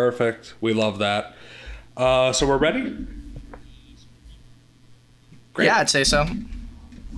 [0.00, 0.52] Perfect.
[0.60, 1.34] We love that.
[1.96, 2.94] Uh, so we're ready?
[5.54, 5.64] Great.
[5.64, 6.26] Yeah, I'd say so.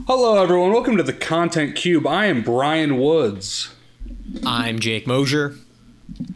[0.06, 0.72] Hello, everyone.
[0.72, 2.06] Welcome to the Content Cube.
[2.06, 3.74] I am Brian Woods.
[4.46, 5.56] I'm Jake Mosier.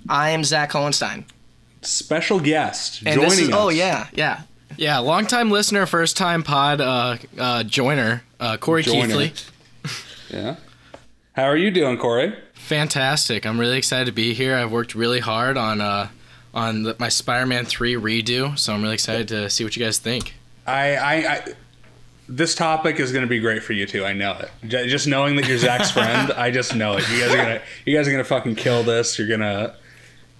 [0.08, 1.26] I am Zach Hohenstein.
[1.82, 3.54] Special guest And joining this is, us.
[3.56, 4.40] oh yeah, yeah.
[4.76, 9.06] Yeah, long time listener, first time pod uh, uh, joiner, uh, Corey Joiner.
[9.14, 9.32] Keithley.
[10.28, 10.56] Yeah.
[11.34, 12.34] How are you doing, Corey?
[12.54, 13.46] Fantastic!
[13.46, 14.56] I'm really excited to be here.
[14.56, 16.08] I've worked really hard on uh,
[16.54, 19.98] on the, my Spider-Man three redo, so I'm really excited to see what you guys
[19.98, 20.34] think.
[20.66, 21.44] I, I, I
[22.28, 24.04] this topic is going to be great for you too.
[24.04, 24.50] I know it.
[24.68, 27.08] J- Just knowing that you're Zach's friend, I just know it.
[27.10, 29.18] You guys are gonna, you guys are gonna fucking kill this.
[29.18, 29.74] You're gonna,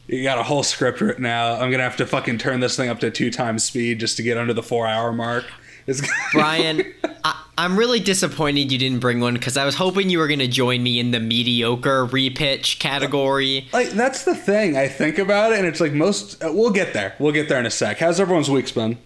[0.07, 1.61] you got a whole script written out.
[1.61, 4.23] I'm gonna have to fucking turn this thing up to two times speed just to
[4.23, 5.45] get under the four hour mark.
[6.33, 6.83] Brian,
[7.25, 10.39] I, I'm really disappointed you didn't bring one because I was hoping you were going
[10.39, 13.69] to join me in the mediocre repitch category.
[13.73, 14.77] like that's the thing.
[14.77, 16.43] I think about it, and it's like most.
[16.43, 17.15] Uh, we'll get there.
[17.19, 17.99] We'll get there in a sec.
[17.99, 18.99] How's everyone's week been?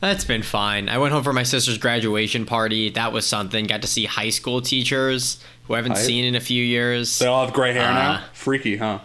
[0.00, 0.88] That's been fine.
[0.88, 2.90] I went home for my sister's graduation party.
[2.90, 3.66] That was something.
[3.66, 6.00] Got to see high school teachers who I haven't Hype.
[6.00, 7.20] seen in a few years.
[7.20, 8.12] They all have gray hair now.
[8.14, 8.98] Uh, Freaky, huh?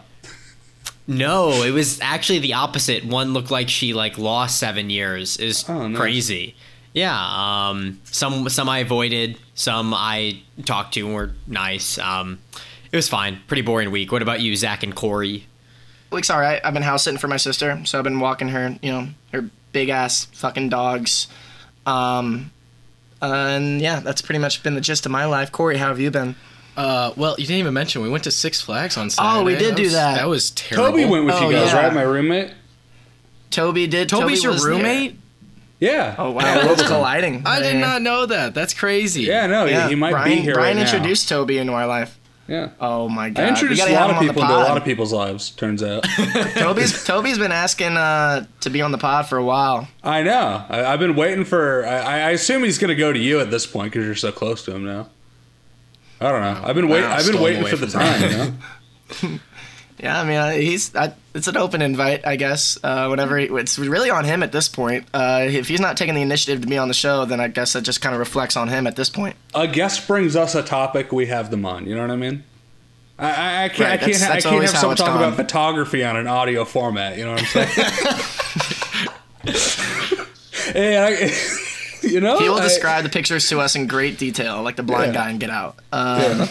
[1.08, 3.06] No, it was actually the opposite.
[3.06, 5.38] One looked like she like lost seven years.
[5.38, 5.98] Is Oh, nice.
[6.00, 6.56] crazy.
[6.94, 7.16] Yeah.
[7.70, 8.02] Um.
[8.06, 9.38] Some some I avoided.
[9.56, 11.98] Some I talked to and were nice.
[11.98, 12.40] Um.
[12.92, 13.40] It was fine.
[13.48, 14.12] Pretty boring week.
[14.12, 15.46] What about you, Zach and Corey?
[16.12, 16.62] Week's all right.
[16.64, 19.50] I've been house sitting for my sister, so I've been walking her, you know, her
[19.74, 21.28] big ass fucking dogs.
[21.86, 22.52] Um,
[23.22, 25.52] and yeah, that's pretty much been the gist of my life.
[25.52, 26.36] Corey, how have you been?
[26.78, 29.40] Uh, well, you didn't even mention we went to Six Flags on Saturday.
[29.40, 30.16] Oh, we did do was, that.
[30.18, 30.92] That was terrible.
[30.92, 31.84] Toby went with Oh, you guys, yeah.
[31.86, 31.94] right?
[31.94, 32.52] My roommate.
[33.50, 34.10] Toby did.
[34.10, 34.74] Toby's Toby your was there.
[34.76, 35.16] roommate.
[35.80, 36.16] Yeah.
[36.18, 37.44] Oh wow, worlds colliding.
[37.46, 38.54] I did not know that.
[38.56, 39.24] That's crazy.
[39.24, 40.92] Yeah, no, he- Yeah, he might Brian, be here Brian right now.
[40.92, 42.18] introduced Toby into our life.
[42.48, 42.70] Yeah.
[42.80, 44.78] Oh my god, I introduced a lot of him on the people into a lot
[44.78, 45.52] of people's lives.
[45.52, 46.04] Turns out.
[46.56, 49.88] Toby's Toby's been asking uh, to be on the pod for a while.
[50.04, 50.64] I know.
[50.70, 51.86] I, I've been waiting for.
[51.86, 54.32] I, I assume he's going to go to you at this point because you're so
[54.32, 55.10] close to him now.
[56.20, 56.62] I don't know.
[56.64, 57.10] I've been waiting.
[57.10, 58.22] I've been waiting for the time.
[58.22, 59.40] You know?
[60.00, 62.78] Yeah, I mean, uh, he's I, it's an open invite, I guess.
[62.84, 65.08] Uh, whenever he, it's really on him at this point.
[65.12, 67.74] Uh, if he's not taking the initiative to be on the show, then I guess
[67.74, 69.36] that just kind of reflects on him at this point.
[69.56, 71.12] a guest brings us a topic.
[71.12, 71.88] We have them on.
[71.88, 72.44] You know what I mean?
[73.18, 73.80] I, I, I can't.
[73.80, 74.20] Right, I can't.
[74.20, 75.18] that's- ha- I can't have someone talk gone.
[75.24, 77.18] about photography on an audio format.
[77.18, 77.88] You know what I'm saying?
[80.74, 81.64] hey, I,
[82.12, 82.40] you know.
[82.40, 85.22] He will I- describe the pictures to us in great detail, like the blind Yeah.
[85.26, 85.78] guy in Get Out.
[85.92, 86.48] Um,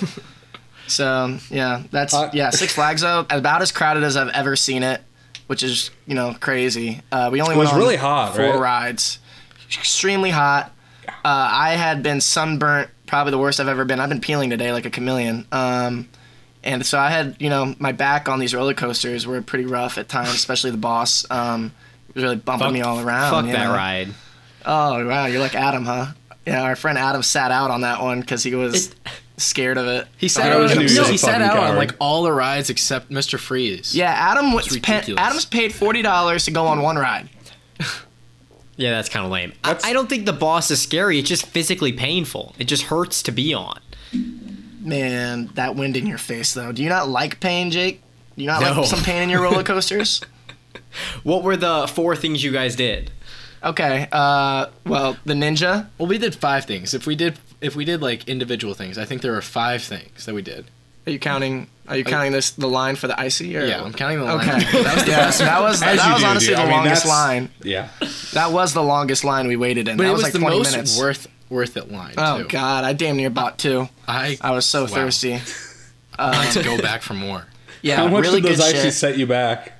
[0.88, 2.50] So yeah, that's Uh, yeah.
[2.50, 5.02] Six Flags though, about as crowded as I've ever seen it,
[5.48, 7.00] which is you know crazy.
[7.10, 8.58] Uh, we only It was went on really hot, four right?
[8.60, 9.18] rides,
[9.66, 10.70] extremely hot.
[11.08, 13.98] Uh, I had been sunburnt, probably the worst I've ever been.
[13.98, 15.46] I've been peeling today like a chameleon.
[15.50, 16.08] Um,
[16.62, 19.98] and so I had you know my back on these roller coasters were pretty rough
[19.98, 21.26] at times, especially the boss.
[21.30, 21.72] Um,
[22.10, 23.30] it was really bumping Fuck- me all around.
[23.32, 23.74] Fuck you that know?
[23.74, 24.08] ride.
[24.66, 26.06] Oh wow, you're like Adam, huh?
[26.46, 28.94] Yeah, our friend Adam sat out on that one because he was
[29.36, 30.06] scared of it.
[30.16, 30.78] He I sat always out.
[30.78, 33.38] knew he No, he sat fucking out on like all the rides except Mr.
[33.38, 33.94] Freeze.
[33.94, 37.28] Yeah, Adam was It's pa- Adam's paid forty dollars to go on one ride.
[38.78, 39.54] Yeah, that's kind of lame.
[39.64, 41.18] I, I don't think the boss is scary.
[41.18, 42.54] It's just physically painful.
[42.58, 43.80] It just hurts to be on.
[44.80, 46.72] Man, that wind in your face though.
[46.72, 48.02] Do you not like pain, Jake?
[48.36, 48.72] Do you not No.
[48.82, 50.20] like some pain in your roller coasters?
[51.24, 53.10] What were the four things you guys did?
[53.62, 54.08] Okay.
[54.12, 55.86] Uh, well, the ninja.
[55.98, 56.94] Well, we did five things.
[56.94, 60.26] If we did, if we did like individual things, I think there were five things
[60.26, 60.66] that we did.
[61.06, 61.68] Are you counting?
[61.88, 63.56] Are you counting this the line for the icy?
[63.56, 63.64] Or?
[63.64, 64.40] Yeah, I'm counting the line.
[64.40, 64.82] Okay.
[64.82, 65.38] That was the yeah, best.
[65.38, 66.56] that was As that was do, honestly dude.
[66.56, 67.48] the I mean, longest that's- line.
[67.62, 67.88] Yeah.
[68.32, 69.96] That was the longest line we waited in.
[69.96, 70.98] But that it was, was, like the 20 most minutes.
[70.98, 72.14] worth worth it line.
[72.18, 72.48] oh too.
[72.48, 73.88] god, I damn near bought two.
[74.08, 74.86] I I was so Wow.
[74.88, 75.38] thirsty.
[76.18, 77.46] I like to go back for more.
[77.82, 79.72] Yeah, How much really did those good ices set you back?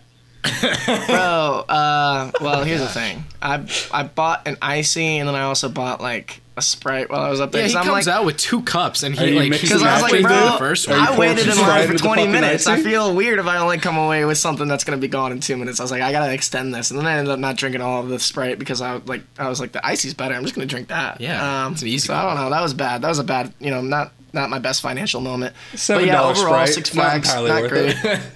[1.07, 3.25] Bro, uh, well, here's the thing.
[3.43, 7.29] I I bought an icy and then I also bought like a sprite while I
[7.29, 7.61] was up there.
[7.63, 10.01] Yeah, he 'cause I'm comes like, out with two cups and he like because I
[10.01, 10.99] was like, bro, the first one.
[10.99, 12.67] I waited in line for 20 minutes.
[12.67, 15.41] I feel weird if I only come away with something that's gonna be gone in
[15.41, 15.81] two minutes.
[15.81, 18.01] I was like, I gotta extend this, and then I ended up not drinking all
[18.01, 20.35] of the sprite because I like I was like, the icy's better.
[20.35, 21.21] I'm just gonna drink that.
[21.21, 22.49] Yeah, um, it's an easy So I don't know.
[22.51, 23.03] That was bad.
[23.03, 25.55] That was a bad, you know, not not my best financial moment.
[25.75, 26.69] Seven but yeah, dollars overall, Sprite.
[26.75, 28.21] Six not Flags, entirely not worth great.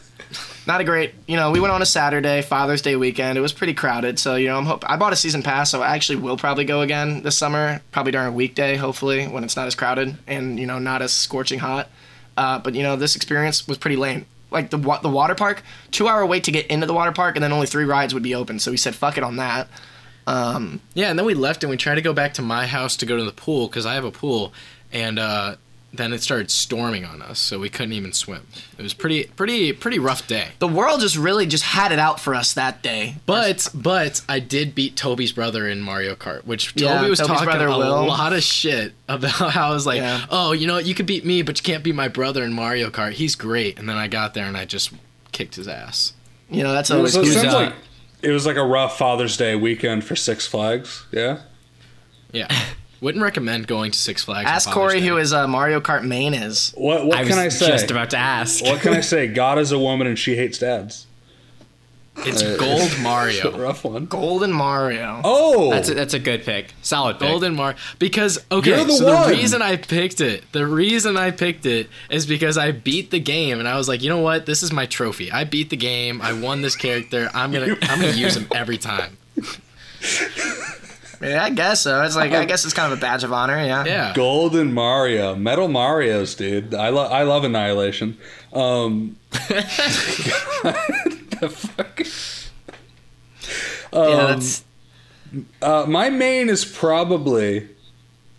[0.66, 3.38] not a great you know we went on a saturday father's day weekend.
[3.38, 4.18] It was pretty crowded.
[4.18, 6.64] So you know i'm hope i bought a season pass so i actually will probably
[6.64, 10.58] go again this summer probably during a weekday hopefully when it's not as crowded and
[10.58, 11.88] you know not as scorching hot.
[12.36, 14.24] Uh, but you know this experience was pretty lame.
[14.50, 17.36] Like the wa- the water park two hour wait to get into the water park
[17.36, 18.58] and then only three rides would be open.
[18.58, 19.68] So we said fuck it on that.
[20.94, 23.06] Yeah, and then we left and we tried to go back to my house to
[23.06, 24.52] go to the pool because I have a pool,
[24.92, 25.56] and uh,
[25.92, 28.46] then it started storming on us, so we couldn't even swim.
[28.78, 30.48] It was pretty pretty pretty rough day.
[30.60, 33.16] The world just really just had it out for us that day.
[33.26, 37.28] But but I did beat Toby's brother in Mario Kart, which Toby Yeah, was Toby's
[37.38, 38.06] talking brother a Will.
[38.06, 40.25] lot of shit about how I was like, Yeah.
[40.31, 42.52] oh, you know what, you could beat me, but you can't beat my brother in
[42.52, 43.12] Mario Kart.
[43.12, 43.78] He's great.
[43.78, 44.93] And then I got there and I just
[45.32, 46.12] kicked his ass.
[46.48, 47.75] You know, that's It always was, it sounds uh, like
[48.22, 51.04] it was like a rough Father's Day weekend for Six Flags.
[51.10, 51.40] Yeah.
[52.32, 52.46] Yeah.
[53.00, 54.49] Wouldn't recommend going to Six Flags.
[54.49, 55.06] Ask Corey Day.
[55.06, 56.73] who his uh, Mario Kart main is.
[56.76, 57.69] What what I can I was say?
[57.69, 58.62] just about to ask.
[58.64, 59.26] what can I say?
[59.32, 61.06] God is a woman and she hates dads.
[62.23, 63.56] It's Gold Mario.
[63.58, 64.05] Rough one.
[64.05, 65.23] Golden Mario.
[65.25, 66.75] Oh, That's a, that's a good pick.
[66.82, 67.29] Solid pick.
[67.29, 67.79] Golden Mario.
[67.99, 69.31] Because okay, You're the so one.
[69.31, 73.20] the reason I picked it, the reason I picked it is because I beat the
[73.20, 75.32] game and I was like, you know what, this is my trophy.
[75.32, 76.20] I beat the game.
[76.20, 77.31] I won this character.
[77.32, 79.17] I'm gonna I'm gonna use him every time.
[81.20, 82.02] Yeah, I guess so.
[82.02, 83.56] It's like I guess it's kind of a badge of honor.
[83.62, 83.84] Yeah.
[83.84, 84.12] Yeah.
[84.14, 86.75] Golden Mario, Metal Mario's, dude.
[86.75, 88.17] I love I love Annihilation.
[88.52, 89.17] Um,
[91.40, 92.00] the fuck.
[93.93, 94.64] Yeah, Um, that's
[95.62, 97.69] Uh, my main is probably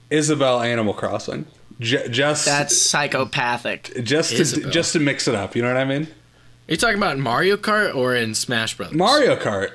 [0.09, 1.45] Isabelle Animal Crossing.
[1.79, 3.91] J- just that's psychopathic.
[4.03, 5.55] just to just to mix it up.
[5.55, 6.03] You know what I mean?
[6.03, 8.95] Are you talking about Mario Kart or in Smash Brothers?
[8.97, 9.71] Mario Kart.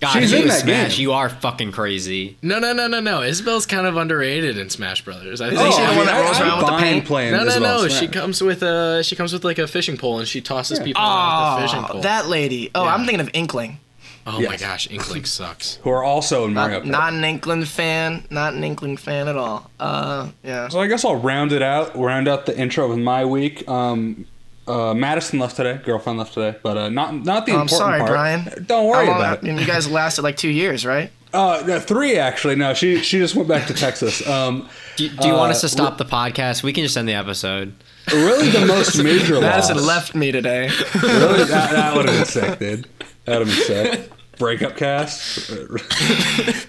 [0.00, 0.96] God, She's you in that Smash.
[0.96, 1.02] game.
[1.02, 2.36] You are fucking crazy.
[2.42, 3.22] No, no, no, no, no.
[3.22, 5.40] Isabelle's kind of underrated in Smash Brothers.
[5.40, 6.66] I think Isn't she she the I one mean, that rolls I- I around with
[6.66, 7.04] the bind paint?
[7.06, 7.88] playing No, no, Isabelle no.
[7.88, 8.00] Smash.
[8.00, 11.02] She comes with a she comes with like a fishing pole and she tosses people
[11.02, 12.00] off the fishing Oh, pole.
[12.02, 12.70] that lady.
[12.74, 12.94] Oh, Yeah.
[12.94, 13.78] I'm thinking of Inkling.
[14.26, 15.76] oh my gosh, Inkling sucks.
[15.82, 16.90] who are also in Mario Not, Kart.
[16.90, 18.24] not an Inkling fan.
[18.30, 19.70] Not an Inkling fan at all.
[19.80, 20.68] Uh, yeah.
[20.68, 21.96] So I guess I'll round it out.
[21.96, 23.66] Round out the intro with my week.
[23.68, 24.26] Um,
[24.66, 25.80] uh, Madison left today.
[25.84, 28.10] Girlfriend left today, but uh, not not the Oh, I'm important sorry, part.
[28.10, 28.64] Brian.
[28.66, 29.42] Don't worry long- about I it.
[29.42, 31.10] mean, you guys lasted like two years, right?
[31.32, 32.56] Uh, three actually.
[32.56, 34.26] No, she she just went back to Texas.
[34.28, 36.64] Um, Do, do you want Uh, us to stop the podcast?
[36.64, 37.72] We can just end the episode.
[38.12, 39.42] really, the most major loss.
[39.42, 40.70] Madison left me today.
[41.00, 42.88] Really, that, that would have been sick, dude.
[43.26, 43.64] That would have been
[44.00, 44.10] sick.
[44.38, 45.52] Breakup cast.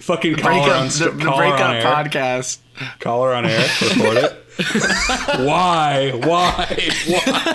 [0.02, 1.82] Fucking call her on, breakup, the, st- the call her on breakup air.
[1.82, 2.58] podcast.
[3.00, 3.66] Call her on air.
[3.82, 4.41] Record it.
[4.56, 6.12] Why?
[6.14, 6.90] Why?
[7.06, 7.54] Why?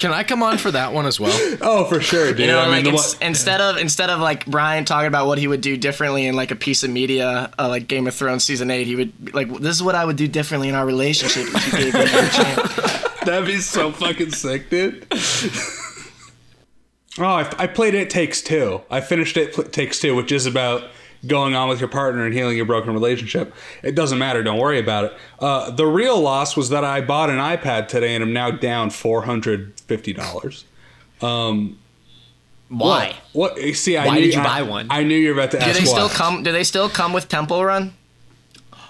[0.00, 1.32] Can I come on for that one as well?
[1.62, 2.40] Oh, for sure, dude.
[2.40, 5.06] You know, I mean, like the ins- one- instead of instead of like Brian talking
[5.08, 8.06] about what he would do differently in like a piece of media, uh, like Game
[8.06, 10.74] of Thrones season eight, he would like, "This is what I would do differently in
[10.74, 15.06] our relationship if you gave me another chance." That'd be so fucking sick, dude.
[17.18, 18.82] oh, I, I played It Takes Two.
[18.90, 20.84] I finished It Takes Two, which is about
[21.26, 23.54] going on with your partner and healing your broken relationship.
[23.82, 24.42] It doesn't matter.
[24.42, 25.14] Don't worry about it.
[25.38, 28.90] Uh, the real loss was that I bought an iPad today and I'm now down
[28.90, 30.64] four hundred fifty dollars.
[32.68, 33.14] Why?
[33.32, 33.58] What?
[33.74, 34.86] See, I Why knew, did you I- buy one?
[34.90, 36.12] I knew you were about to Do ask they still why.
[36.14, 36.42] come?
[36.42, 37.94] Do they still come with Temple Run?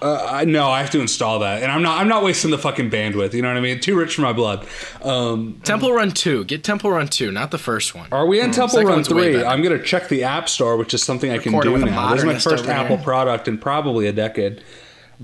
[0.05, 1.99] Uh, I no, I have to install that, and I'm not.
[1.99, 3.33] I'm not wasting the fucking bandwidth.
[3.33, 3.79] You know what I mean?
[3.79, 4.67] Too rich for my blood.
[5.01, 6.43] Um, Temple Run 2.
[6.43, 8.09] Get Temple Run 2, not the first one.
[8.11, 9.43] Are we in Temple Run 3?
[9.43, 12.11] I'm going to check the App Store, which is something I can do now.
[12.11, 13.03] This is my first Apple here.
[13.03, 14.63] product in probably a decade.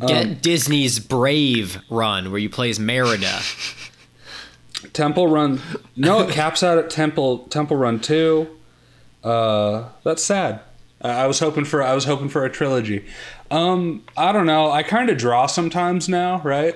[0.08, 3.42] Get Disney's Brave run, where you play as Merida.
[4.94, 5.62] Temple Run.
[5.96, 8.48] No, it caps out at Temple Temple Run 2.
[9.24, 10.62] Uh, that's sad.
[11.02, 13.06] I I was hoping for I was hoping for a trilogy.
[13.52, 14.72] Um, I don't know.
[14.72, 16.76] I kind of draw sometimes now, right?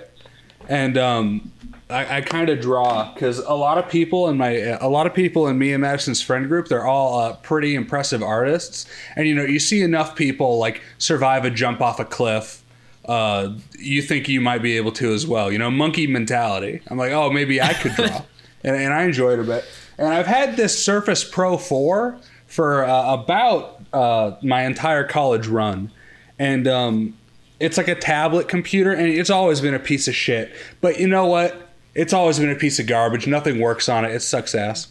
[0.67, 1.51] And um,
[1.89, 5.13] I, I kind of draw because a lot of people in my a lot of
[5.13, 8.87] people in me and Madison's friend group, they're all uh, pretty impressive artists.
[9.15, 12.61] And you know, you see enough people like survive a jump off a cliff.
[13.05, 15.51] Uh, you think you might be able to as well.
[15.51, 16.81] You know, monkey mentality.
[16.87, 18.23] I'm like, oh, maybe I could draw,
[18.63, 19.65] and, and I enjoyed it a bit.
[19.97, 25.91] And I've had this Surface Pro 4 for uh, about uh, my entire college run,
[26.39, 27.17] and um,
[27.59, 30.53] it's like a tablet computer, and it's always been a piece of shit.
[30.81, 31.69] But you know what?
[31.93, 33.27] It's always been a piece of garbage.
[33.27, 34.11] Nothing works on it.
[34.11, 34.87] It sucks ass.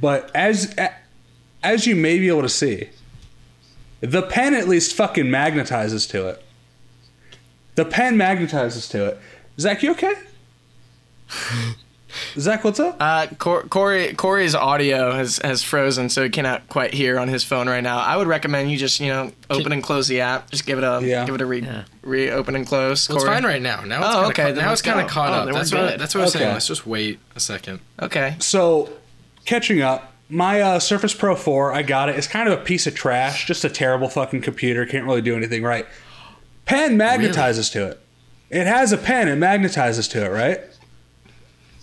[0.00, 0.74] But as
[1.62, 2.90] as you may be able to see,
[4.00, 6.44] the pen at least fucking magnetizes to it.
[7.74, 9.18] The pen magnetizes to it.
[9.58, 10.14] Zach, you okay?
[12.38, 12.96] Zach, what's up?
[13.00, 17.44] Uh, Cor- Corey Corey's audio has has frozen, so he cannot quite hear on his
[17.44, 17.98] phone right now.
[17.98, 20.50] I would recommend you just you know open and close the app.
[20.50, 21.24] Just give it a Yeah.
[21.24, 21.84] give it a re Yeah.
[22.02, 23.08] reopen and close.
[23.08, 23.82] Well, it's fine right now.
[23.82, 25.44] Now it's Oh, okay, ca- now it's kind of caught Oh, up.
[25.46, 26.00] then we're That's what, good.
[26.00, 26.44] that's what I was Okay.
[26.44, 26.54] saying.
[26.54, 27.80] Let's just wait a second.
[28.00, 28.36] Okay.
[28.38, 28.90] So,
[29.44, 32.16] catching up, my uh, Surface Pro 4, I got it.
[32.16, 34.86] It's kind of a piece of trash, just a terrible fucking computer.
[34.86, 35.86] Can't really do anything right.
[36.66, 38.00] Pen magnetizes to it.
[38.50, 39.28] It has a pen.
[39.28, 40.60] It magnetizes to it, right?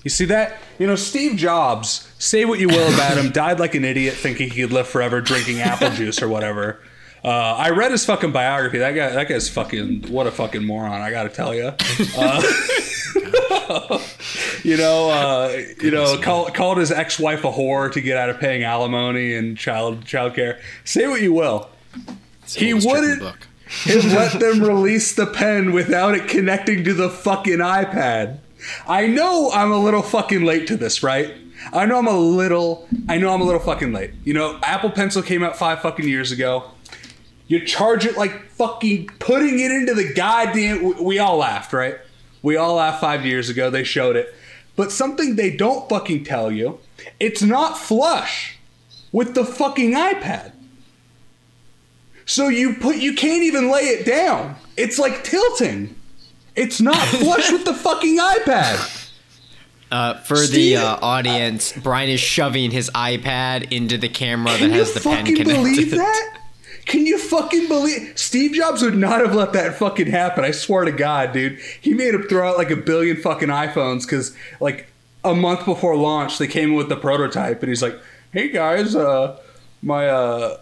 [0.04, 0.58] You see that?
[0.80, 4.50] You know, Steve Jobs, say what you will about him, died like an idiot thinking
[4.50, 6.82] he could live forever drinking apple juice or whatever.
[7.24, 8.80] Uh, I read his fucking biography.
[8.80, 11.72] That guy, that guy's fucking, what a fucking moron, I gotta tell you.
[12.18, 12.42] Uh,
[14.64, 18.40] you know, uh, you know, call, called his ex-wife a whore to get out of
[18.40, 20.60] paying alimony and child child care.
[20.84, 21.70] Say what you will.
[22.48, 23.46] He Oldest trick the wouldn't
[23.86, 28.40] have let them release the pen without it connecting to the fucking iPad.
[28.88, 31.34] I know I'm a little fucking late to this, right?
[31.74, 32.88] I know I'm a little.
[33.08, 34.12] I know I'm a little fucking late.
[34.24, 36.72] You know, Apple Pencil came out five fucking years ago.
[37.48, 41.04] You charge it like fucking putting it into the goddamn.
[41.04, 41.98] we- all laughed, right?
[42.42, 43.70] We all laughed five years ago.
[43.70, 44.34] They showed it.
[44.76, 46.80] But something they don't fucking tell you,
[47.20, 48.58] it's not flush
[49.12, 50.54] with the fucking iPad.
[52.26, 54.56] So you put you can't even lay it down.
[54.78, 55.96] It's like tilting.
[56.56, 58.98] It's not flush with the fucking iPad.
[59.92, 64.72] Uh, for Steve- the uh, audience, Brian is shoving his iPad into the camera that
[64.72, 65.46] has the pen connected.
[65.46, 66.38] Can you fucking believe that?
[66.86, 70.44] Can you fucking believe Steve Jobs would not have let that fucking happen?
[70.44, 71.60] I swear to God, dude.
[71.80, 74.88] He made him throw out like a billion fucking iPhones because like
[75.24, 78.00] a month before launch they came in with the prototype and he's like,
[78.32, 79.38] "Hey guys, uh,
[79.84, 80.58] my uh,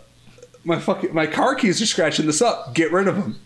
[0.66, 2.74] my fucking my car keys are scratching this up.
[2.74, 3.40] Get rid of them."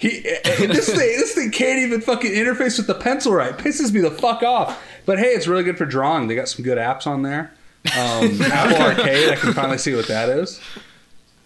[0.00, 3.56] He and this thing this thing can't even fucking interface with the pencil right.
[3.56, 4.82] Pisses me the fuck off.
[5.04, 6.26] But hey, it's really good for drawing.
[6.26, 7.52] They got some good apps on there.
[7.98, 10.60] Um, Apple Arcade, I can finally see what that is.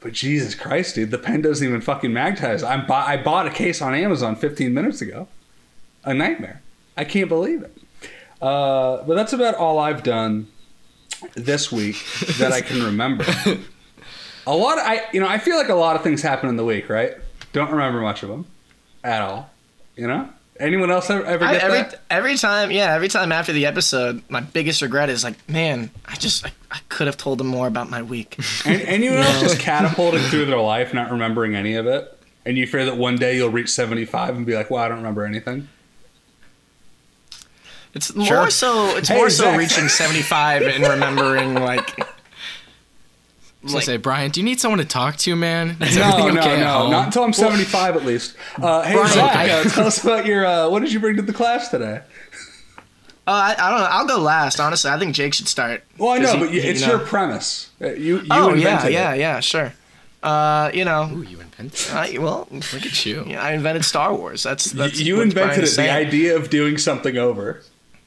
[0.01, 2.63] But Jesus Christ, dude, the pen doesn't even fucking magnetize.
[2.63, 5.27] I bought I bought a case on Amazon 15 minutes ago.
[6.05, 6.63] A nightmare.
[6.97, 7.77] I can't believe it.
[8.41, 10.47] Uh, but that's about all I've done
[11.35, 11.97] this week
[12.39, 13.25] that I can remember.
[14.47, 16.57] A lot of, I you know I feel like a lot of things happen in
[16.57, 17.15] the week, right?
[17.55, 18.45] Don't remember much of them
[19.03, 19.49] at all.
[19.97, 20.29] You know?
[20.61, 22.01] Anyone else ever, ever I, every that?
[22.11, 26.17] every time, yeah, every time after the episode, my biggest regret is like, man, I
[26.17, 28.39] just I, I could have told them more about my week.
[28.67, 32.67] And, anyone else just catapulting through their life, not remembering any of it, and you
[32.67, 35.69] fear that one day you'll reach 75 and be like, "Well, I don't remember anything."
[37.95, 38.97] It's more so.
[38.97, 39.59] It's Hey, more so Zach.
[39.59, 41.99] reaching seventy five and remembering like.
[43.67, 45.77] So I like- say, Brian, do you need someone to talk to, man?
[45.81, 46.91] Is No, everything no, okay at no, home?
[46.91, 48.37] not until I'm 75 at least.
[48.61, 50.45] Uh, hey, Brian, Zach, I- uh, tell us about your.
[50.47, 52.01] Uh, what did you bring to the class today?
[53.27, 53.87] Uh, I, I don't know.
[53.91, 54.61] I'll go last.
[54.61, 55.83] Honestly, I think Jake should start.
[55.97, 56.97] Well, I know, he- but you, it's you know.
[56.97, 57.71] your premise.
[57.81, 59.19] Uh, You, you Oh yeah, invented yeah, it.
[59.21, 59.73] yeah, sure.
[60.23, 61.91] Uh, you know, Ooh, you invented.
[61.91, 63.25] I, well, Look at you.
[63.29, 64.43] yeah, I invented Star Wars.
[64.43, 65.71] That's that's you what invented it.
[65.77, 67.63] The idea of doing something over.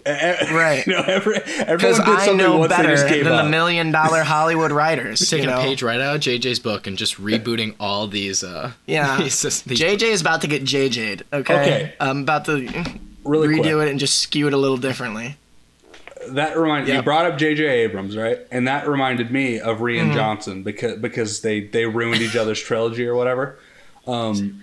[0.51, 0.85] Right.
[0.87, 3.33] You know, every, Because everyone did I know once they better just than gave the
[3.35, 3.49] up.
[3.49, 5.19] million dollar Hollywood writers.
[5.29, 5.59] Taking you know?
[5.59, 8.43] a page right out of JJ's book and just rebooting all these.
[8.43, 9.17] Uh, Yeah.
[9.21, 11.23] these, these- JJ is about to get JJ'd.
[11.33, 11.53] Okay.
[11.53, 11.93] Okay.
[11.99, 12.67] I'm about to
[13.25, 13.87] really redo quick.
[13.87, 15.35] it and just skew it a little differently.
[16.29, 17.63] That reminded you brought up J.J.
[17.65, 18.39] Abrams, right?
[18.51, 20.13] And that reminded me of Rian Mm-hmm.
[20.13, 23.57] Johnson because because they they ruined each other's trilogy or whatever.
[24.05, 24.61] Um,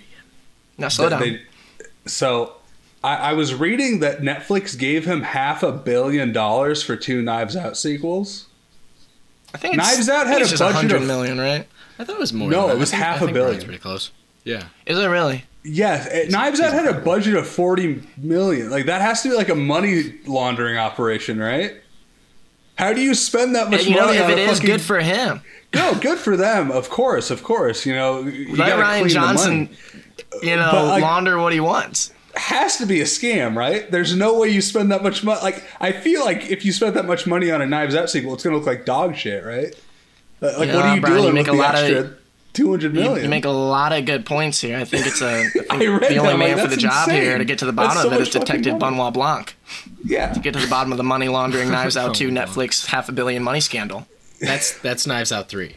[0.76, 1.38] Now slow that down.
[1.38, 1.40] they-
[2.06, 2.56] so
[3.04, 7.54] I, I was reading that Netflix gave him half a billion dollars for two Knives
[7.54, 8.46] Out sequels.
[9.54, 11.66] I think it's, Knives Out had a budget 100 of- million, right?
[11.98, 12.50] I thought it was more.
[12.50, 13.62] No, than it was think- half a billion.
[13.62, 14.10] Pretty close.
[14.42, 14.64] Yeah.
[14.86, 15.44] Is it really?
[15.62, 18.70] Yes, it- Knives Out had a budget of forty million.
[18.70, 21.74] Like that has to be like a money laundering operation, right?
[22.76, 24.50] How do you spend that much And, you know, money if on it a is
[24.58, 25.42] fucking- good for him,
[25.74, 27.86] No, good for them, of course, of course.
[27.86, 29.68] You know, you let Rian Johnson,
[30.42, 32.12] you know, like- launder what he wants.
[32.36, 33.90] Has to be a scam, right?
[33.90, 35.40] There's no way you spend that much money.
[35.42, 38.34] Like, I feel like if you spend that much money on a Knives Out sequel,
[38.34, 39.74] it's gonna look like dog shit, right?
[40.42, 42.16] Uh, Like, what are you Brian, you doing make with a the lot of- extra
[42.52, 44.76] two hundred You, you make a lot of good points here.
[44.78, 46.76] I think it's a I think I read the only I'm man like, for the
[46.80, 47.22] job insane.
[47.22, 48.96] here to get to the bottom so of it much Detective money.
[48.96, 49.56] Benoit Blanc.
[50.04, 53.08] yeah, To Get to the bottom of the money laundering Knives Out 2 Netflix half
[53.08, 54.06] a billion money scandal.
[54.40, 55.76] That's that's Knives Out three.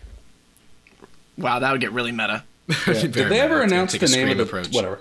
[1.37, 2.43] Wow, that would get really meta.
[2.85, 4.69] Did they ever announce the name of Scream the approach.
[4.73, 4.99] whatever?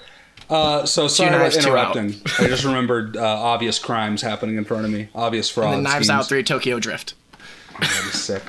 [0.49, 2.15] Uh, so sorry about interrupting.
[2.39, 5.09] I just remembered uh, obvious crimes happening in front of me.
[5.15, 5.75] Obvious fraud.
[5.75, 6.11] And Knives schemes.
[6.11, 7.15] Out 3 Tokyo Drift.
[7.81, 8.43] That is sick.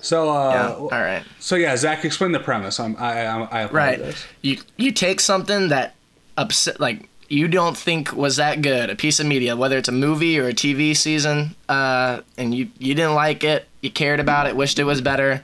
[0.00, 0.74] So, uh, Yeah.
[0.74, 1.22] All right.
[1.38, 2.80] so yeah, Zach, explain the premise.
[2.80, 4.26] I'm, I, I, I Right.
[4.42, 5.94] You you take something that
[6.36, 9.92] upset like you don't think was that good, a piece of media, whether it's a
[9.92, 14.46] movie or a TV season, uh, and you you didn't like it, you cared about
[14.46, 15.42] it, wished it was better.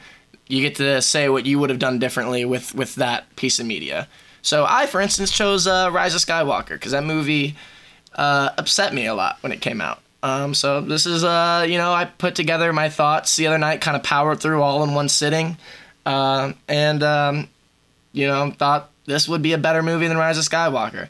[0.49, 3.67] You get to say what you would have done differently with with that piece of
[3.67, 4.09] media.
[4.43, 7.57] So I, for instance, chose uh, Rise of Skywalker because that movie
[8.15, 10.01] uh, upset me a lot when it came out.
[10.23, 13.81] Um, so this is, uh, you know, I put together my thoughts the other night,
[13.81, 15.57] kind of powered through all in one sitting,
[16.05, 17.49] uh, and um,
[18.13, 21.09] you know, thought this would be a better movie than Rise of Skywalker.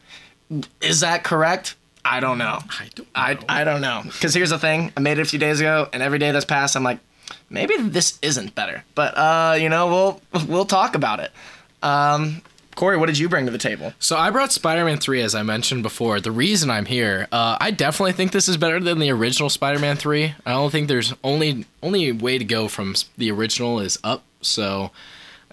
[0.80, 1.74] Is that correct?
[2.04, 2.60] I don't know.
[2.68, 3.08] I don't.
[3.14, 3.40] I, know.
[3.48, 4.02] I don't know.
[4.04, 6.44] Because here's the thing I made it a few days ago, and every day that's
[6.44, 7.00] passed, I'm like,
[7.50, 8.84] maybe this isn't better.
[8.94, 11.32] But, uh, you know, we'll, we'll talk about it.
[11.82, 12.42] Um,
[12.78, 13.92] Corey, what did you bring to the table?
[13.98, 16.20] So I brought Spider-Man 3 as I mentioned before.
[16.20, 19.96] The reason I'm here, uh, I definitely think this is better than the original Spider-Man
[19.96, 20.34] 3.
[20.46, 24.22] I don't think there's only only way to go from the original is up.
[24.42, 24.92] So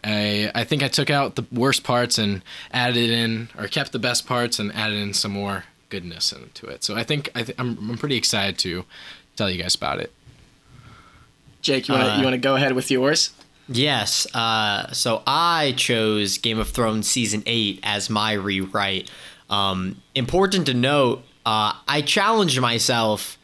[0.04, 3.98] I I think I took out the worst parts and added in or kept the
[3.98, 6.84] best parts and added in some more goodness into it.
[6.84, 8.86] So I think I th- I'm I'm pretty excited to
[9.36, 10.14] tell you guys about it.
[11.64, 13.32] Jake, you want to Uh, you want to go ahead with yours?
[13.68, 14.28] Yes.
[14.34, 19.10] Uh, so I chose Game of Thrones season eight as my rewrite.
[19.50, 23.38] Um, important to note, uh, I challenged myself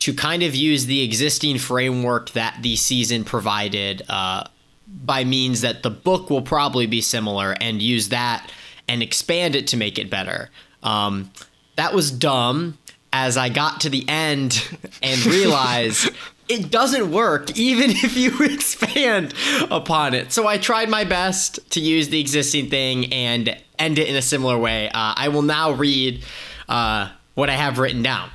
[0.00, 4.44] to kind of use the existing framework that the season provided uh,
[4.86, 8.50] by means that the book will probably be similar and use that
[8.88, 10.50] and expand it to make it better.
[10.82, 11.30] Um,
[11.76, 12.78] that was dumb
[13.12, 16.10] as I got to the end and realized
[16.52, 19.34] it doesn't work even if you expand
[19.70, 20.32] upon it.
[20.32, 24.22] So I tried my best to use the existing thing and end it in a
[24.22, 24.88] similar way.
[24.88, 26.24] Uh, I will now read
[26.68, 28.30] uh, what I have written down.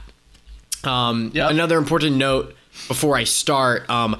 [0.84, 1.52] Um, Yep.
[1.52, 2.56] Another important note
[2.88, 4.18] before I start um,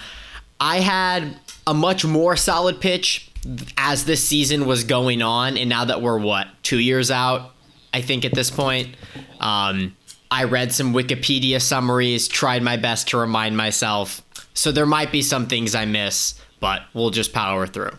[0.60, 1.38] I had
[1.68, 3.30] a much more solid pitch
[3.78, 5.58] as this season was going on.
[5.58, 7.54] And now that we're, what, two years out,
[7.94, 8.96] I think at this point,
[9.40, 9.96] um,
[10.30, 14.22] I read some Wikipedia summaries, tried my best to remind myself.
[14.54, 17.92] So there might be some things I miss, but we'll just power through.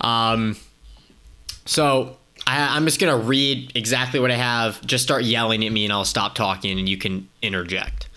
[0.00, 0.56] Um,
[1.64, 4.84] so I, I'm just gonna read exactly what I have.
[4.86, 8.08] Just start yelling at me, and I'll stop talking, and you can interject.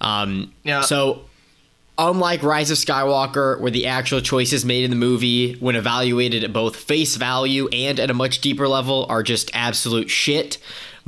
[0.00, 0.82] Um, Yeah.
[0.82, 1.22] So,
[1.96, 6.52] unlike Rise of Skywalker, where the actual choices made in the movie, when evaluated at
[6.52, 10.58] both face value and at a much deeper level, are just absolute shit.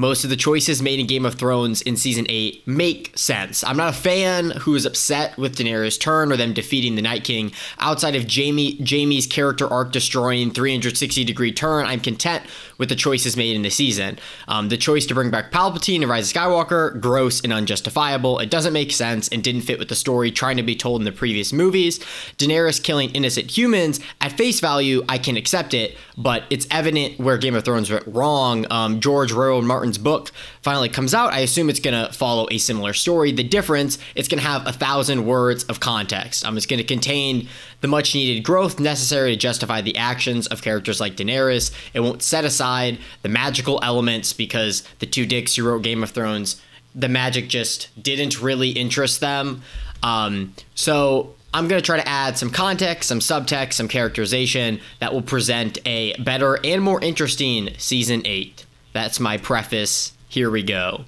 [0.00, 3.62] Most of the choices made in Game of Thrones in season 8 make sense.
[3.62, 7.22] I'm not a fan who is upset with Daenerys' turn or them defeating the Night
[7.22, 7.52] King.
[7.78, 12.44] Outside of Jaime Jaime's character arc destroying 360 degree turn, I'm content
[12.80, 14.18] with the choices made in the season.
[14.48, 18.38] Um, the choice to bring back Palpatine and Rise of Skywalker, gross and unjustifiable.
[18.40, 21.04] It doesn't make sense and didn't fit with the story trying to be told in
[21.04, 21.98] the previous movies.
[22.38, 27.36] Daenerys killing innocent humans, at face value, I can accept it, but it's evident where
[27.36, 28.66] Game of Thrones went wrong.
[28.70, 29.52] Um, George R.
[29.52, 29.62] R.
[29.62, 31.34] Martin's book finally comes out.
[31.34, 33.30] I assume it's going to follow a similar story.
[33.30, 36.46] The difference, it's going to have a thousand words of context.
[36.46, 37.48] Um, it's going to contain
[37.80, 41.72] the much needed growth necessary to justify the actions of characters like Daenerys.
[41.94, 46.10] It won't set aside the magical elements because the two dicks who wrote Game of
[46.10, 46.60] Thrones,
[46.94, 49.62] the magic just didn't really interest them.
[50.02, 55.12] Um, so I'm going to try to add some context, some subtext, some characterization that
[55.12, 58.66] will present a better and more interesting season 8.
[58.92, 60.12] That's my preface.
[60.28, 61.04] Here we go.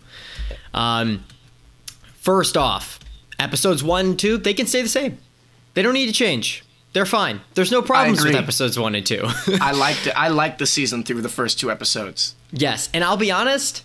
[0.75, 1.25] Um,
[2.19, 2.99] first off,
[3.39, 5.19] episodes 1 and 2, they can stay the same.
[5.75, 6.65] They don't need to change.
[6.93, 7.41] They're fine.
[7.55, 9.23] There's no problems with episodes 1 and 2.
[9.61, 10.13] I liked it.
[10.15, 12.35] I liked the season through the first two episodes.
[12.51, 13.83] Yes, and I'll be honest,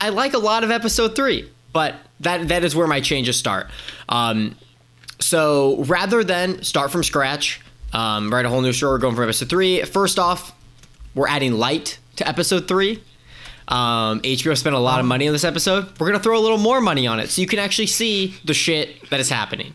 [0.00, 3.68] I like a lot of episode three, but that that is where my changes start.
[4.08, 4.54] Um,
[5.18, 7.60] so rather than start from scratch,
[7.92, 9.82] um, write a whole new story going from episode three.
[9.82, 10.52] First off,
[11.16, 13.02] we're adding light to episode three.
[13.66, 15.98] Um, HBO spent a lot of money on this episode.
[15.98, 18.54] We're gonna throw a little more money on it, so you can actually see the
[18.54, 19.74] shit that is happening.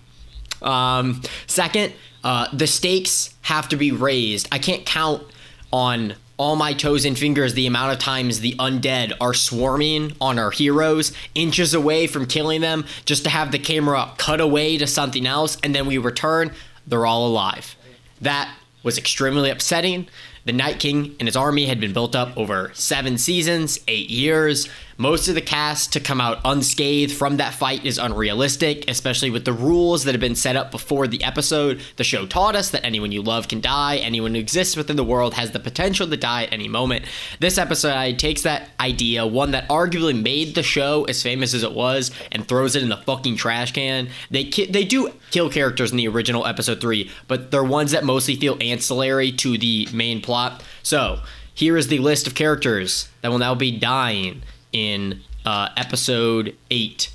[0.63, 4.47] Um, second, uh, the stakes have to be raised.
[4.51, 5.23] I can't count
[5.71, 10.39] on all my toes and fingers the amount of times the undead are swarming on
[10.39, 14.87] our heroes, inches away from killing them, just to have the camera cut away to
[14.87, 16.51] something else, and then we return,
[16.87, 17.75] they're all alive.
[18.21, 20.07] That was extremely upsetting.
[20.45, 24.67] The Night King and his army had been built up over seven seasons, eight years.
[25.03, 29.43] Most of the cast to come out unscathed from that fight is unrealistic, especially with
[29.43, 31.81] the rules that have been set up before the episode.
[31.97, 35.03] The show taught us that anyone you love can die, anyone who exists within the
[35.03, 37.03] world has the potential to die at any moment.
[37.41, 41.73] This episode takes that idea, one that arguably made the show as famous as it
[41.73, 44.07] was, and throws it in the fucking trash can.
[44.31, 48.05] They ki- they do kill characters in the original episode 3, but they're ones that
[48.05, 50.63] mostly feel ancillary to the main plot.
[50.81, 51.19] So,
[51.53, 57.09] here is the list of characters that will now be dying in uh, episode 8.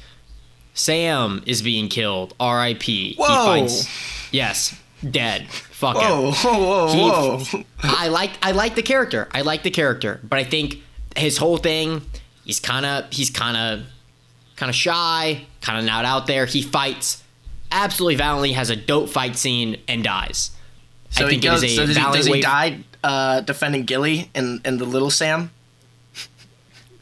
[0.75, 2.35] Sam is being killed.
[2.39, 3.17] R.I.P.
[3.17, 3.27] Whoa.
[3.27, 3.89] He finds,
[4.33, 4.75] yes,
[5.09, 5.49] dead.
[5.49, 6.03] Fuck him.
[6.11, 7.65] Whoa, whoa, whoa, He- whoa!
[7.83, 9.29] I like I like the character.
[9.33, 10.77] I like the character, but I think
[11.17, 12.03] his whole thing,
[12.45, 13.87] he's kind of he's kind of
[14.57, 16.47] kind of shy, kind of not out there.
[16.47, 17.23] He fights
[17.71, 20.51] absolutely valiantly, has a dope fight scene, and dies.
[21.11, 21.63] So I he think goes.
[21.63, 24.85] it is a so does he, does he die uh, defending Gilly and and the
[24.85, 25.51] little Sam?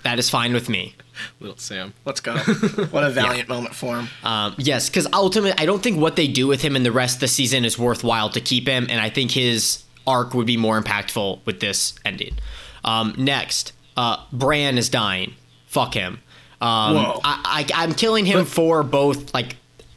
[0.07, 0.95] That is fine with me.
[1.41, 1.93] Little Sam.
[2.05, 2.37] Let's go!
[2.93, 4.09] what a valiant moment for him.
[4.23, 7.17] Um, yes, because ultimately, I don't think what they do with him in the rest
[7.17, 10.57] of the season is worthwhile to keep him, and I think his arc would be
[10.57, 12.39] more impactful with this ending.
[12.85, 15.35] Um, next, uh, Bran is dying.
[15.67, 16.21] Fuck him.
[16.61, 17.21] Um, Whoa.
[17.25, 19.57] I, I, I'm killing him for both like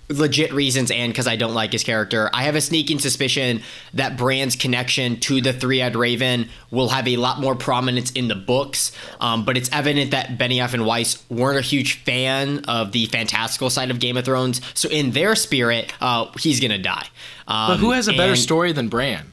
[0.10, 2.30] legit reasons and because I don't like his character.
[2.34, 3.62] I have a sneaking suspicion
[3.94, 8.36] that Bran's connection to the Three-Eyed Raven will have a lot more prominence in the
[8.36, 8.92] books.
[9.22, 13.70] Um, but it's evident that Benioff and Weiss weren't a huge fan of the fantastical
[13.70, 14.62] side of Game of Thrones.
[14.74, 17.08] So in their spirit, uh, he's gonna die.
[17.48, 19.32] Um, But who has a better and story than Bran?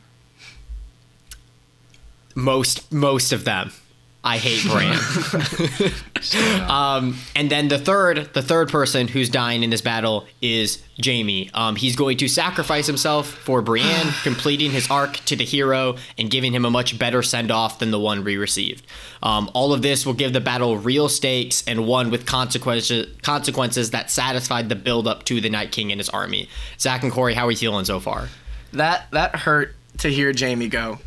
[2.34, 3.72] Most most of them.
[4.26, 4.98] I hate Bran.
[6.68, 11.48] um, and then the third, the third person who's dying in this battle is Jaime.
[11.54, 16.28] Um, he's going to sacrifice himself for Brienne, completing his arc to the hero and
[16.28, 18.84] giving him a much better send off than the one we received.
[19.22, 23.92] Um, all of this will give the battle real stakes and one with consequences consequences
[23.92, 26.48] that satisfied the build up to the Night King and his army.
[26.80, 28.28] Zach and Corey, how are we feeling so far?
[28.72, 30.98] That that hurt to hear Jaime go.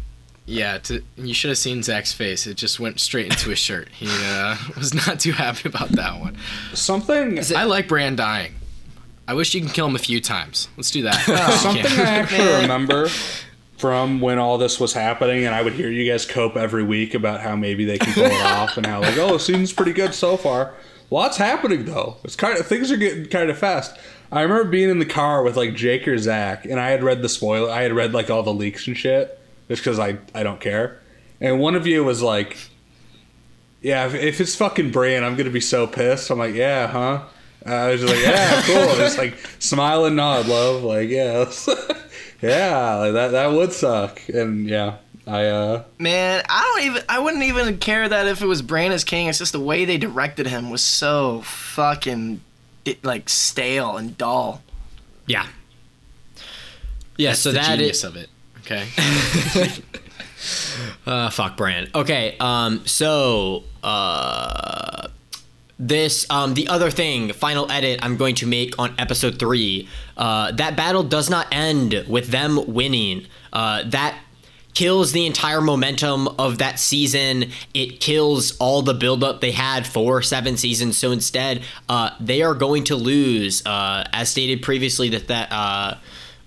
[0.49, 2.47] Yeah, to, you should have seen Zach's face.
[2.47, 3.89] It just went straight into his shirt.
[3.89, 6.38] He uh, was not too happy about that one.
[6.73, 8.55] Something I like Bran dying.
[9.27, 10.67] I wish you can kill him a few times.
[10.75, 11.13] Let's do that.
[11.62, 12.03] something Yeah.
[12.03, 13.09] I actually remember
[13.77, 17.13] from when all this was happening, and I would hear you guys cope every week
[17.13, 19.93] about how maybe they can pull it off, and how like, oh, it seems pretty
[19.93, 20.73] good so far.
[21.12, 22.17] Lots happening though.
[22.23, 23.95] It's kind of things are getting kind of fast.
[24.31, 27.21] I remember being in the car with like Jake or Zach, and I had read
[27.21, 27.69] the spoiler.
[27.69, 29.38] I had read like all the leaks and shit,
[29.69, 30.99] just because I I don't care.
[31.39, 32.58] And one of you was like,
[33.82, 37.23] "Yeah, if, if it's fucking Bran, I'm gonna be so pissed." I'm like, "Yeah, huh."
[37.65, 40.84] Uh, I was just like, "Yeah, cool." Just like smile and nod, love.
[40.84, 41.49] Like, yeah,
[42.41, 44.19] yeah, like that that would suck.
[44.27, 47.03] And yeah, I uh, Man, I don't even.
[47.08, 49.27] I wouldn't even care that if it was Bran as king.
[49.27, 52.41] It's just the way they directed him was so fucking
[52.86, 54.62] it, like stale and dull.
[55.25, 55.47] Yeah.
[57.17, 58.29] Yeah, so the that genius is of it.
[58.69, 58.88] Okay.
[61.08, 61.88] uh, fuck Bran.
[61.95, 65.08] Okay, um, so uh,
[65.79, 69.89] this um, the other thing, final edit I'm going to make on episode three.
[70.15, 73.25] Uh, that battle does not end with them winning.
[73.51, 74.19] Uh, that
[74.75, 77.51] kills the entire momentum of that season.
[77.73, 80.95] It kills all the buildup they had for seven seasons.
[80.95, 83.65] So instead, uh, they are going to lose.
[83.65, 85.95] Uh, as stated previously, that that uh,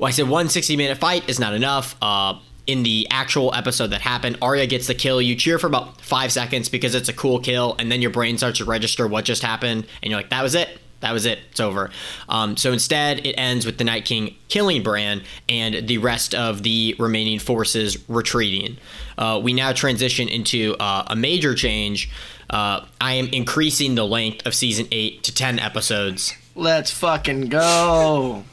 [0.02, 1.94] well, I said one 60 minute fight is not enough.
[2.02, 5.22] Uh, in the actual episode that happened, Arya gets the kill.
[5.22, 8.36] You cheer for about five seconds because it's a cool kill, and then your brain
[8.36, 10.80] starts to register what just happened, and you're like, "That was it.
[11.02, 11.38] That was it.
[11.52, 11.90] It's over."
[12.28, 16.64] Um, so instead, it ends with the Night King killing Bran and the rest of
[16.64, 18.78] the remaining forces retreating.
[19.16, 22.10] Uh, we now transition into uh, a major change.
[22.50, 26.34] Uh, I am increasing the length of season eight to ten episodes.
[26.56, 28.44] Let's fucking go.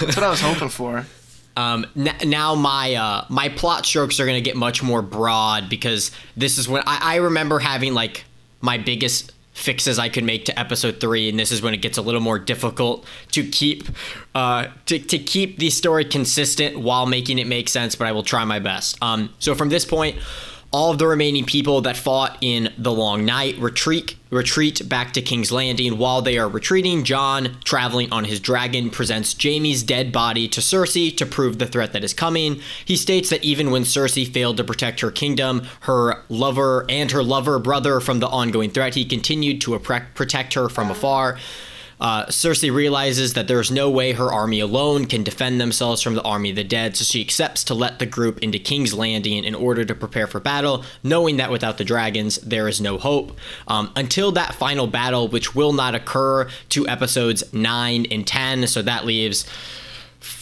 [0.00, 1.06] That's what I was hoping for.
[1.56, 6.10] Um, n- now my uh, my plot strokes are gonna get much more broad because
[6.36, 8.24] this is when I, I remember having like
[8.60, 11.98] my biggest fixes I could make to episode three, and this is when it gets
[11.98, 13.88] a little more difficult to keep
[14.34, 17.94] uh, to, to keep the story consistent while making it make sense.
[17.94, 18.96] But I will try my best.
[19.02, 20.16] Um, so from this point.
[20.72, 25.22] All of the remaining people that fought in the Long Night retreat retreat back to
[25.22, 25.98] King's Landing.
[25.98, 31.16] While they are retreating, Jon, traveling on his dragon, presents Jaime's dead body to Cersei
[31.16, 32.60] to prove the threat that is coming.
[32.84, 37.24] He states that even when Cersei failed to protect her kingdom, her lover and her
[37.24, 41.36] lover brother from the ongoing threat, he continued to protect her from afar.
[42.00, 46.14] Uh, Cersei realizes that there is no way her army alone can defend themselves from
[46.14, 49.44] the army of the dead, so she accepts to let the group into King's Landing
[49.44, 53.36] in order to prepare for battle, knowing that without the dragons, there is no hope.
[53.68, 58.82] Um, until that final battle, which will not occur to episodes 9 and 10, so
[58.82, 59.44] that leaves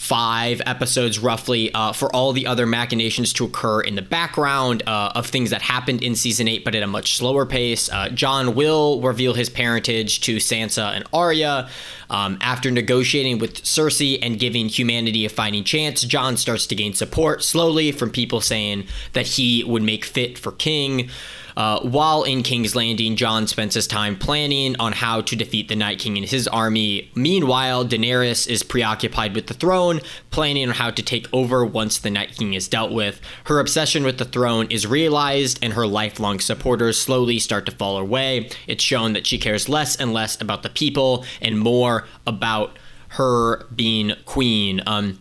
[0.09, 5.11] five episodes roughly uh, for all the other machinations to occur in the background uh,
[5.13, 7.91] of things that happened in season 8 but at a much slower pace.
[7.91, 11.69] Uh, jon will reveal his parentage to sansa and arya.
[12.09, 16.95] Um, after negotiating with cersei and giving humanity a fighting chance jon starts to gain
[16.95, 21.11] support slowly from people saying that he would make fit for king
[21.59, 25.75] uh, while in King's Landing, Jon spends his time planning on how to defeat the
[25.75, 27.11] Night King and his army.
[27.15, 29.99] Meanwhile, Daenerys is preoccupied with the throne,
[30.31, 33.19] planning on how to take over once the Night King is dealt with.
[33.43, 37.97] Her obsession with the throne is realized, and her lifelong supporters slowly start to fall
[37.97, 38.49] away.
[38.65, 43.65] It's shown that she cares less and less about the people and more about her
[43.75, 44.79] being queen.
[44.87, 45.19] Um,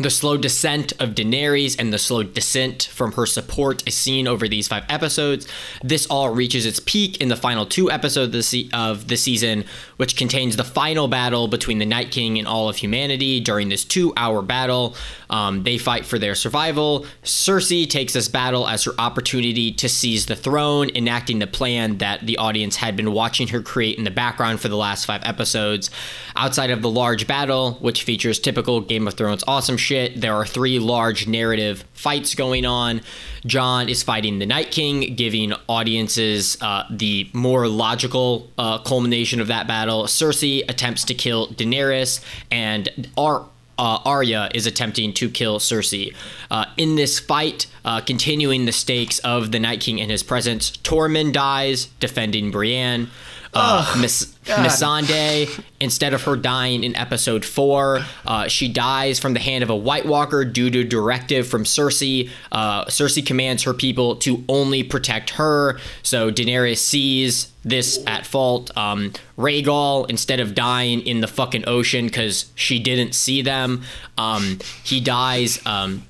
[0.00, 4.46] The slow descent of Daenerys and the slow descent from her support is seen over
[4.46, 5.48] these five episodes.
[5.82, 9.64] This all reaches its peak in the final two episodes of the, season,
[9.96, 13.40] which contains the final battle between the Night King and all of humanity.
[13.40, 14.94] During this two hour battle,
[15.30, 17.04] um, they fight for their survival.
[17.24, 22.24] Cersei takes this battle as her opportunity to seize the throne, enacting the plan that
[22.24, 25.90] the audience had been watching her create in the background for the last five episodes.
[26.36, 30.44] Outside of the large battle, which features typical Game of Thrones awesome shit, there are
[30.44, 33.00] three large narrative fights going on.
[33.46, 39.46] Jon is fighting the Night King, giving audiences uh, the more logical uh, culmination of
[39.46, 40.04] that battle.
[40.04, 43.46] Cersei attempts to kill Daenerys, and uh,
[43.78, 46.14] Arya is attempting to kill Cersei.
[46.50, 50.70] Uh, in this fight, uh, continuing the stakes of the Night King and his presence,
[50.70, 53.08] Tormund dies defending Brienne.
[53.54, 59.40] Uh, Miss Missandei, instead of her dying in episode four, uh, she dies from the
[59.40, 62.30] hand of a White Walker due to directive from Cersei.
[62.50, 68.74] Uh, Cersei commands her people to only protect her, so Daenerys sees this at fault.
[68.76, 73.82] Um, Rhaegal, instead of dying in the fucking ocean because she didn't see them,
[74.16, 75.64] um, he dies.
[75.66, 76.04] Um,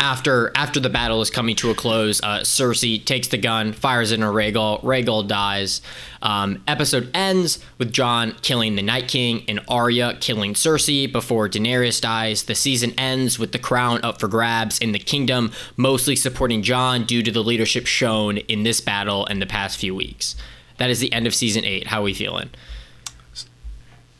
[0.00, 4.12] after after the battle is coming to a close, uh, Cersei takes the gun, fires
[4.12, 4.82] it on Rhaegal.
[4.82, 5.80] Rhaegal dies.
[6.20, 12.00] Um, episode ends with Jon killing the Night King and Arya killing Cersei before Daenerys
[12.00, 12.44] dies.
[12.44, 17.04] The season ends with the crown up for grabs in the kingdom, mostly supporting Jon
[17.04, 20.34] due to the leadership shown in this battle and the past few weeks.
[20.78, 21.88] That is the end of season eight.
[21.88, 22.50] How are we feeling?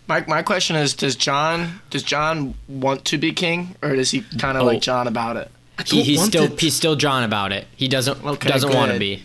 [0.08, 4.22] My, my question is does Jon does Jon want to be king or does he
[4.38, 4.66] kind of Oh.
[4.66, 5.50] like John about it?
[5.86, 6.58] He, he's still it.
[6.60, 7.66] he's still John about it.
[7.76, 9.22] He doesn't Okay, doesn't want to be.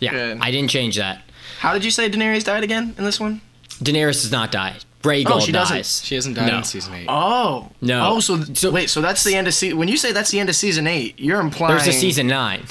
[0.00, 0.38] Yeah, Good.
[0.40, 1.22] I didn't change that.
[1.60, 3.40] How did you say Daenerys died again in this one?
[3.80, 4.76] Daenerys does not die.
[5.02, 5.76] Rhaegal Oh, she doesn't.
[5.76, 6.02] dies.
[6.04, 6.58] She hasn't died No.
[6.58, 7.06] in season eight.
[7.08, 8.14] Oh No.
[8.14, 9.76] Oh, so, So- wait, so that's the end of season.
[9.78, 12.64] When you say that's the end of season eight, you're implying There's a season nine.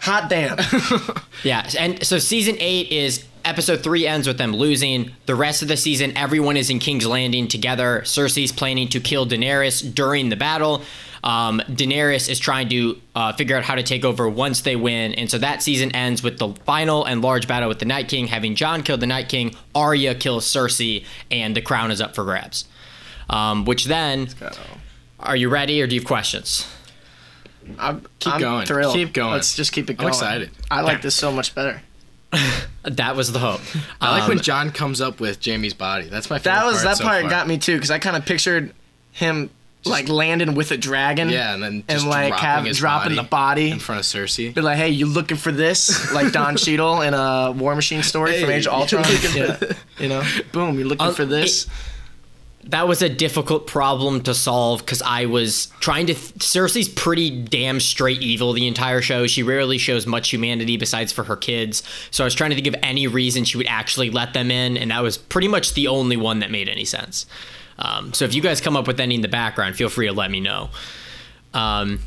[0.00, 0.58] Hot damn.
[1.44, 5.12] Yeah, and so season eight is episode three ends with them losing.
[5.26, 8.02] The rest of the season, everyone is in King's Landing together.
[8.04, 10.82] Cersei's planning to kill Daenerys during the battle.
[11.22, 15.14] Um, Daenerys is trying to uh, figure out how to take over once they win,
[15.14, 18.26] and so that season ends with the final and large battle with the Night King,
[18.26, 22.24] having Jon kill the Night King, Arya kills Cersei, and the crown is up for
[22.24, 22.66] grabs.
[23.30, 24.28] Um, which then,
[25.18, 26.66] are you ready, or do you have questions?
[27.78, 28.66] I'm, Keep I'm going.
[28.66, 28.94] Thrilled.
[28.94, 29.32] Keep going.
[29.32, 30.08] Let's just keep it going.
[30.08, 30.50] I'm excited.
[30.70, 31.80] I like this so much better.
[32.84, 33.60] That was the hope.
[34.00, 36.06] I like Um, when Jon comes up with Jaime's body.
[36.08, 37.30] That's my favorite That was part that so part far.
[37.30, 38.74] got me too because I kind of pictured
[39.12, 39.48] him
[39.86, 41.28] like landing with a dragon.
[41.30, 43.70] Yeah, and then just and like dropping have his dropping body the body.
[43.70, 44.54] in front of Cersei.
[44.54, 46.12] Be like, hey, you looking for this?
[46.12, 49.04] Like Don Cheadle in a War Machine story from Age of you Ultron.
[49.34, 49.58] Yeah.
[49.98, 51.66] You know, boom, you looking Uh, for this?
[52.66, 56.14] That was a difficult problem to solve because I was trying to.
[56.14, 59.26] Cersei's pretty damn straight evil the entire show.
[59.26, 61.82] She rarely shows much humanity besides for her kids.
[62.10, 64.76] So I was trying to think of any reason she would actually let them in,
[64.76, 67.26] and that was pretty much the only one that made any sense.
[67.78, 70.12] Um, so if you guys come up with any in the background, feel free to
[70.12, 70.70] let me know.
[71.52, 72.00] Um,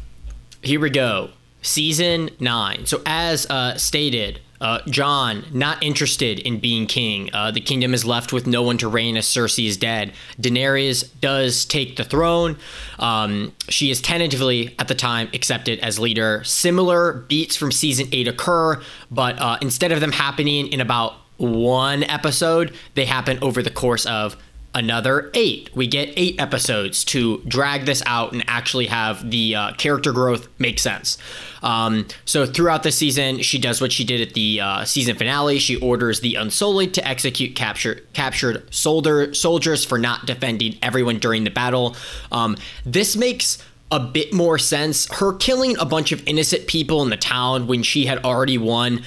[0.61, 1.29] here we go.
[1.61, 2.85] Season nine.
[2.85, 7.29] So, as uh, stated, uh, Jon not interested in being king.
[7.33, 10.13] Uh, the kingdom is left with no one to reign as Cersei is dead.
[10.39, 12.57] Daenerys does take the throne.
[12.99, 16.43] Um, she is tentatively, at the time, accepted as leader.
[16.43, 22.03] Similar beats from season eight occur, but uh, instead of them happening in about one
[22.03, 24.35] episode, they happen over the course of
[24.77, 25.71] another eight.
[25.75, 30.47] We get eight episodes to drag this out and actually have the uh, character growth
[30.59, 31.17] make sense.
[31.63, 35.57] Um, so throughout the season, she does what she did at the uh, season finale.
[35.57, 41.43] She orders the Unsullied to execute capture, captured soldier, soldiers for not defending everyone during
[41.43, 41.95] the battle.
[42.31, 43.57] Um, this makes
[43.89, 45.11] a bit more sense.
[45.15, 49.03] Her killing a bunch of innocent people in the town when she had already won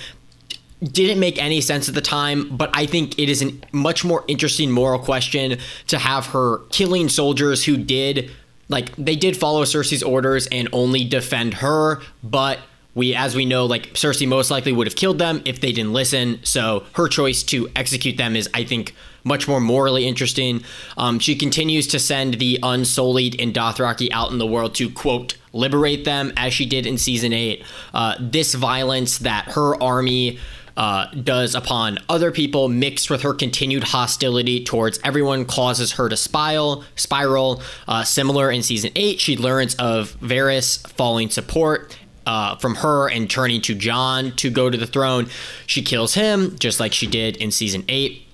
[0.82, 4.24] didn't make any sense at the time, but I think it is a much more
[4.28, 8.30] interesting moral question to have her killing soldiers who did
[8.68, 12.60] like they did follow Cersei's orders and only defend her, but
[12.94, 15.92] we as we know like Cersei most likely would have killed them if they didn't
[15.92, 16.40] listen.
[16.44, 20.62] So her choice to execute them is I think much more morally interesting.
[20.96, 25.36] Um, she continues to send the Unsullied and Dothraki out in the world to quote
[25.52, 27.64] liberate them as she did in season eight.
[27.92, 30.38] Uh, this violence that her army
[30.80, 36.16] uh, does upon other people, mixed with her continued hostility towards everyone, causes her to
[36.16, 36.84] spiral.
[36.96, 37.60] Spiral.
[37.86, 41.96] Uh, similar in season eight, she learns of Varys falling support.
[42.26, 45.28] Uh, from her and turning to Jon to go to the throne.
[45.66, 48.24] She kills him, just like she did in season 8.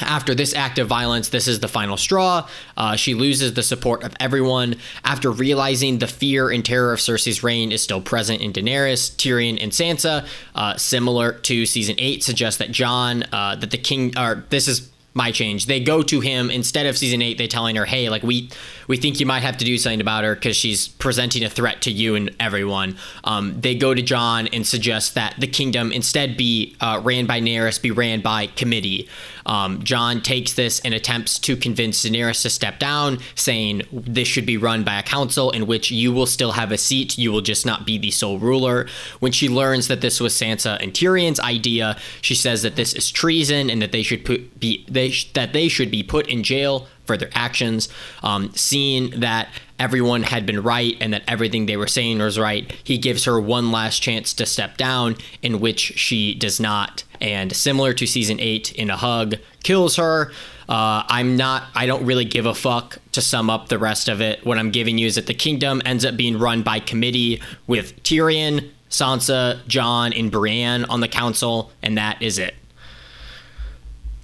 [0.00, 2.48] After this act of violence, this is the final straw.
[2.76, 4.76] Uh, she loses the support of everyone.
[5.04, 9.62] After realizing the fear and terror of Cersei's reign is still present in Daenerys, Tyrion,
[9.62, 14.44] and Sansa, uh, similar to season eight, suggests that Jon, uh, that the king, or
[14.48, 15.66] this is my change.
[15.66, 17.36] They go to him instead of season eight.
[17.36, 18.48] They telling her, "Hey, like we
[18.92, 21.80] we think you might have to do something about her because she's presenting a threat
[21.80, 26.36] to you and everyone." Um, they go to Jon and suggest that the kingdom instead
[26.36, 29.08] be uh, ran by Daenerys, be ran by committee.
[29.46, 34.44] Um, Jon takes this and attempts to convince Daenerys to step down, saying this should
[34.44, 37.16] be run by a council in which you will still have a seat.
[37.16, 38.86] You will just not be the sole ruler.
[39.20, 43.10] When she learns that this was Sansa and Tyrion's idea, she says that this is
[43.10, 46.86] treason and that they should put be they that they should be put in jail
[47.04, 47.88] for their actions.
[48.22, 52.72] Um, seeing that everyone had been right and that everything they were saying was right,
[52.84, 57.04] he gives her one last chance to step down, in which she does not.
[57.20, 60.32] And similar to season eight, in a hug, kills her.
[60.68, 64.20] Uh, I'm not, I don't really give a fuck to sum up the rest of
[64.20, 64.46] it.
[64.46, 68.02] What I'm giving you is that the kingdom ends up being run by committee with
[68.04, 72.54] Tyrion, Sansa, Jon, and Brienne on the council, and that is it.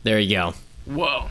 [0.04, 0.54] There you go.
[0.86, 1.30] Whoa.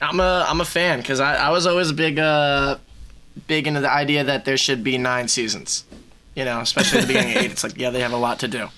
[0.00, 2.78] I'm a I'm a fan because I, I was always a big uh
[3.46, 5.84] big into the idea that there should be nine seasons.
[6.34, 7.50] You know, especially at the beginning of eight.
[7.50, 8.68] It's like yeah, they have a lot to do.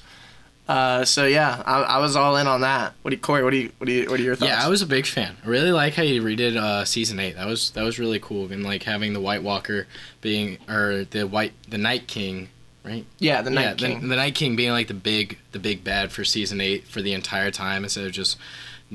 [0.69, 2.95] Uh, so yeah, I, I was all in on that.
[3.03, 3.43] What do you, Corey?
[3.43, 4.51] What do you what do you what are your thoughts?
[4.51, 5.37] Yeah, I was a big fan.
[5.45, 7.37] I really like how you redid uh, season eight.
[7.37, 8.51] That was that was really cool.
[8.51, 9.87] And like having the White Walker
[10.21, 12.49] being or the white the Night King,
[12.85, 13.05] right?
[13.19, 14.01] yeah the Night yeah, King.
[14.03, 17.03] The, the Night King being like the big the big bad for season eight for
[17.03, 18.39] the entire time instead of just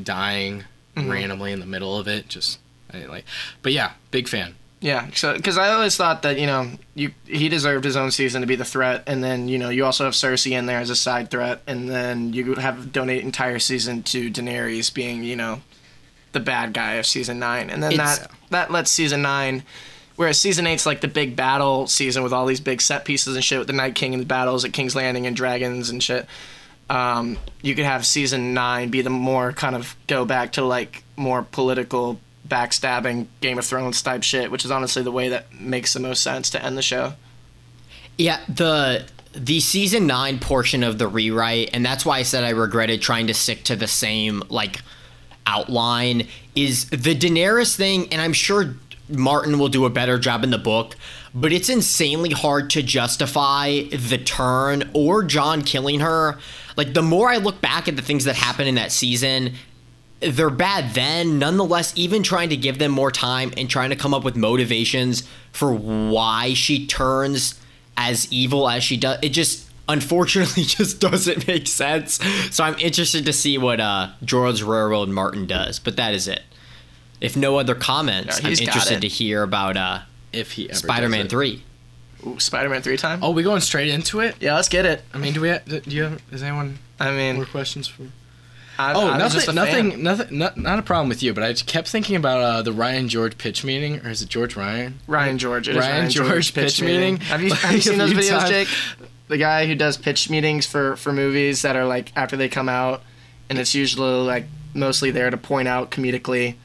[0.01, 0.63] dying
[0.97, 1.11] Mm-hmm.
[1.11, 2.27] randomly in the middle of it.
[2.27, 3.25] Just I didn't like,
[3.61, 4.55] but yeah, big fan.
[4.79, 8.41] Yeah, so because I always thought that you know you he deserved his own season
[8.41, 10.89] to be the threat, and then you know you also have Cersei in there as
[10.89, 15.61] a side threat, and then you have donate entire season to Daenerys being you know
[16.33, 19.63] the bad guy of season nine, and then It's- that that lets season nine.
[20.15, 23.43] Whereas season eight's like the big battle season with all these big set pieces and
[23.45, 26.25] shit with the Night King and the battles at King's Landing and dragons and shit.
[26.89, 31.03] Um, you could have season nine be the more kind of go back to like
[31.17, 35.93] more political backstabbing Game of Thrones type shit, which is honestly the way that makes
[35.93, 37.13] the most sense to end the show.
[38.17, 42.49] Yeah, the the season nine portion of the rewrite, and that's why I said I
[42.49, 44.81] regretted trying to stick to the same like
[45.45, 48.75] outline, is the Daenerys thing, and I'm sure
[49.09, 50.95] Martin will do a better job in the book,
[51.33, 56.37] but it's insanely hard to justify the turn or Jon killing her.
[56.77, 59.55] Like the more I look back at the things that happened in that season,
[60.19, 61.39] they're bad then.
[61.39, 65.27] Nonetheless, even trying to give them more time and trying to come up with motivations
[65.51, 67.59] for why she turns
[67.97, 72.19] as evil as she does, it just unfortunately just doesn't make sense.
[72.51, 76.43] So I'm interested to see what uh, George Railroad Martin does, but that is it.
[77.19, 79.99] If no other comments, Yeah, I'm interested to hear about uh,
[80.31, 81.63] If he ever Spider-Man 3.
[82.27, 83.23] Ooh, Spider-Man three time.
[83.23, 84.35] Oh, we going straight into it?
[84.39, 85.03] yeah, let's get it.
[85.13, 85.49] I mean, do we?
[85.49, 86.21] Have, do you have?
[86.31, 88.03] Is anyone I mean, more questions for?
[88.79, 91.33] I, Oh, I was just a nothing, nothing, nothing, not, not a problem with you.
[91.33, 94.29] But I just kept thinking about uh, the Ryan George pitch meeting, or is it
[94.29, 94.99] George Ryan?
[95.07, 95.67] Ryan George.
[95.67, 97.17] It is Ryan George pitch meeting.
[97.17, 98.49] Have you, Like, have you seen those videos, times.
[98.49, 98.67] Jake?
[99.29, 102.69] The guy who does pitch meetings for for movies that are like after they come
[102.69, 103.01] out,
[103.49, 106.55] and it's usually like mostly there to point out comedically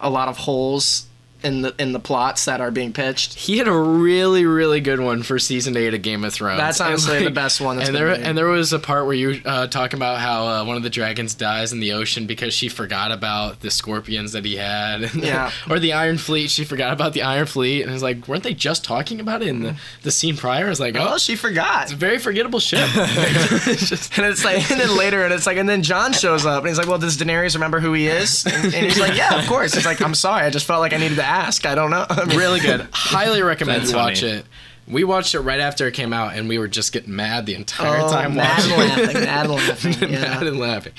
[0.00, 1.07] a lot of holes
[1.42, 3.34] in the in the plots that are being pitched.
[3.34, 6.58] He had a really, really good one for season eight of Game of Thrones.
[6.58, 8.20] That's honestly the best one that's and there, made.
[8.22, 10.90] and there was a part where you uh, talking about how uh, one of the
[10.90, 15.10] dragons dies in the ocean because she forgot about the scorpions that he had.
[15.28, 15.50] Yeah.
[15.70, 18.54] or the Iron Fleet, she forgot about the Iron Fleet, and it's like, weren't they
[18.54, 20.70] just talking about it in the, the scene prior?
[20.70, 21.84] It's like, oh, Oh, she forgot.
[21.84, 22.88] it's a very forgettable ship.
[22.94, 26.46] It's just- And it's like, and then later, and it's like, and then Jon shows
[26.46, 29.16] up, and he's like, "Well, does Daenerys remember who he is?" And, and he's like,
[29.16, 31.66] "Yeah, of course." It's like, "I'm sorry, I just felt like I needed to ask.
[31.66, 32.88] I don't know." I mean, really good.
[32.92, 34.32] Highly recommend That's you watch funny.
[34.32, 34.46] it.
[34.86, 37.54] We watched it right after it came out, and we were just getting mad the
[37.54, 39.14] entire oh, time mad watching and it.
[39.14, 40.10] laughing, mad and laughing.
[40.10, 40.20] Yeah.
[40.20, 40.92] mad and laughing.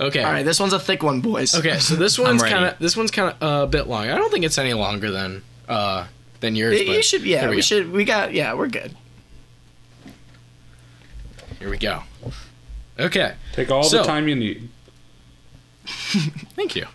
[0.00, 0.22] Okay.
[0.22, 1.54] All right, this one's a thick one, boys.
[1.54, 4.08] Okay, so this one's kind of this one's kind of a bit long.
[4.08, 6.06] I don't think it's any longer than uh
[6.40, 6.80] than yours.
[6.80, 8.96] You but should, yeah, we, we, should, we got, yeah, we're good.
[11.58, 12.02] Here we go.
[12.98, 14.68] Okay, Take all So- the time you need.
[16.56, 16.86] thank you.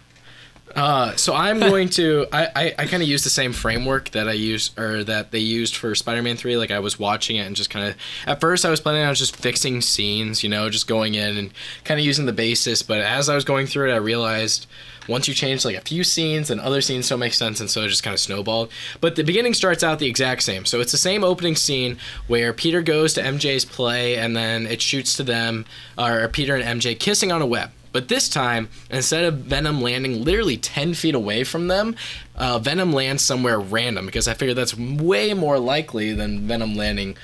[0.76, 4.28] Uh, so I'm going to I, I, I kind of use the same framework that
[4.28, 7.56] I use or that they used for Spider-Man 3 like I was watching it and
[7.56, 10.88] just kind of at first I was planning on just fixing scenes you know just
[10.88, 11.54] going in and
[11.86, 12.82] kind of using the basis.
[12.82, 14.68] But as I was going through it I realized
[15.08, 17.84] once you change like a few scenes and other scenes don't make sense and so
[17.84, 18.70] it just kind of snowballed.
[19.00, 20.66] But the beginning starts out the exact same.
[20.66, 21.98] So it's the same opening scene
[22.28, 25.66] where Peter goes to MJ's play and then it shoots to them
[25.98, 30.22] or Peter and MJ kissing on a web But this time, instead of Venom landing
[30.22, 31.96] literally 10 feet away from them,
[32.36, 37.16] uh, Venom lands somewhere random because I figured that's way more likely than Venom landing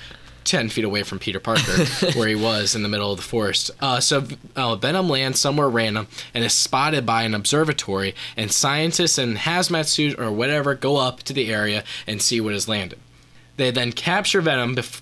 [0.46, 1.84] 10 feet away from Peter Parker,
[2.16, 3.72] where he was in the middle of the forest.
[3.82, 9.18] Uh, so uh, Venom lands somewhere random and is spotted by an observatory, and scientists
[9.18, 12.98] in hazmat suits or whatever go up to the area and see what has landed.
[13.58, 14.78] They then capture Venom.
[14.78, 15.02] Bef-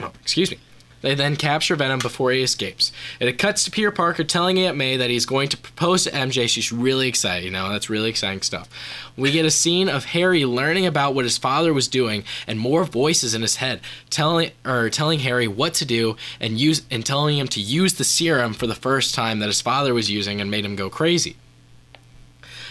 [0.00, 0.56] oh, excuse me.
[1.04, 2.90] They then capture Venom before he escapes.
[3.20, 6.10] And it cuts to Peter Parker telling Aunt May that he's going to propose to
[6.10, 6.48] MJ.
[6.48, 8.70] She's really excited, you know, that's really exciting stuff.
[9.14, 12.84] We get a scene of Harry learning about what his father was doing and more
[12.84, 17.36] voices in his head telling or telling Harry what to do and use and telling
[17.36, 20.50] him to use the serum for the first time that his father was using and
[20.50, 21.36] made him go crazy.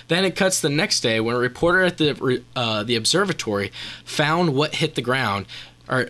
[0.08, 3.72] Then it cuts the next day when a reporter at the uh, the observatory
[4.04, 5.46] found what hit the ground,
[5.88, 6.10] or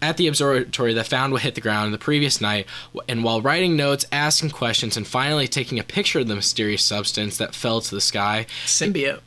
[0.00, 2.66] at the observatory that found what hit the ground the previous night,
[3.08, 7.36] and while writing notes, asking questions, and finally taking a picture of the mysterious substance
[7.38, 9.20] that fell to the sky, Symbiote.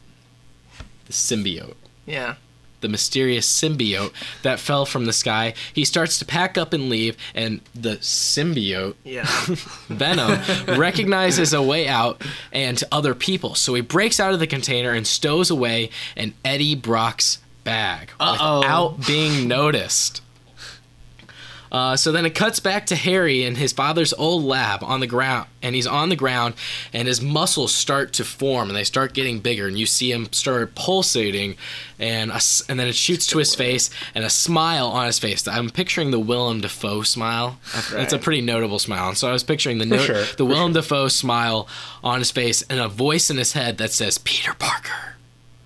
[1.05, 2.35] the symbiote Yeah.
[2.79, 4.11] the mysterious symbiote
[4.41, 5.53] that fell from the sky.
[5.73, 9.25] He starts to pack up and leave, and the symbiote, Yeah.
[9.87, 10.39] Venom,
[10.79, 13.53] recognizes a way out and to other people.
[13.55, 18.59] So he breaks out of the container and stows away in Eddie Brock's bag Uh-oh.
[18.61, 20.20] without being noticed.
[21.71, 25.07] Uh, so then it cuts back to Harry in his father's old lab on the
[25.07, 26.53] ground, and he's on the ground,
[26.91, 30.31] and his muscles start to form, and they start getting bigger, and you see him
[30.33, 31.55] start pulsating,
[31.97, 35.47] and a and then it shoots to his face, and a smile on his face.
[35.47, 37.57] I'm picturing the Willem Dafoe smile.
[37.93, 40.73] It's a pretty notable smile, and so I was picturing the no- sure, the Willem
[40.73, 41.67] Dafoe smile
[42.03, 45.15] on his face, and a voice in his head that says Peter Parker.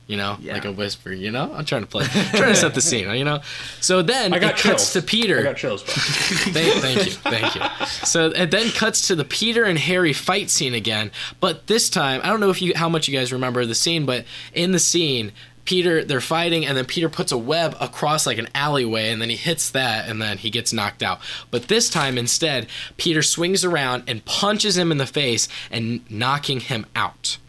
[0.07, 0.53] You know, Yeah.
[0.53, 1.11] like a whisper.
[1.11, 3.09] You know, I'm trying to play, trying to set the scene.
[3.15, 3.41] You know,
[3.81, 5.39] so then I got it cuts to Peter.
[5.39, 5.93] I got chills, bro.
[5.95, 7.61] Thank, thank you, thank you.
[8.05, 12.21] So it then cuts to the Peter and Harry fight scene again, but this time
[12.23, 14.79] I don't know if you how much you guys remember the scene, but in the
[14.79, 15.31] scene.
[15.65, 19.31] Peter, they're fighting, and then Peter puts a web across like an alleyway, and then
[19.31, 21.19] he hits that, and then he gets knocked out.
[21.49, 26.59] But this time, instead, Peter swings around and punches him in the face and knocking
[26.59, 27.39] him out.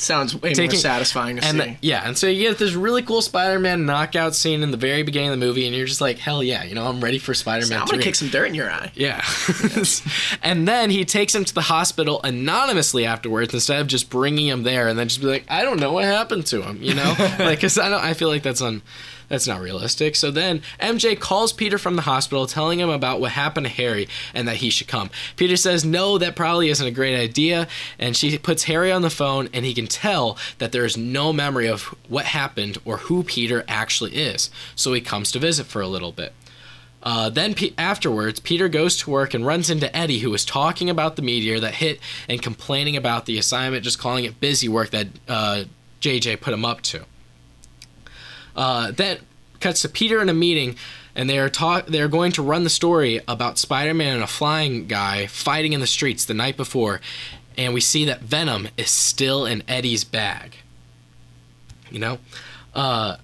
[0.00, 1.64] Sounds way more satisfying to and see.
[1.70, 5.02] the- yeah, and so you get this really cool Spider-Man knockout scene in the very
[5.02, 7.34] beginning of the movie, and you're just like, hell yeah, you know, I'm ready for
[7.34, 7.96] Spider-Man I'm 3.
[7.96, 8.92] gonna kick some dirt in your eye.
[8.94, 9.24] Yeah.
[10.42, 14.62] and then he takes him to the hospital anonymously afterwards instead of just bringing him
[14.62, 17.14] there and then just be like, I don't know what happened to him, you know?
[17.40, 18.82] like, cause I don't, I feel like that's on,
[19.28, 20.16] that's not realistic.
[20.16, 24.08] So then MJ calls Peter from the hospital telling him about what happened to Harry
[24.34, 25.10] and that he should come.
[25.36, 27.68] Peter says, no, that probably isn't a great idea.
[27.98, 31.32] And she puts Harry on the phone and he can tell that there is no
[31.32, 34.50] memory of what happened or who Peter actually is.
[34.74, 36.32] So he comes to visit for a little bit.
[37.02, 40.90] Uh, then P- afterwards, Peter goes to work and runs into Eddie, who was talking
[40.90, 44.90] about the meteor that hit and complaining about the assignment, just calling it busy work
[44.90, 45.64] that uh,
[46.00, 47.04] JJ put him up to.
[48.58, 49.18] Uh, then
[49.60, 50.74] cuts to Peter in a meeting,
[51.14, 51.86] and they are talk.
[51.86, 55.80] They are going to run the story about Spider-Man and a flying guy fighting in
[55.80, 57.00] the streets the night before,
[57.56, 60.56] and we see that Venom is still in Eddie's bag.
[61.88, 62.18] You know,
[62.74, 63.18] uh,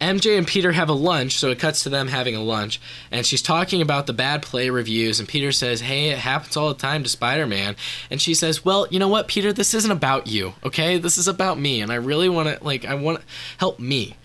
[0.00, 2.80] MJ and Peter have a lunch, so it cuts to them having a lunch,
[3.10, 6.68] and she's talking about the bad play reviews, and Peter says, "Hey, it happens all
[6.68, 7.76] the time to Spider-Man,"
[8.10, 9.52] and she says, "Well, you know what, Peter?
[9.52, 10.96] This isn't about you, okay?
[10.96, 13.20] This is about me, and I really want to, like, I want
[13.58, 14.16] help me."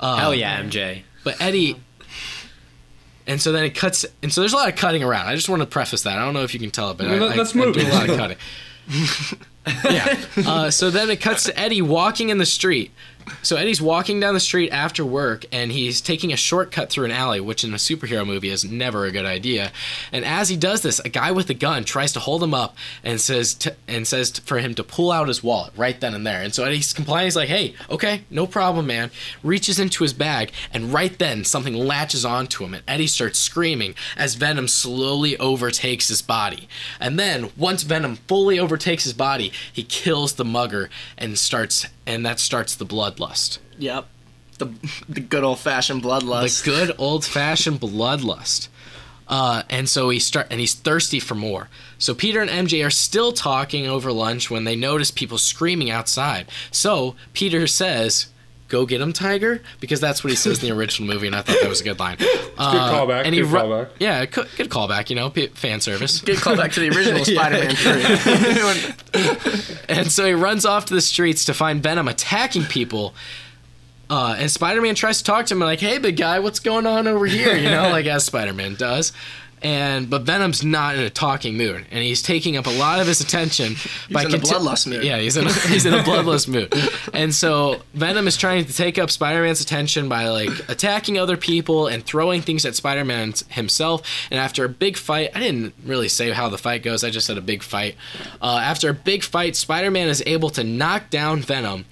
[0.00, 1.02] Uh, Hell yeah, MJ.
[1.22, 1.76] But Eddie.
[3.26, 5.26] And so then it cuts, and so there's a lot of cutting around.
[5.28, 6.18] I just want to preface that.
[6.18, 7.80] I don't know if you can tell it, but I, Well, I, that's I do
[7.80, 8.36] a lot of cutting.
[9.84, 10.18] yeah.
[10.50, 12.90] Uh, so then it cuts to Eddie walking in the street.
[13.42, 17.10] So Eddie's walking down the street after work, and he's taking a shortcut through an
[17.10, 19.72] alley, which in a superhero movie is never a good idea.
[20.12, 22.76] And as he does this, a guy with a gun tries to hold him up
[23.02, 26.26] and says to, and says for him to pull out his wallet right then and
[26.26, 26.42] there.
[26.42, 27.26] And so Eddie's complying.
[27.26, 29.10] He's like, "Hey, okay, no problem, man."
[29.42, 33.94] Reaches into his bag, and right then something latches onto him, and Eddie starts screaming
[34.16, 36.68] as Venom slowly overtakes his body.
[36.98, 42.26] And then once Venom fully overtakes his body, he kills the mugger and starts, and
[42.26, 43.58] that starts the bloodlust.
[43.78, 44.06] Yep.
[44.58, 44.74] The
[45.08, 46.64] the good old fashioned bloodlust.
[46.64, 48.68] The good old fashioned bloodlust.
[49.28, 51.68] Uh, and so he start and he's thirsty for more.
[51.98, 56.48] So Peter and MJ are still talking over lunch when they notice people screaming outside.
[56.72, 58.26] So Peter says,
[58.70, 61.42] "Go get him, Tiger," because that's what he says in the original movie, and I
[61.42, 62.16] thought that was a good line.
[62.56, 63.88] Uh, callback, And he good ru- callback.
[63.98, 65.10] Yeah, good, good callback.
[65.10, 66.20] You know, p- fan service.
[66.22, 69.74] Good callback to the original Spider-Man 3.
[69.88, 73.12] And so he runs off to the streets to find Venom attacking people.
[74.08, 76.86] Uh, and Spider Man tries to talk to him, like, hey, big guy, what's going
[76.86, 77.54] on over here?
[77.56, 79.12] You know, like as Spider Man does.
[79.62, 83.06] And but Venom's not in a talking mood, and he's taking up a lot of
[83.06, 83.74] his attention
[84.10, 85.04] by in a conti- bloodlust mood.
[85.04, 86.72] Yeah, he's in a, he's in a bloodlust mood,
[87.12, 91.86] and so Venom is trying to take up Spider-Man's attention by like attacking other people
[91.86, 94.02] and throwing things at Spider-Man himself.
[94.30, 97.04] And after a big fight, I didn't really say how the fight goes.
[97.04, 97.96] I just said a big fight.
[98.40, 101.84] Uh, after a big fight, Spider-Man is able to knock down Venom.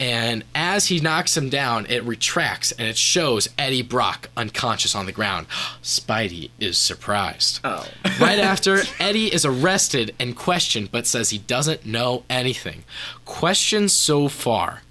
[0.00, 5.06] And as he knocks him down, it retracts and it shows Eddie Brock unconscious on
[5.06, 5.46] the ground.
[5.82, 7.60] Spidey is surprised.
[7.64, 7.86] Oh.
[8.20, 12.84] right after, Eddie is arrested and questioned, but says he doesn't know anything.
[13.24, 14.82] Questions so far.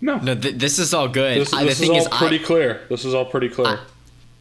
[0.00, 1.40] No, No, th- this is all good.
[1.40, 2.86] this, I, the is thing all is, pretty I, clear.
[2.90, 3.66] This is all pretty clear.
[3.66, 3.78] I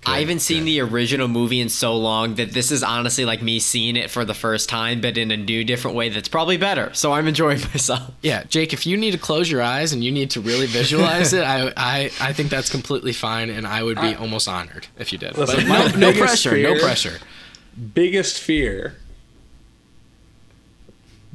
[0.06, 3.95] haven't seen the original movie in so long that this is honestly like me seeing
[3.95, 6.93] it for the first time, but in a new, different way that's probably better.
[6.93, 8.12] So I'm enjoying myself.
[8.22, 11.34] Yeah, Jake, if you need to close your eyes and you need to really visualize
[11.34, 14.88] it, I, I, I think that's completely fine, and I would be uh, almost honored
[14.97, 15.38] if you did.
[15.38, 17.20] Listen, But no, no biggest pressure, no pressure.
[17.93, 18.95] Biggest fear.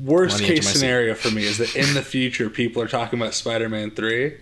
[0.03, 0.79] Worst On the edge of case my seat.
[0.79, 4.37] scenario for me is that in the future people are talking about Spider-Man three,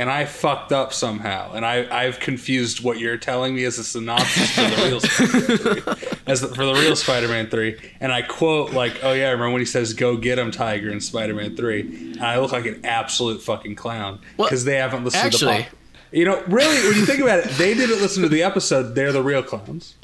[0.00, 3.84] and I fucked up somehow, and I I've confused what you're telling me as a
[3.84, 8.22] synopsis for the real Spider-Man three, as the, for the real Spider-Man three, and I
[8.22, 11.54] quote like, "Oh yeah, I remember when he says go get him, Tiger" in Spider-Man
[11.54, 15.56] three, and I look like an absolute fucking clown Well, because they haven't listened actually-
[15.56, 15.64] to the.
[15.64, 15.76] Pop-
[16.12, 18.94] you know, really, when you think about it, they didn't listen to the episode.
[18.94, 19.94] They're the real clowns.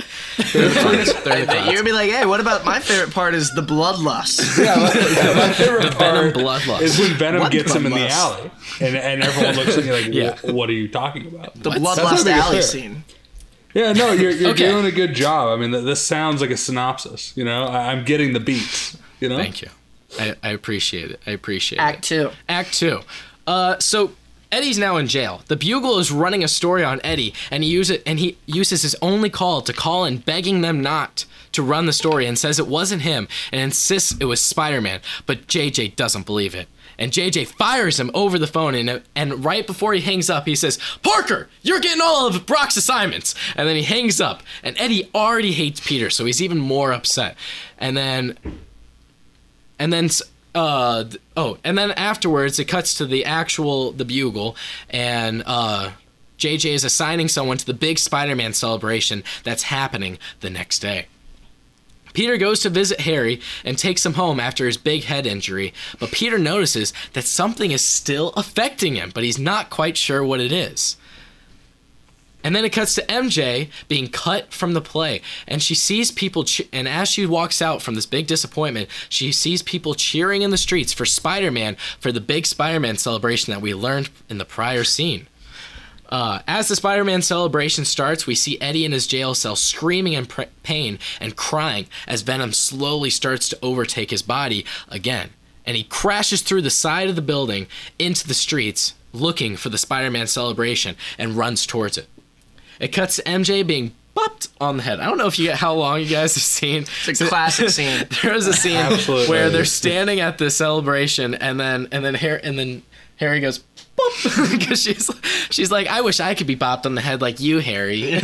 [0.53, 1.13] They're the clowns.
[1.25, 4.57] They're the You're gonna be like, hey, what about my favorite part is the bloodlust.
[4.65, 6.81] Yeah, my, yeah, my favorite Venom part bloodlust.
[6.83, 8.51] is when Venom What gets him in the alley,
[8.81, 10.37] and, and everyone looks at you like, Yeah.
[10.53, 12.63] "What are you talking about?" The That's not bloodlust alley affair.
[12.63, 13.05] scene.
[13.75, 14.69] Yeah, no, you're, you're Okay.
[14.71, 15.49] doing a good job.
[15.51, 17.37] I mean, th- this sounds like a synopsis.
[17.37, 18.97] You know, I, I'm getting the beats.
[19.21, 19.69] You know, Thank you.
[20.19, 21.21] I, I appreciate it.
[21.27, 21.83] I appreciate it.
[21.83, 22.31] Act two.
[22.49, 23.01] Act two.
[23.47, 24.13] Uh, so
[24.53, 25.43] Eddie's now in jail.
[25.47, 28.97] The Bugle is running a story on Eddie, and he uses and he uses his
[29.03, 32.67] only call to call in, begging them not to run the story, and says it
[32.67, 35.01] wasn't him, and insists it was Spider-Man.
[35.25, 36.69] But JJ doesn't believe it.
[36.99, 40.55] And JJ fires him over the phone, and, and right before he hangs up, he
[40.55, 43.35] says, Parker, you're getting all of Brock's assignments.
[43.55, 47.37] And then he hangs up, and Eddie already hates Peter, so he's even more upset.
[47.79, 48.39] And then
[49.79, 50.09] and then
[50.57, 51.05] uh
[51.37, 54.57] oh and then afterwards it cuts to the actual the bugle
[54.89, 55.91] and uh
[56.39, 61.07] jj is assigning someone to the big spider-man celebration that's happening the next day
[62.15, 66.11] Peter goes to visit Harry and takes him home after his big head injury, but
[66.11, 70.51] Peter notices that something is still affecting him, but he's not quite sure what it
[70.51, 70.97] is.
[72.47, 76.45] And then it cuts to MJ being cut from the play, and she sees people.
[76.45, 80.53] Che- and as she walks out from this big disappointment, she sees people cheering in
[80.53, 84.85] the streets for Spider-Man for the big Spider-Man celebration that we learned in the prior
[84.85, 85.27] scene.
[86.09, 90.27] Uh, as the Spider-Man celebration starts, we see Eddie in his jail cell screaming in
[90.27, 95.31] pr- pain and crying as Venom slowly starts to overtake his body again,
[95.65, 97.67] and he crashes through the side of the building
[97.99, 102.07] into the streets, looking for the Spider-Man celebration, and runs towards it.
[102.81, 105.01] It cuts to MJ being bopped on the head.
[105.01, 106.85] I don't know if you get how long you guys have seen.
[107.07, 108.07] It's a classic scene.
[108.23, 109.29] there is a scene Absolutely.
[109.29, 112.83] where they're standing at the celebration, and then and then Harry and then
[113.17, 113.63] Harry goes.
[114.51, 115.11] Because she's
[115.51, 118.13] she's like, I wish I could be bopped on the head like you, Harry.
[118.13, 118.23] and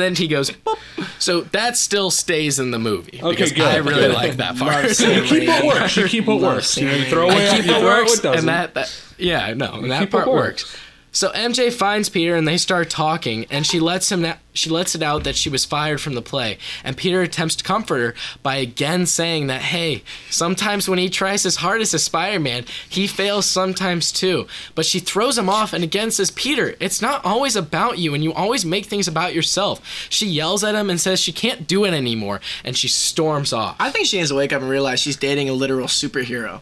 [0.00, 0.76] then he goes, Boop.
[1.20, 3.20] so that still stays in the movie.
[3.22, 4.14] Okay, because good, I really good.
[4.14, 4.84] like that part.
[5.00, 5.96] Love you keep what works.
[5.96, 6.76] You keep what works.
[6.76, 8.38] You know, you throw away, I keep you it works, what doesn't.
[8.40, 10.64] and that, that yeah, no, and that part works.
[10.64, 10.76] works.
[11.12, 14.22] So MJ finds Peter and they start talking, and she lets him.
[14.22, 17.56] Na- she lets it out that she was fired from the play, and Peter attempts
[17.56, 22.04] to comfort her by again saying that hey, sometimes when he tries his hardest as
[22.04, 24.46] Spider-Man, he fails sometimes too.
[24.74, 28.24] But she throws him off and again says, Peter, it's not always about you, and
[28.24, 29.80] you always make things about yourself.
[30.10, 33.76] She yells at him and says she can't do it anymore, and she storms off.
[33.78, 36.60] I think she needs to wake up and realize she's dating a literal superhero.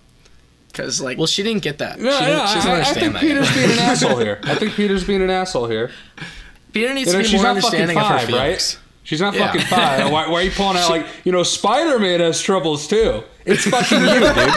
[0.78, 1.98] Because, like, well, she didn't get that.
[1.98, 3.20] No, she, didn't, no, she doesn't I, I understand think that.
[3.20, 3.54] Peter's yet.
[3.66, 4.40] being an asshole here.
[4.44, 5.90] I think Peter's being an asshole here.
[6.72, 8.76] Peter needs You know, to be she's more not fucking understanding of her five, feelings.
[8.76, 8.78] right?
[9.02, 9.46] She's not Yeah.
[9.48, 10.12] fucking five.
[10.12, 13.24] Why, why are you pulling out like you know Spider-Man has troubles too?
[13.44, 14.54] It's fucking you, dude.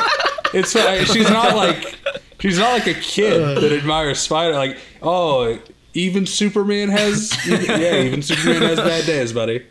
[0.54, 1.98] It's uh, she's not like
[2.40, 4.54] she's not like a kid that admires Spider.
[4.54, 5.58] Like oh,
[5.94, 9.66] even Superman has yeah, even Superman has bad days, buddy.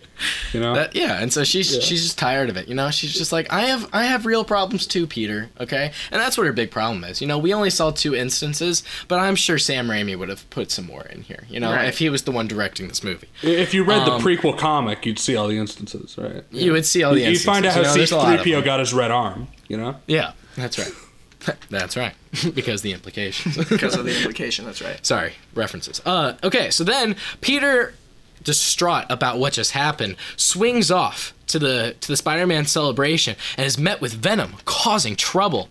[0.52, 0.74] You know.
[0.74, 2.68] That, yeah, and so she's she's just tired of it.
[2.68, 5.48] You know, she's just like, I have I have real problems too, Peter.
[5.58, 7.22] Okay, and that's what her big problem is.
[7.22, 10.70] You know, we only saw two instances, but I'm sure Sam Raimi would have put
[10.70, 11.44] some more in here.
[11.48, 11.88] You know, Right.
[11.88, 15.06] if he was the one directing this movie, if you read Um, the prequel comic,
[15.06, 16.44] you'd see all the instances, right?
[16.50, 17.46] you would see all the You'd instances.
[17.46, 19.48] find out you how know, there's a lot of C-3PO got his red arm.
[19.68, 19.96] You know.
[20.06, 20.92] Yeah, that's right.
[21.70, 22.14] that's right.
[22.54, 23.56] because the implications.
[23.68, 25.04] because of the implication, that's right.
[25.04, 26.00] Sorry, references.
[26.04, 27.94] Uh, okay, so then Peter
[28.42, 33.76] distraught about what just happened, swings off to the to the Spider-Man celebration and is
[33.76, 35.68] met with Venom causing trouble.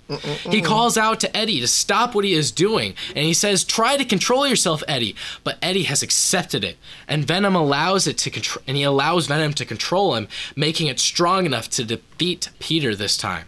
[0.49, 3.97] He calls out to Eddie to stop what he is doing and he says, "Try
[3.97, 8.63] to control yourself, Eddie." But Eddie has accepted it, and Venom allows it to control
[8.67, 13.15] and he allows Venom to control him, making it strong enough to defeat Peter this
[13.17, 13.45] time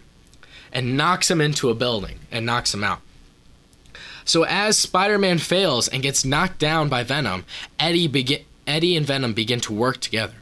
[0.72, 3.00] and knocks him into a building and knocks him out.
[4.24, 7.44] So as Spider-Man fails and gets knocked down by Venom,
[7.78, 10.34] Eddie begin Eddie and Venom begin to work together.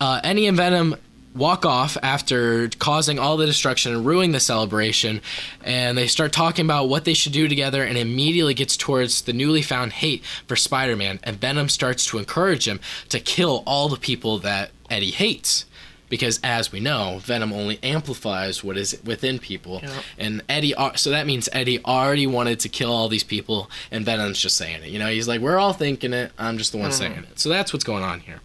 [0.00, 0.96] Uh, Eddie and Venom
[1.36, 5.20] walk off after causing all the destruction and ruining the celebration,
[5.62, 9.32] and they start talking about what they should do together, and immediately gets towards the
[9.32, 13.96] newly found hate for Spider-Man, and Venom starts to encourage him to kill all the
[13.96, 15.64] people that Eddie hates.
[16.08, 19.92] Because as we know, Venom only amplifies what is within people, Yep.
[20.18, 20.74] and Eddie.
[20.96, 24.82] So that means Eddie already wanted to kill all these people, and Venom's just saying
[24.82, 24.88] it.
[24.88, 26.32] You know, he's like, "We're all thinking it.
[26.38, 28.40] I'm just the one saying it." So that's what's going on here.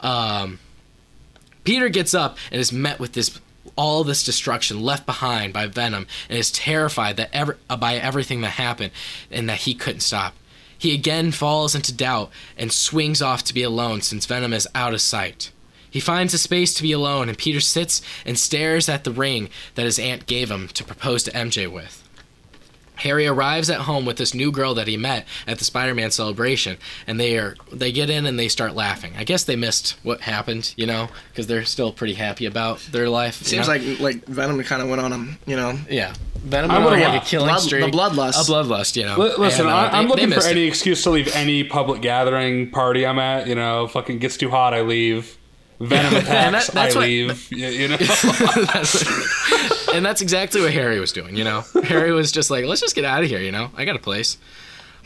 [0.00, 0.58] Um,
[1.64, 3.38] Peter gets up and is met with this
[3.74, 8.40] all this destruction left behind by Venom and is terrified that ever uh, by everything
[8.40, 8.92] that happened
[9.30, 10.34] and that he couldn't stop.
[10.78, 14.94] He again falls into doubt and swings off to be alone since Venom is out
[14.94, 15.50] of sight.
[15.96, 19.48] He finds a space to be alone and Peter sits and stares at the ring
[19.76, 22.02] that his aunt gave him to propose to MJ with.
[22.96, 26.76] Harry arrives at home with this new girl that he met at the Spider-Man celebration,
[27.06, 29.14] and they are they get in and they start laughing.
[29.16, 33.08] I guess they missed what happened, you know, because they're still pretty happy about their
[33.08, 33.36] life.
[33.42, 33.74] Seems know?
[33.74, 35.78] like like Venom kind of went on them, you know.
[35.88, 38.30] yeah, Venom I went would've on like wa- a killing blood- streak, the bloodlust.
[38.48, 39.16] a bloodlust, you know.
[39.18, 40.68] Li- Listen, And, uh, I, I'm they- looking they for missed any it.
[40.68, 43.46] excuse to leave any public gathering party I'm at.
[43.46, 45.35] You know, fucking gets too hot, I leave.
[45.78, 47.52] Venom attacks, that- that's I what- leave.
[47.52, 47.96] You, you know,
[49.94, 51.64] and that's exactly what Harry was doing, you know.
[51.84, 53.70] Harry was just like, let's just get out of here, you know.
[53.76, 54.38] I got a place.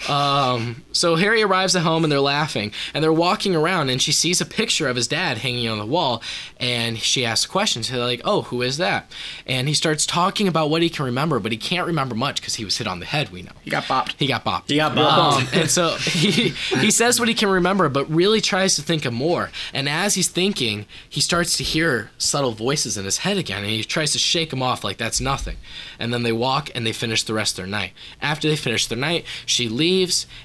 [0.08, 4.12] Um, so Harry arrives at home and they're laughing and they're walking around and she
[4.12, 6.22] sees a picture of his dad hanging on the wall
[6.58, 7.90] and she asks questions.
[7.90, 9.10] They're like, "Oh, who is that?"
[9.46, 12.54] And he starts talking about what he can remember, but he can't remember much because
[12.54, 13.30] he was hit on the head.
[13.30, 14.14] We know He got bopped.
[14.18, 14.68] he got bopped.
[14.68, 15.42] He got bopped.
[15.42, 16.48] Um, and so he
[16.80, 19.50] he says what he can remember, but really tries to think of more.
[19.74, 23.70] And as he's thinking, he starts to hear subtle voices in his head again, and
[23.70, 25.56] he tries to shake them off like that's nothing.
[25.98, 27.92] And then they walk and they finish the rest of their night.
[28.22, 29.89] After they finish their night, she leaves,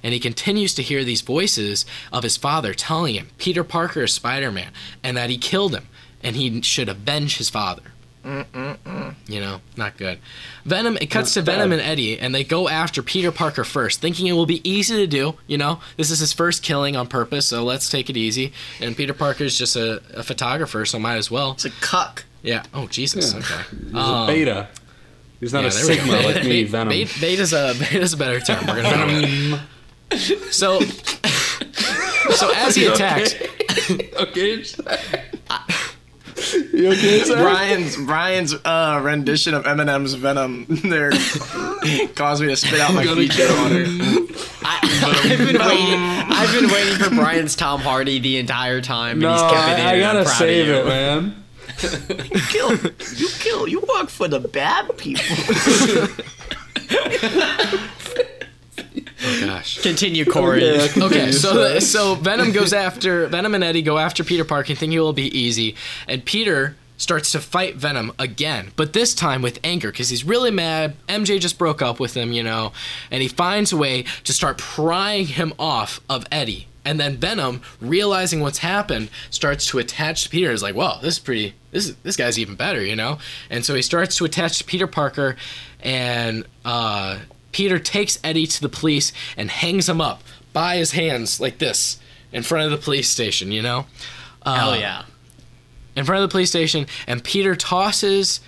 [0.04, 4.14] and he continues to hear these voices of his father telling him Peter Parker is
[4.14, 4.72] Spider-Man,
[5.04, 5.88] and that he killed him,
[6.24, 7.84] and he should avenge his father.
[9.28, 10.18] You know, not good.
[10.66, 11.80] Venom, it cuts to Not Venom bad.
[11.80, 15.06] and Eddie, and they go after Peter Parker first, thinking it will be easy to
[15.08, 15.36] do.
[15.46, 18.52] You know, this is his first killing on purpose, so let's take it easy.
[18.82, 21.52] And Peter Parker's just a, a photographer, so might as well.
[21.52, 22.26] It's a cuck.
[22.42, 22.64] Yeah.
[22.74, 23.32] Oh, Jesus.
[23.34, 23.40] Yeah.
[23.40, 23.64] Okay.
[23.84, 24.68] he's a Um, beta.
[25.46, 26.02] He's not yeah, a there we go.
[26.02, 26.90] sigma like me, Bait- Venom.
[26.90, 28.66] bait- Beta's a beta's a better term.
[28.66, 29.60] We're gonna Venom.
[30.50, 30.80] So,
[32.32, 33.36] so as he attacks,
[34.22, 34.64] okay.
[36.74, 37.36] you okay, sir?
[37.44, 41.12] Brian's Brian's uh, rendition of Eminem's Venom there
[42.16, 43.86] caused me to spit out my Gonna water.
[44.68, 46.00] I, I've been waiting.
[46.00, 49.80] I've been waiting for Brian's Tom Hardy the entire time, and No, he's kept it
[49.80, 49.86] in.
[49.86, 51.45] I, I and I'm gotta proud save it, man.
[52.50, 52.76] kill,
[53.16, 55.24] you kill, you work for the bad people.
[59.24, 59.82] oh gosh.
[59.82, 60.80] Continue, Corey.
[60.98, 65.00] Okay, so so Venom goes after Venom and Eddie go after Peter Parker, thinking it
[65.00, 65.76] will be easy,
[66.08, 70.52] and Peter starts to fight Venom again, but this time with anger because he's really
[70.52, 70.96] mad.
[71.08, 72.72] MJ just broke up with him, you know,
[73.12, 76.68] and he finds a way to start prying him off of Eddie.
[76.86, 80.52] And then Venom, realizing what's happened, starts to attach to Peter.
[80.52, 81.56] Is like, "Whoa, this is pretty.
[81.72, 83.18] This is this guy's even better, you know."
[83.50, 85.36] And so he starts to attach to Peter Parker,
[85.82, 87.20] and uh,
[87.52, 90.22] Peter takes Eddie to the police and hangs him up
[90.54, 92.00] by his hands like this
[92.32, 93.86] in front of the police station, you know?
[94.42, 95.04] Uh, Hell yeah.
[95.96, 98.42] In front of the police station, and Peter tosses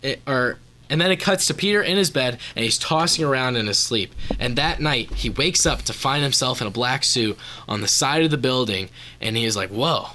[0.00, 0.58] it, or
[0.90, 3.78] and then it cuts to Peter in his bed and he's tossing around in his
[3.78, 4.14] sleep.
[4.38, 7.88] And that night he wakes up to find himself in a black suit on the
[7.88, 10.08] side of the building and he is like, "Whoa,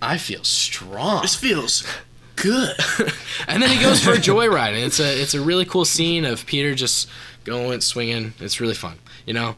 [0.00, 1.84] I feel strong." this feels
[2.36, 2.76] good.
[3.48, 6.24] and then he goes for a joyride, and it's a it's a really cool scene
[6.24, 7.08] of Peter just
[7.44, 8.34] going swinging.
[8.40, 9.56] It's really fun, you know.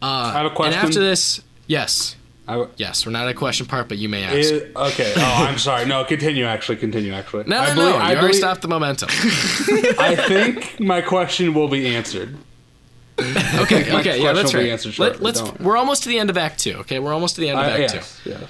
[0.00, 0.78] Uh, I have a question.
[0.78, 2.16] And after this, yes,
[2.48, 4.34] I, yes, we're not at a question part, but you may ask.
[4.34, 5.12] is, okay.
[5.16, 5.86] Oh, I'm sorry.
[5.86, 6.44] No, continue.
[6.44, 7.12] Actually, continue.
[7.12, 9.08] Actually, no, no, I no, believe, you I, already believe, stopped the momentum.
[9.12, 12.36] I think my question will be answered.
[13.20, 14.98] Okay, okay, yeah, that's right.
[14.98, 15.40] Let, let's.
[15.40, 15.60] don't.
[15.60, 16.74] We're almost to the end of Act Two.
[16.78, 18.40] Okay, we're almost to the end of I, Act yes, yes.
[18.40, 18.46] Two.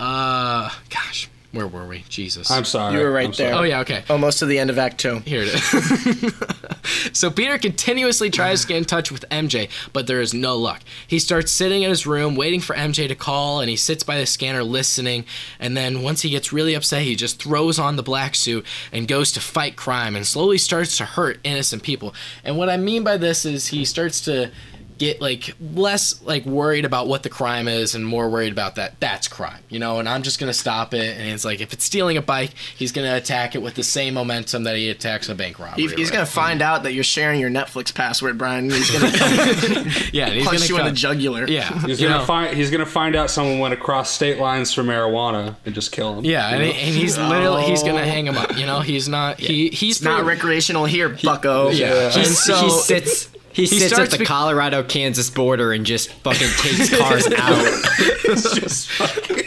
[0.00, 2.04] Uh, gosh, where were we?
[2.08, 2.50] Jesus.
[2.50, 2.94] I'm sorry.
[2.94, 3.50] You were right I'm sorry.
[3.50, 3.58] there.
[3.58, 4.04] oh yeah, okay.
[4.10, 5.20] Almost to the end of Act Two.
[5.20, 7.12] Here it is.
[7.18, 10.82] so Peter continuously tries to get in touch with MJ, but there is no luck.
[11.06, 14.18] He starts sitting in his room waiting for MJ to call, and he sits by
[14.18, 15.24] the scanner listening.
[15.58, 19.08] And then once he gets really upset, he just throws on the black suit and
[19.08, 22.14] goes to fight crime and slowly starts to hurt innocent people.
[22.42, 24.50] And what I mean by this is he starts to
[24.98, 28.98] get like less like worried about what the crime is and more worried about that
[29.00, 31.82] that's crime you know and i'm just gonna stop it and it's like if it's
[31.84, 35.34] stealing a bike he's gonna attack it with the same momentum that he attacks a
[35.34, 36.26] bank robbery He, he's gonna whatever.
[36.30, 38.64] find out that you're sharing your Netflix password, Brian.
[38.64, 39.08] and He's gonna
[40.12, 41.46] yeah he's punch gonna you in the jugular.
[41.48, 42.56] yeah He's gonna know, find.
[42.56, 46.24] He's gonna find out someone went across state lines for marijuana and just kill him.
[46.24, 48.04] yeah and, he- and he's literally he's gonna Oh.
[48.04, 51.70] hang him up you know he's not he he's It's not recreational here, Bucko.
[51.70, 53.28] yeah He, and so he sits.
[53.54, 57.84] He, sits at the be- Colorado Kansas border and just fucking takes cars out.
[58.26, 58.90] Just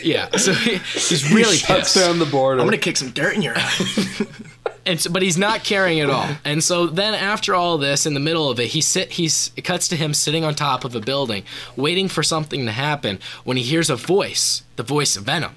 [0.04, 2.62] yeah so he, he's really shuts pissed down the border.
[2.62, 4.28] I'm gonna kick some dirt in your eye.
[4.88, 6.28] and so, but he's not carrying it all.
[6.46, 9.64] And so then after all this, in the middle of it, he sit he's it
[9.64, 11.44] cuts to him sitting on top of a building,
[11.76, 15.56] waiting for something to happen when he hears a voice, the voice of Venom,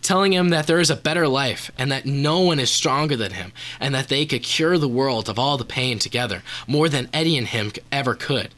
[0.00, 3.32] telling him that there is a better life and that no one is stronger than
[3.32, 7.08] him and that they could cure the world of all the pain together, more than
[7.12, 8.54] Eddie and him ever could.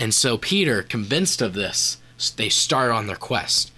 [0.00, 1.98] And so Peter, convinced of this,
[2.36, 3.72] they start on their quest.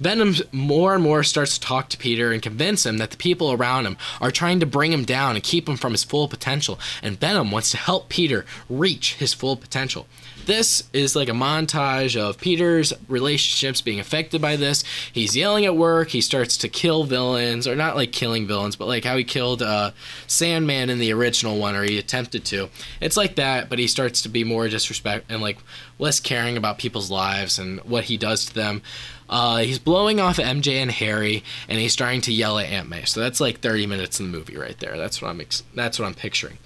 [0.00, 3.52] Venom more and more starts to talk to Peter and convince him that the people
[3.52, 6.80] around him are trying to bring him down and keep him from his full potential.
[7.02, 10.06] And Venom wants to help Peter reach his full potential.
[10.46, 14.84] This is like a montage of Peter's relationships being affected by this.
[15.12, 16.10] He's yelling at work.
[16.10, 19.62] He starts to kill villains, or not like killing villains, but like how he killed
[19.62, 19.92] uh,
[20.26, 22.68] Sandman in the original one, or he attempted to.
[23.00, 25.58] It's like that, but he starts to be more disrespect and like
[25.98, 28.82] less caring about people's lives and what he does to them.
[29.28, 33.04] Uh, he's blowing off MJ and Harry, and he's starting to yell at Aunt May.
[33.04, 34.98] So that's like 30 minutes in the movie right there.
[34.98, 36.58] That's what I'm ex- that's what I'm picturing.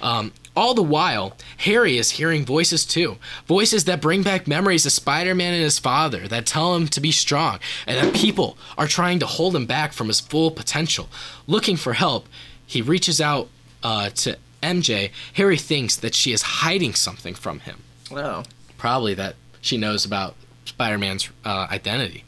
[0.00, 3.16] Um, all the while, Harry is hearing voices too.
[3.46, 7.00] Voices that bring back memories of Spider Man and his father, that tell him to
[7.00, 11.08] be strong, and that people are trying to hold him back from his full potential.
[11.46, 12.26] Looking for help,
[12.66, 13.48] he reaches out
[13.82, 15.10] uh, to MJ.
[15.34, 17.78] Harry thinks that she is hiding something from him
[18.10, 18.42] Wow.
[18.76, 20.34] probably that she knows about
[20.64, 22.24] Spider-Man's uh, identity.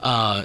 [0.00, 0.44] Uh,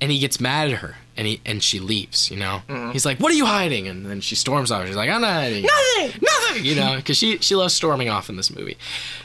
[0.00, 2.30] and he gets mad at her, and he and she leaves.
[2.30, 2.92] You know, mm-hmm.
[2.92, 4.86] he's like, "What are you hiding?" And then she storms off.
[4.86, 8.28] She's like, "I'm not hiding nothing, nothing." You know, because she she loves storming off
[8.28, 8.76] in this movie.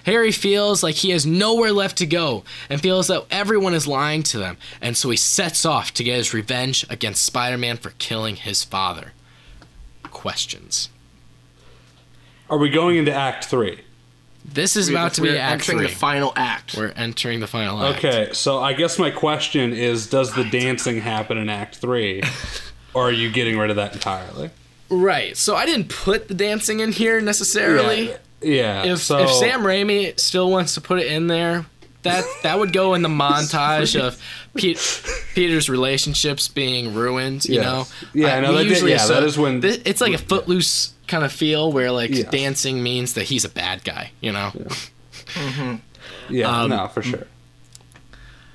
[0.05, 4.23] Harry feels like he has nowhere left to go, and feels that everyone is lying
[4.23, 8.35] to them, and so he sets off to get his revenge against Spider-Man for killing
[8.35, 9.13] his father.
[10.03, 10.89] Questions.
[12.49, 13.81] Are we going into Act Three?
[14.43, 15.87] This is about to be Act entering Three.
[15.87, 16.75] the final act.
[16.75, 17.99] We're entering the final act.
[18.03, 22.21] Okay, so I guess my question is: Does the dancing happen in Act Three,
[22.93, 24.49] or are you getting rid of that entirely?
[24.89, 25.37] Right.
[25.37, 28.09] So I didn't put the dancing in here necessarily.
[28.41, 28.83] Yeah.
[28.83, 31.65] yeah, If so, if Sam Raimi still wants to put it in there,
[32.01, 34.21] that that would go in the montage of
[34.55, 34.77] Pete,
[35.33, 37.45] Peter's relationships being ruined.
[37.45, 37.63] You Yes.
[37.63, 37.87] know.
[38.13, 40.17] Yeah, no, we that did- usually yeah, assume- that is when- thi- it's like a
[40.17, 42.30] footloose kind of feel where like Yes.
[42.32, 44.12] dancing means that he's a bad guy.
[44.22, 44.51] You know.
[46.30, 47.28] yeah, um, no, for sure.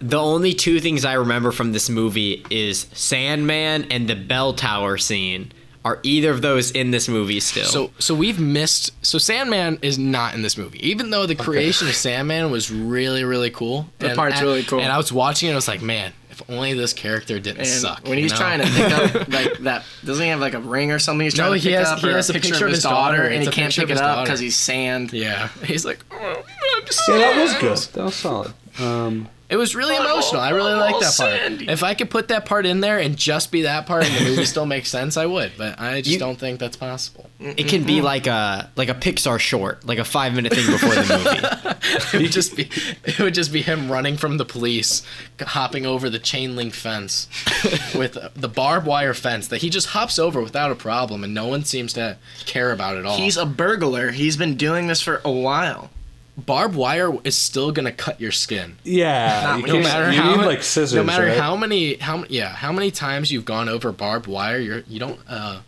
[0.00, 4.98] The only two things I remember from this movie is Sandman and the bell tower
[4.98, 5.52] scene.
[5.86, 7.64] Are either of those in this movie still?
[7.66, 8.90] So so we've missed.
[9.06, 13.22] So Sandman is not in this movie, even though the creation of Sandman was really
[13.22, 13.86] really cool.
[14.00, 14.80] The part's really cool.
[14.80, 17.66] And I was watching it, I was like, man, if only this character didn't and
[17.66, 18.06] suck.
[18.06, 18.36] when he's know?
[18.38, 21.24] trying to pick up like that, doesn't he have like a ring or something?
[21.24, 23.22] He's trying No, to he pick has- up he has a picture, of his daughter,
[23.22, 25.12] and he can't pick it up because he's sand.
[25.12, 26.42] Yeah, he's like, oh,
[26.76, 27.94] I'm just Yeah, that was good.
[27.94, 28.52] That was solid.
[28.78, 30.40] Um, It was really emotional.
[30.40, 31.30] I really like that part.
[31.40, 31.68] Sandy.
[31.68, 34.30] If I could put that part in there and just be that part, and the
[34.30, 35.52] movie still makes sense, I would.
[35.56, 37.30] But I just You- don't think that's possible.
[37.38, 40.94] it can be like a like a Pixar short, like a five minute thing before
[40.94, 41.76] the movie.
[42.12, 42.68] It would just be,
[43.04, 45.02] it would just be him running from the police,
[45.40, 47.28] hopping over the chain link fence,
[47.94, 51.46] with the barbed wire fence that he just hops over without a problem, and no
[51.46, 53.16] one seems to care about at all.
[53.16, 54.10] He's a burglar.
[54.10, 55.90] He's been doing this for a while.
[56.36, 58.76] Barbed wire is still gonna cut your skin.
[58.84, 60.94] yeah, Not you No can't- matter you how need like scissors.
[60.94, 61.38] no matter right?
[61.38, 64.98] how many how m- yeah how many times you've gone over barbed wire, you're you
[65.00, 65.60] don't uh,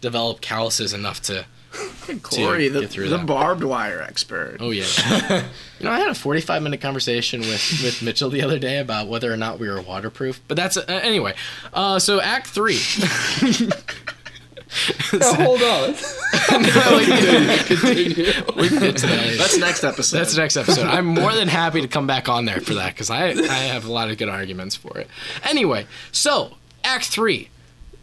[0.00, 1.44] develop calluses enough to.
[2.22, 3.26] Corey, the, get through the that.
[3.26, 4.56] barbed wire expert.
[4.58, 4.86] Oh yeah.
[5.78, 9.06] you know, I had a 45 minute conversation with with Mitchell the other day about
[9.08, 10.40] whether or not we were waterproof.
[10.48, 11.34] But that's uh, anyway.
[11.72, 12.80] Uh, so Act Three.
[15.12, 15.90] Yeah, hold on.
[18.56, 19.36] we can get to that.
[19.38, 20.18] That's next episode.
[20.18, 20.86] That's the next episode.
[20.86, 23.86] I'm more than happy to come back on there for that because I, I have
[23.86, 25.08] a lot of good arguments for it.
[25.44, 26.54] Anyway, so
[26.84, 27.48] Act 3.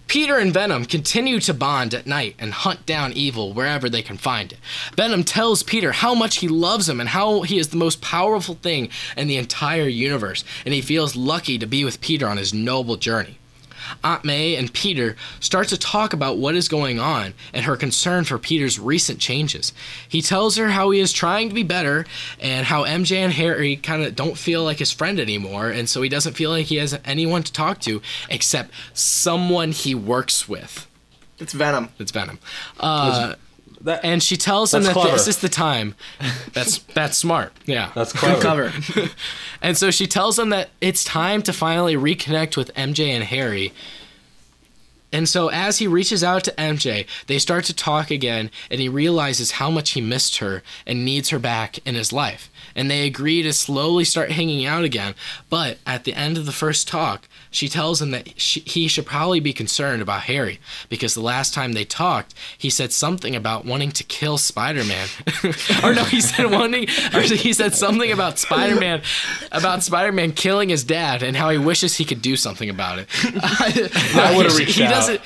[0.07, 4.17] Peter and Venom continue to bond at night and hunt down evil wherever they can
[4.17, 4.59] find it.
[4.95, 8.55] Venom tells Peter how much he loves him and how he is the most powerful
[8.55, 12.53] thing in the entire universe, and he feels lucky to be with Peter on his
[12.53, 13.39] noble journey.
[14.03, 18.23] Aunt May and Peter start to talk about what is going on and her concern
[18.23, 19.73] for Peter's recent changes.
[20.07, 22.05] He tells her how he is trying to be better
[22.39, 26.01] and how MJ and Harry kind of don't feel like his friend anymore, and so
[26.01, 30.87] he doesn't feel like he has anyone to talk to except someone he works with.
[31.37, 31.89] It's Venom.
[31.99, 32.39] It's Venom.
[32.79, 33.35] Uh,
[33.81, 35.95] That, and she tells him That's that this is the time.
[36.53, 37.53] That's that's smart.
[37.65, 37.91] Yeah.
[37.93, 38.41] that's clever.
[38.41, 39.09] Cover.
[39.61, 43.73] And so she tells him that it's time to finally reconnect with MJ and Harry.
[45.11, 48.89] And so as he reaches out to MJ, they start to talk again, and he
[48.89, 52.51] realizes how much he missed her and needs her back in his life.
[52.75, 55.15] And they agree to slowly start hanging out again.
[55.49, 59.05] But at the end of the first talk, she tells him that she, he should
[59.05, 63.63] probably be concerned about Harry because the last time they talked, he said something about
[63.65, 65.07] wanting to kill Spider-Man.
[65.83, 69.01] or no, he said wanting or he said something about Spider-Man
[69.51, 73.07] about Spider-Man killing his dad and how he wishes he could do something about it.
[73.23, 74.89] I would've he- reached he out.
[74.91, 75.21] doesn't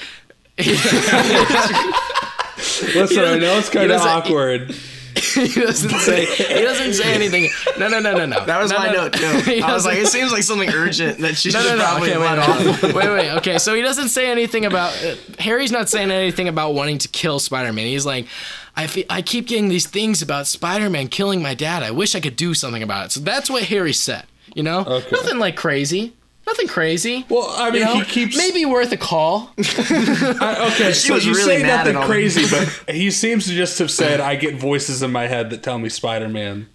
[2.95, 4.71] Listen, I know it's kind of awkward.
[4.71, 4.88] he
[5.61, 7.49] doesn't say he doesn't say anything.
[7.77, 8.45] No, no, no, no, no.
[8.45, 9.61] That was No, my no, note too.
[9.63, 11.83] I was like, it seems like something urgent that she No, should no, no.
[11.83, 12.83] probably Okay, wait, let off.
[12.83, 13.31] wait, wait, wait.
[13.37, 17.07] Okay, so he doesn't say anything about uh, Harry's not saying anything about wanting to
[17.07, 17.85] kill Spider-Man.
[17.85, 18.27] He's like,
[18.75, 21.83] I fe- I keep getting these things about Spider-Man killing my dad.
[21.83, 23.11] I wish I could do something about it.
[23.11, 24.25] So that's what Harry said.
[24.55, 25.07] You know, Okay.
[25.11, 26.13] nothing like crazy.
[26.49, 27.25] Nothing crazy.
[27.29, 27.99] Well, I mean, You know?
[27.99, 29.51] he keeps maybe worth a call.
[29.59, 33.77] I- okay, so was you really say mad nothing crazy, but he seems to just
[33.79, 36.67] have said, "I get voices in my head that tell me Spider-Man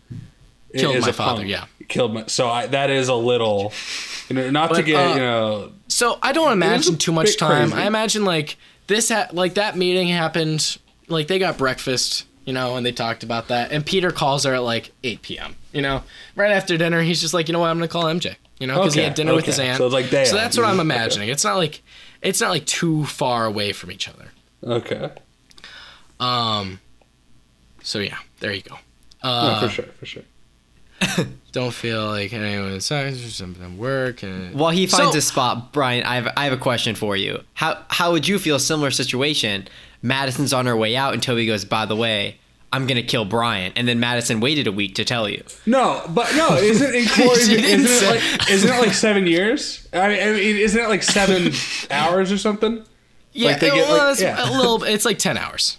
[0.76, 1.48] Killed is my a father, punk.
[1.50, 1.64] yeah.
[1.88, 3.72] killed my." So I, that is a little,
[4.28, 5.72] you know, not to get uh, you know.
[5.88, 7.70] So I don't imagine too much time.
[7.70, 7.82] crazy.
[7.84, 8.56] I imagine like
[8.86, 10.78] this, ha- like that meeting happened.
[11.08, 13.72] Like they got breakfast, you know, and they talked about that.
[13.72, 15.56] And Peter calls her at like 8 p.m.
[15.72, 16.02] You know,
[16.36, 18.36] right after dinner, he's just like, you know what, I'm gonna call MJ.
[18.58, 19.78] You know, because he had dinner with his aunt.
[19.78, 20.64] So it's like day So that's what.
[20.66, 20.82] I'm Okay.
[20.82, 21.28] imagining.
[21.28, 21.82] It's not like,
[22.22, 24.30] it's not like too far away from each other.
[24.62, 25.10] Okay,
[26.20, 26.80] Um.
[27.82, 28.76] So yeah, there you go.
[29.22, 30.22] no, Uh, for sure, for sure.
[31.52, 34.22] Don't feel like anyone anyone's or something work.
[34.22, 37.16] And While he finds So- a spot, Brian, I have, I have a question for
[37.16, 37.42] you.
[37.54, 39.68] How how would you feel a similar situation?
[40.02, 42.38] Madison's on her way out, and Toby goes, "By the way,
[42.74, 45.42] I'm gonna kill Brian," and then Madison waited a week to tell you.
[45.66, 47.28] No, but no, isn't in Corey?
[47.38, 49.86] Isn't didn't it like isn't it like seven years?
[49.92, 51.52] I mean, I mean isn't it like seven
[51.90, 52.84] hours or something?
[53.32, 54.48] yeah, like they it get, like- was yeah.
[54.48, 54.82] a little.
[54.84, 55.78] It's like 10 hours.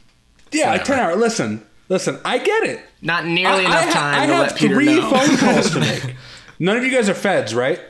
[0.51, 1.17] Yeah, like ten hours.
[1.17, 2.79] Listen, listen, I get it.
[3.01, 5.09] Not nearly I, enough I ha- time I to have let Peter three know.
[5.09, 6.15] phone calls to make.
[6.59, 7.81] None of you guys are feds, right?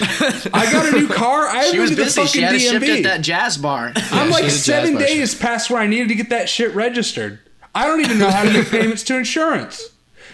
[0.00, 1.46] I got a new car.
[1.46, 2.20] I She haven't was been to the busy.
[2.26, 2.96] She fucking had a shift DMV.
[2.98, 3.92] at that jazz bar.
[3.94, 6.48] I'm Yeah, like she was seven bar days past where I needed to get that
[6.48, 7.38] shit registered.
[7.76, 9.90] I don't even know how to make payments to insurance.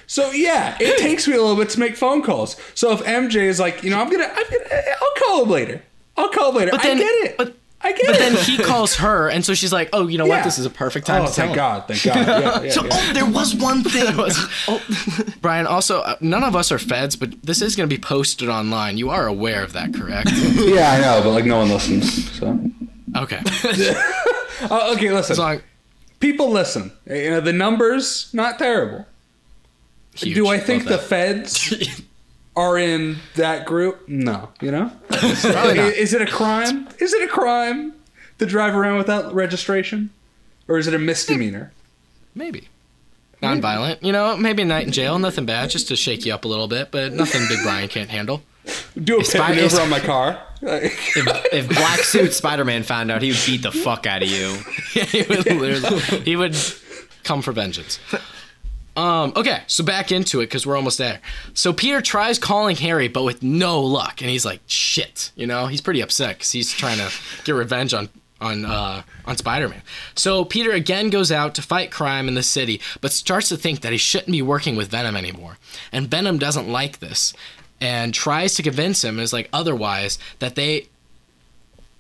[0.07, 2.57] So yeah, it takes me a little bit to make phone calls.
[2.75, 5.83] So if MJ is like, you know, I'm gonna, I'm gonna, I'll call him later.
[6.17, 6.71] I'll call him later.
[6.73, 7.37] But then- I get it.
[7.39, 8.19] but- I get But it.
[8.21, 10.45] then he calls her, and so she's like, "Oh, you know what?
[10.45, 12.15] This is a perfect time oh, to tell thank him." God, thank God.
[12.29, 14.17] Yeah, yeah, So, oh, there was one thing.
[14.17, 14.39] was,
[14.69, 14.81] oh,
[15.41, 18.49] Brian, also, uh, none of us are feds, but this is going to be posted
[18.49, 18.99] online.
[18.99, 20.31] You are aware of that, correct?
[20.33, 22.31] yeah, I know, but like no one listens.
[22.39, 22.57] So
[23.17, 23.41] Okay.
[24.71, 25.33] oh, okay, listen.
[25.33, 25.61] As long,
[26.23, 26.93] People listen.
[27.05, 29.07] You know the numbers not terrible.
[30.15, 30.37] huge.
[30.37, 31.75] Do I think the feds
[32.57, 34.09] are in that group?
[34.09, 34.51] No.
[34.61, 34.93] You know?
[35.11, 36.89] Is it a crime?
[37.01, 37.95] Is it a crime
[38.39, 40.11] to drive around without registration?
[40.69, 41.73] Or is it a misdemeanor?
[42.37, 42.69] Maybe.
[43.43, 46.45] Non-violent, you know, maybe a night in jail, nothing bad, just to shake you up
[46.45, 48.43] a little bit, but nothing Big Brian can't handle.
[48.97, 50.41] Do a pit maneuver on my car?
[50.63, 54.29] Like, If, if Black Suit Spider-Man found out, he would beat the fuck out of
[54.29, 54.57] you.
[54.93, 55.23] He
[55.57, 56.57] would he would
[57.25, 57.99] come for vengeance.
[58.95, 61.21] Um, okay, so back into it because we're almost there.
[61.55, 65.67] So Peter tries calling Harry, but with no luck, and he's like, "Shit," you know,
[65.67, 67.11] he's pretty upset because he's trying to
[67.45, 68.11] get revenge on
[68.41, 69.81] on uh, on Spider-Man.
[70.15, 73.81] So Peter again goes out to fight crime in the city, but starts to think
[73.81, 75.57] that he shouldn't be working with Venom anymore,
[75.91, 77.33] and Venom doesn't like this,
[77.83, 80.87] and tries to convince him is like otherwise that they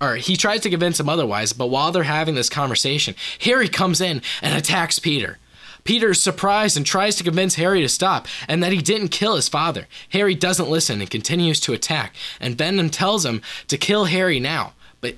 [0.00, 4.00] or he tries to convince him otherwise, but while they're having this conversation, Harry comes
[4.00, 5.38] in and attacks Peter.
[5.84, 9.34] Peter is surprised and tries to convince Harry to stop and that he didn't kill
[9.36, 9.86] his father.
[10.10, 14.74] Harry doesn't listen and continues to attack, and Venom tells him to kill Harry now,
[15.00, 15.16] but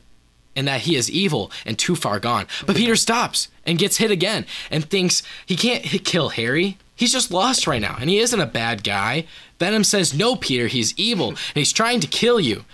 [0.56, 2.46] and that he is evil and too far gone.
[2.66, 6.78] But Peter stops and gets hit again and thinks he can't kill Harry.
[6.96, 9.26] He's just lost right now, and he isn't a bad guy.
[9.64, 12.64] Venom says, No, Peter, he's evil, and he's trying to kill you.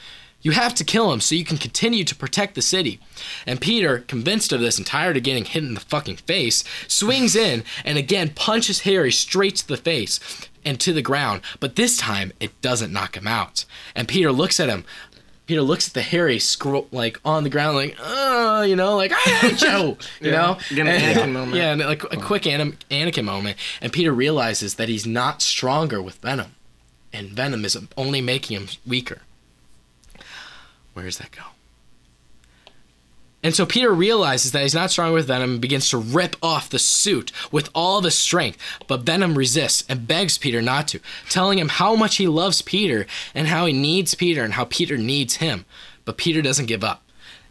[0.43, 2.99] You have to kill him so you can continue to protect the city.
[3.47, 7.37] And Peter, convinced of this and tired of getting hit in the fucking face, swings
[7.37, 10.19] in and again punches Harry straight to the face
[10.65, 11.43] and to the ground.
[11.61, 13.67] But this time, it doesn't knock him out.
[13.95, 14.85] And Peter looks at him.
[15.47, 19.13] Peter looks at the Harry scroll like on the ground, like, uh, you know, like
[19.13, 20.57] I hate you, you know.
[20.71, 21.55] An And- Anakin moment.
[21.57, 26.01] Yeah, and like a quick Anim- Anakin moment, and Peter realizes that he's not stronger
[26.01, 26.55] with Venom,
[27.13, 29.23] and Venom is only making him weaker.
[30.93, 31.43] Where does that go?
[33.43, 36.69] And so Peter realizes that he's not strong with Venom and begins to rip off
[36.69, 38.59] the suit with all his strength.
[38.87, 41.01] But Venom resists and begs Peter not to,
[41.31, 44.99] telling him how much he loves Peter and how he needs Peter and how Peter
[44.99, 45.65] needs him.
[46.05, 47.03] But Peter doesn't give up.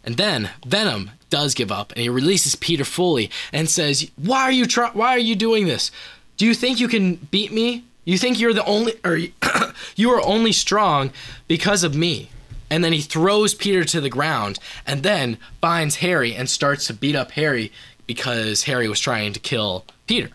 [0.04, 4.52] And then Venom does give up and he releases Peter fully and says, "Why are
[4.52, 5.90] you try- why are you doing this?
[6.36, 7.84] Do you think you can beat me?
[8.04, 9.16] You think you're the only or
[9.96, 11.12] you are only strong
[11.48, 12.30] because of me?"
[12.70, 16.94] And then he throws Peter to the ground and then finds Harry and starts to
[16.94, 17.72] beat up Harry
[18.06, 20.30] because Harry was trying to kill Peter.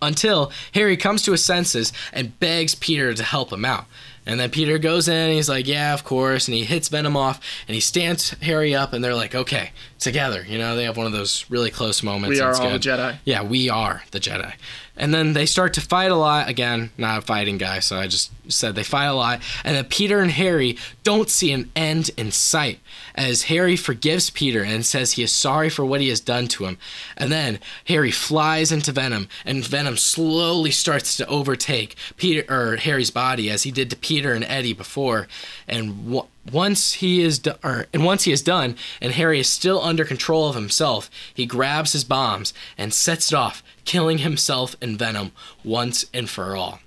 [0.00, 3.86] Until Harry comes to his senses and begs Peter to help him out.
[4.26, 6.48] And then Peter goes in and he's like, Yeah, of course.
[6.48, 10.44] And he hits Venom off and he stands Harry up and they're like, Okay, together.
[10.46, 12.36] You know, they have one of those really close moments.
[12.38, 12.78] We are all the.
[12.78, 13.18] Jedi.
[13.24, 14.54] Yeah, we are the Jedi.
[14.98, 16.48] And then they start to fight a lot.
[16.48, 19.40] Again, not a fighting guy, so I just said they fight a lot.
[19.62, 22.80] And then Peter and Harry don't see an end in sight
[23.14, 26.64] as Harry forgives Peter and says he is sorry for what he has done to
[26.64, 26.78] him.
[27.16, 33.10] And then Harry flies into Venom, and Venom slowly starts to overtake Peter or Harry's
[33.10, 35.28] body as he did to Peter and Eddie before.
[35.68, 39.48] And w- once he is do- or, and once he is done and Harry is
[39.48, 44.76] still under control of himself, he grabs his bombs and sets it off, killing himself
[44.80, 45.32] and Venom
[45.64, 46.80] once and for all.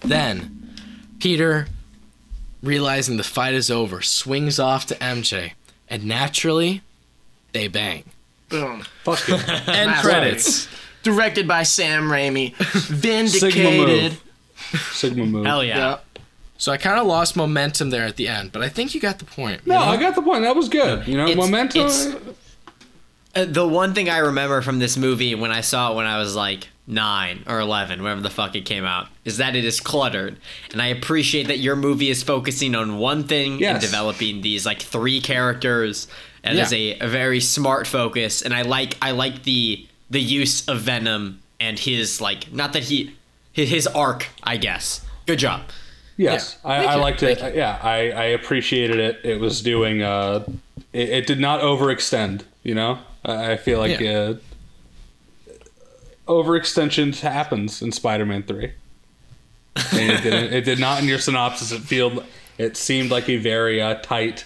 [0.00, 0.74] Then
[1.20, 1.68] Peter,
[2.62, 5.52] realizing the fight is over, swings off to MJ,
[5.88, 6.82] and naturally,
[7.52, 8.04] they bang.
[8.48, 8.82] Boom.
[9.04, 9.34] Fuck you.
[9.66, 10.68] End credits.
[11.02, 12.54] Directed by Sam Raimi.
[12.72, 14.12] Sigma Vindicated.
[14.12, 14.22] move.
[14.92, 15.46] Sigma move.
[15.46, 15.78] Hell yeah.
[15.78, 15.98] Yeah.
[16.62, 19.18] So I kind of lost momentum there at the end, but I think you got
[19.18, 19.66] the point.
[19.66, 19.84] No, know?
[19.84, 20.42] I got the point.
[20.42, 21.08] That was good.
[21.08, 21.80] You know, It's- momentum.
[21.86, 22.14] it's-
[23.34, 26.18] Uh, the one thing I remember from this movie when I saw it when I
[26.18, 29.80] was like nine or 11, whenever the fuck it came out, is that it is
[29.80, 30.36] cluttered.
[30.70, 34.82] And I appreciate that your movie is focusing on one thing and developing these like
[34.82, 36.06] three characters.
[36.44, 36.62] And Yeah.
[36.66, 38.40] is a, a very smart focus.
[38.40, 42.84] And I like I like the the use of Venom and his like not that
[42.84, 43.16] he
[43.52, 45.00] his, his arc, I guess.
[45.26, 45.62] Good job.
[46.16, 46.70] Yes, Yeah.
[46.70, 47.54] I, I liked it.
[47.54, 49.20] Yeah, I, I appreciated it.
[49.24, 50.02] It was doing.
[50.02, 50.44] Uh,
[50.92, 52.42] it, it did not overextend.
[52.62, 54.10] You know, I I feel like Yeah.
[54.10, 54.34] uh,
[56.28, 58.72] overextension happens in Spider-Man Three.
[59.92, 60.52] And it didn't.
[60.52, 61.72] It did not in your synopsis.
[61.72, 62.24] It feel.
[62.58, 64.44] It seemed like a very uh, tight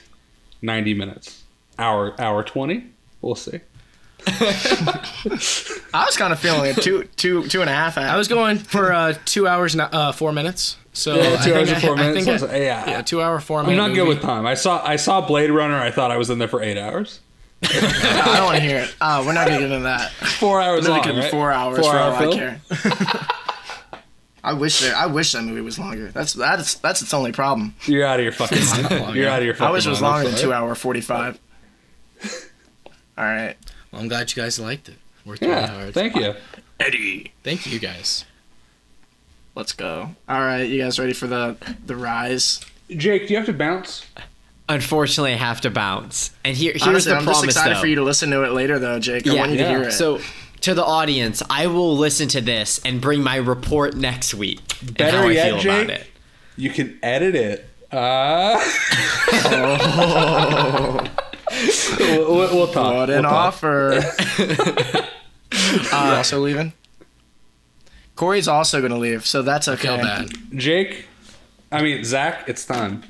[0.62, 1.42] ninety minutes.
[1.78, 2.84] Hour hour twenty.
[3.20, 3.60] We'll see.
[4.28, 7.96] I was kind of feeling it two, two, two and a half.
[7.98, 10.76] I was going for uh, two hours, and, uh, four minutes.
[10.97, 12.24] So Yeah, I two hours think and four I, I minutes.
[12.26, 12.90] think So, I- yeah.
[12.90, 13.76] yeah, two hour, four I'm minute.
[13.88, 14.47] not good with time.
[14.47, 15.76] I saw I saw Blade Runner.
[15.76, 17.20] I thought I was in there for eight hours.
[17.62, 18.94] I don't want to hear it.
[19.01, 20.11] Uh, we're not gonna get into that.
[20.12, 21.05] Four hours Literally long.
[21.05, 21.30] could be right?
[21.30, 22.14] four hours Four for hour?
[22.14, 22.61] I care.
[24.44, 26.09] I wish there, I wish that movie was longer.
[26.12, 27.74] That's that's that's its only problem.
[27.86, 29.16] You're out of your fucking not mind.
[29.16, 31.01] You're out of your fucking I wish it was longer I'm than two hour forty
[31.01, 31.38] five.
[33.18, 33.57] All right,
[33.90, 34.97] Well, I'm glad you guys liked it.
[35.24, 35.94] Worked really Yeah, hard.
[35.94, 36.34] thank you.
[36.78, 37.32] Eddie.
[37.42, 38.24] Thank you guys.
[39.57, 40.11] Let's go.
[40.28, 42.61] All right, you guys ready for the the rise?
[42.90, 44.04] Jake, do you have to bounce?
[44.68, 46.30] Unfortunately, I have to bounce.
[46.44, 47.80] And here, here's Honestly, the I'm just promise, excited though.
[47.80, 49.26] for you to listen to it later, though, Jake.
[49.26, 49.70] I want you to yeah.
[49.70, 49.92] hear it.
[49.92, 50.20] So,
[50.61, 54.61] to the audience, I will listen to this and bring my report next week.
[54.82, 56.07] Better how I yet, feel Jake, about it.
[56.57, 57.66] You can edit it.
[57.90, 58.61] Uh...
[61.98, 62.94] we'll, we'll, we'll talk.
[62.94, 63.32] what we'll an talk.
[63.32, 64.02] offer!
[65.52, 66.74] you also leaving?
[68.16, 69.88] Corey's also gonna leave, so that's okay.
[69.88, 70.30] Feel bad.
[70.54, 71.06] Jake,
[71.70, 73.02] I mean Zach, it's time.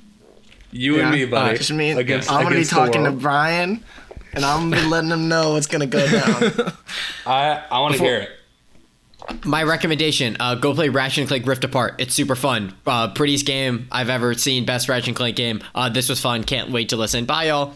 [0.72, 1.56] You Yeah, and me, buddy.
[1.56, 1.92] Just me.
[1.92, 3.12] against, I'm gonna be against the talking to.
[3.12, 3.82] Brian,
[4.34, 6.72] and I'm gonna be letting him know what's gonna go down.
[7.26, 8.30] I I want to hear it.
[9.44, 11.94] My recommendation: uh, go play Ratchet and Clank Rift Apart.
[11.98, 12.74] It's super fun.
[12.84, 14.66] Uh, prettiest game I've ever seen.
[14.66, 15.62] Best Ratchet and Clank game.
[15.74, 16.44] Uh, this was fun.
[16.44, 17.24] Can't wait to listen.
[17.26, 17.74] Bye, y'all.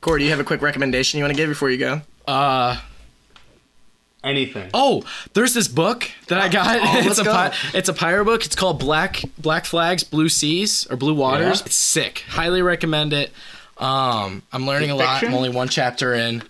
[0.00, 2.00] Corey, do you have a quick recommendation you want to give before you go?
[2.26, 2.78] Uh,
[4.26, 4.70] Anything.
[4.74, 5.04] oh,
[5.34, 6.78] there's this book that I got.
[6.80, 7.32] Oh, it's a go.
[7.32, 8.44] pi- it's a pirate book.
[8.44, 11.60] It's called Black Black Flags, Blue Seas, or Blue Waters.
[11.60, 11.66] Yeah.
[11.66, 12.24] It's sick.
[12.28, 13.32] Highly recommend it.
[13.78, 15.20] Um, I'm learning a lot.
[15.20, 15.28] fiction?
[15.28, 16.42] I'm only one chapter in.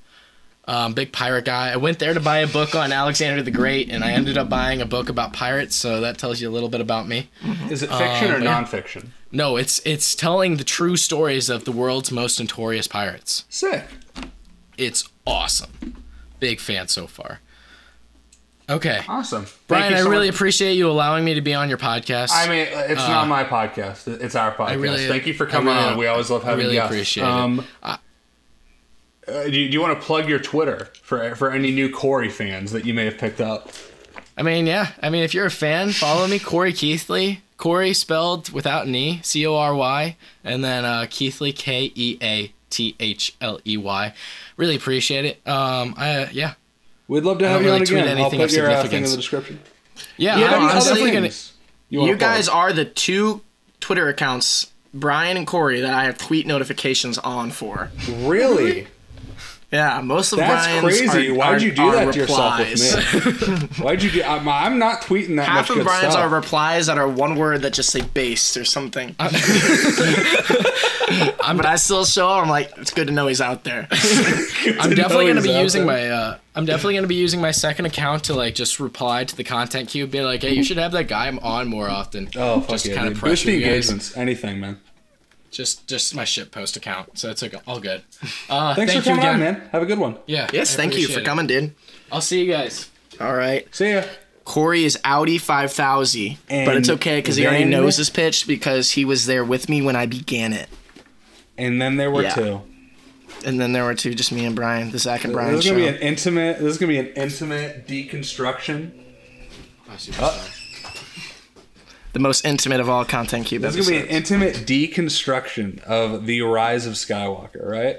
[0.68, 1.70] Um, big pirate guy.
[1.72, 4.48] I went there to buy a book on Alexander the Great, and I ended up
[4.48, 5.76] buying a book about pirates.
[5.76, 7.28] So that tells you a little bit about me.
[7.70, 8.64] Is it fiction or Um, yeah.
[8.64, 9.08] nonfiction?
[9.30, 13.44] No, it's it's telling the true stories of the world's most notorious pirates.
[13.48, 13.84] Sick.
[14.76, 16.02] It's awesome.
[16.40, 17.40] Big fan so far.
[18.68, 19.00] Okay.
[19.08, 19.46] Awesome.
[19.68, 20.34] Brian, you I so really much.
[20.34, 22.30] appreciate you allowing me to be on your podcast.
[22.32, 24.08] I mean, it's not my podcast.
[24.20, 24.80] It's our podcast.
[24.80, 25.96] really- Thank you for coming really- on.
[25.98, 26.90] We always love I having really guests.
[26.92, 27.28] appreciate it.
[27.30, 27.96] um, uh,
[29.26, 32.70] do, you, do you want to plug your Twitter for for any new Corey fans
[32.72, 33.70] that you may have picked up?
[34.38, 34.92] I mean, yeah.
[35.02, 37.38] I mean, if you're a fan, follow me, Corey Keathley.
[37.56, 42.18] Corey spelled without an E, C O R Y, and then uh, Keathley, K E
[42.22, 44.12] A T H L E Y.
[44.56, 45.40] Really appreciate it.
[45.48, 46.54] Um, I yeah,
[47.08, 48.16] We'd love to have you on really tweet again.
[48.18, 49.60] I'll anything put your uh, thing in the description.
[50.16, 50.38] yeah.
[50.38, 51.20] Yeah, I'm any other definitely gonna.
[51.28, 51.52] things
[51.92, 52.56] wanna You guys plug?
[52.58, 53.42] are the two
[53.80, 57.90] Twitter accounts, Brian and Corey, that I have tweet notifications on for.
[58.08, 58.88] really.
[59.72, 61.28] Yeah, most of That's Brian's crazy.
[61.28, 63.56] are- Why'd you do are that to yourself with me?
[63.84, 64.22] Why'd you do?
[64.22, 66.24] I'm, I'm not tweeting that Half much of good Brian's stuff.
[66.24, 69.16] are replies that are one word that just say based or something.
[69.18, 69.34] but
[71.66, 72.44] I still show him.
[72.44, 73.88] I'm like, it's good to know he's out there.
[74.80, 75.96] I'm definitely gonna be using there.
[75.96, 76.08] my.
[76.10, 79.44] Uh, I'm definitely gonna be using my second account to like just reply to the
[79.44, 82.30] content cube, be like, hey, you should have that guy on more often.
[82.34, 82.94] Oh fuck just yeah!
[82.94, 83.16] kind dude.
[83.18, 84.16] of Boost the engagements.
[84.16, 84.80] Anything, man.
[85.50, 88.02] Just just my shit post account, so it's like all good.
[88.48, 89.68] Uh, Thanks thank for coming you on, man.
[89.72, 90.16] Have a good one.
[90.26, 90.48] Yeah.
[90.52, 91.26] yes, I thank you for appreciate it.
[91.26, 91.74] coming, dude.
[92.12, 92.88] I'll see you guys.
[93.20, 93.66] All right.
[93.74, 94.04] See ya.
[94.44, 98.46] Corey is Audi 5000, but And it's okay because he already any- knows his pitch
[98.46, 100.68] because he was there with me when I began it.
[101.58, 102.34] And then there were Yeah.
[102.34, 102.62] two.
[103.44, 105.70] And then there were two, just me and Brian, the Zach and Brian This is
[105.70, 106.58] gonna be an intimate.
[106.58, 109.02] This is gonna be an intimate deconstruction.
[110.18, 110.50] Oh.
[112.12, 116.26] the most intimate of all content cube This is gonna be an intimate deconstruction of
[116.26, 117.98] the rise of Skywalker, right?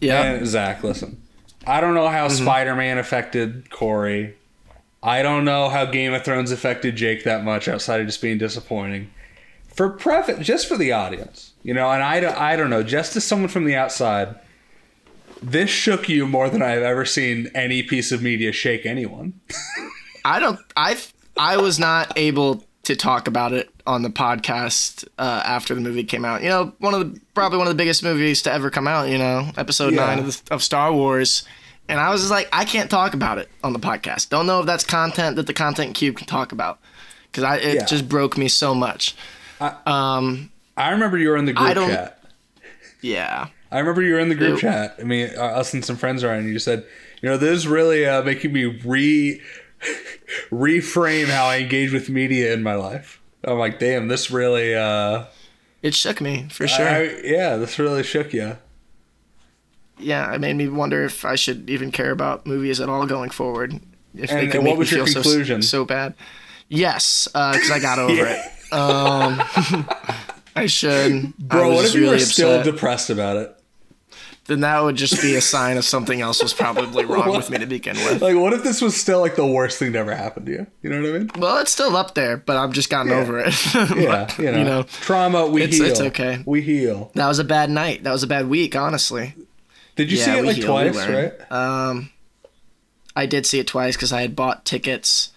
[0.00, 0.22] yeah.
[0.22, 1.22] And Zach, listen.
[1.66, 2.42] I don't know how mm-hmm.
[2.42, 4.36] Spider-Man affected Corey.
[5.02, 8.38] I don't know how Game of Thrones affected Jake that much outside of just being
[8.38, 9.10] disappointing.
[9.74, 13.16] For preface, just for the audience, you know, and I, don't- I don't know, just
[13.16, 14.34] as someone from the outside,
[15.42, 19.40] this shook you more than I've ever seen any piece of media shake anyone.
[20.24, 20.60] I don't.
[20.76, 20.96] I
[21.36, 26.04] I was not able to talk about it on the podcast uh, after the movie
[26.04, 26.42] came out.
[26.42, 29.08] You know, one of the probably one of the biggest movies to ever come out.
[29.08, 30.06] You know, Episode Yeah.
[30.06, 31.42] nine of, the, of Star Wars,
[31.88, 34.28] and I was just like, I can't talk about it on the podcast.
[34.28, 36.78] Don't know if that's content that the Content Cube can talk about
[37.32, 37.84] because I it Yeah.
[37.86, 39.16] just broke me so much.
[39.86, 40.50] Um.
[40.76, 42.22] I remember you were in the I group chat.
[43.02, 43.48] Yeah.
[43.70, 44.58] I remember you were in the group Ew.
[44.58, 44.96] chat.
[44.98, 46.84] I mean, uh, us and some friends are, and you said,
[47.20, 49.40] you know, this is really uh, making me re
[50.50, 53.20] reframe how I engage with media in my life.
[53.44, 55.24] I'm like, damn, this really, uh,
[55.82, 56.88] It shook me for sure.
[56.88, 58.56] I- yeah, this really shook you.
[59.98, 63.30] yeah, it made me wonder if I should even care about movies at all going
[63.30, 63.80] forward.
[64.14, 65.62] If And- they could and make what was me your feel so conclusion?
[65.62, 66.14] so bad.
[66.68, 68.38] Yes, because I got over it.
[68.72, 69.42] Um,
[70.56, 71.36] I should.
[71.38, 72.72] Bro, was what if you were really still upset.
[72.74, 73.56] depressed about it?
[74.46, 77.58] then that would just be a sign of something else was probably wrong with me
[77.58, 78.20] to begin with.
[78.20, 80.66] Like, what if this was still like the worst thing to ever happen to you?
[80.82, 81.30] You know what I mean?
[81.38, 83.18] Well, it's still up there, but I've just gotten Yeah.
[83.20, 83.54] over it.
[83.96, 85.46] Yeah, But, you know, trauma.
[85.46, 85.86] We it's- heal.
[85.86, 86.42] it's okay.
[86.44, 87.12] We heal.
[87.14, 88.02] that was a bad night.
[88.02, 89.36] That was a bad week, honestly.
[89.94, 90.96] Did you Yeah, see it like heal, twice?
[91.06, 91.32] Right?
[91.52, 92.10] Um,
[93.14, 95.30] I did see it twice because I had bought tickets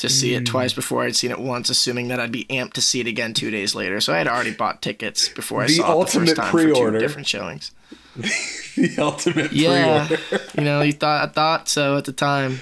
[0.00, 2.80] to see it twice before I'd seen it once, assuming that I'd be amped to
[2.82, 4.00] see it again two days later.
[4.00, 6.58] So I had already bought tickets before I The saw it the first time for
[6.62, 6.98] pre-order.
[6.98, 7.70] two different showings.
[8.16, 10.44] the ultimate Yeah, pre-order.
[10.58, 12.60] you know, you thought I thought so at the time,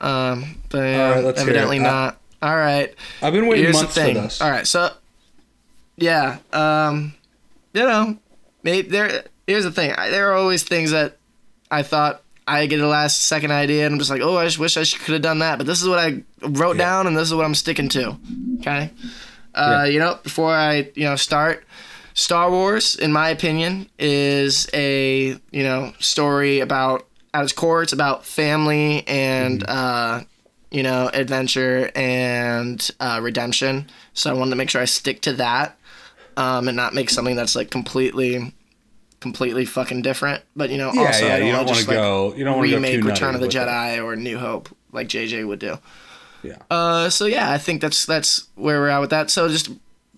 [0.00, 1.56] um, but yeah, All right, let's hear it.
[1.56, 2.20] evidently Uh, not.
[2.40, 4.40] All right, I've been waiting here's the months for this.
[4.40, 4.90] All right, so
[5.96, 7.14] yeah, um,
[7.74, 8.16] you know,
[8.62, 9.24] maybe there.
[9.46, 9.92] Here's the thing.
[9.96, 11.16] There are always things that
[11.70, 14.58] I thought I get a last second idea, and I'm just like, oh, I just
[14.58, 15.58] wish I could have done that.
[15.58, 16.84] But this is what I wrote Yeah.
[16.86, 18.16] down, and this is what I'm sticking to.
[18.60, 18.90] Okay.
[19.54, 19.84] Uh, Yeah.
[19.84, 21.64] You know, before I you know start,
[22.14, 27.92] Star Wars, in my opinion, is a you know story about at its core, it's
[27.92, 30.22] about family and uh,
[30.70, 33.88] you know adventure and uh, redemption.
[34.14, 35.76] So I wanted to make sure I stick to that,
[36.36, 38.52] um, and not make something that's like completely,
[39.20, 40.42] completely fucking different.
[40.56, 41.34] But you know, Yeah, also yeah.
[41.34, 42.34] I You don't wanna want to like, go.
[42.36, 43.70] You don't want to remake Return of the nutty with it.
[43.70, 45.78] Jedi or New Hope like JJ would do.
[46.42, 46.56] Yeah.
[46.70, 49.30] Uh, so yeah, I think that's that's where we're at with that.
[49.30, 49.70] So just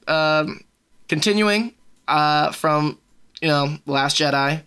[0.06, 0.64] um,
[1.08, 1.74] continuing
[2.08, 2.98] uh, from
[3.40, 4.62] you know Last Jedi.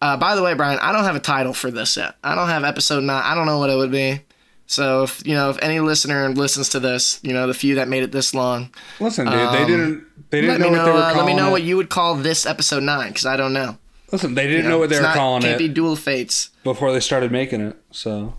[0.00, 2.16] Uh, by the way, Brian, I don't have a title for this yet.
[2.22, 3.22] I don't have episode nine.
[3.24, 4.20] I don't know what it would be.
[4.66, 7.88] So if you know if any listener listens to this, you know the few that
[7.88, 8.70] made it this long,
[9.00, 10.04] Listen, dude, they Um, didn't.
[10.30, 10.84] They didn't know, me what know.
[10.86, 11.52] they were Uh, calling let me know it.
[11.52, 13.76] what you would call this episode nine because I don't know.
[14.10, 16.50] Listen, they didn't You know what they were not- calling can't it be Dual Fates.
[16.64, 17.76] before they started making it.
[17.90, 18.34] So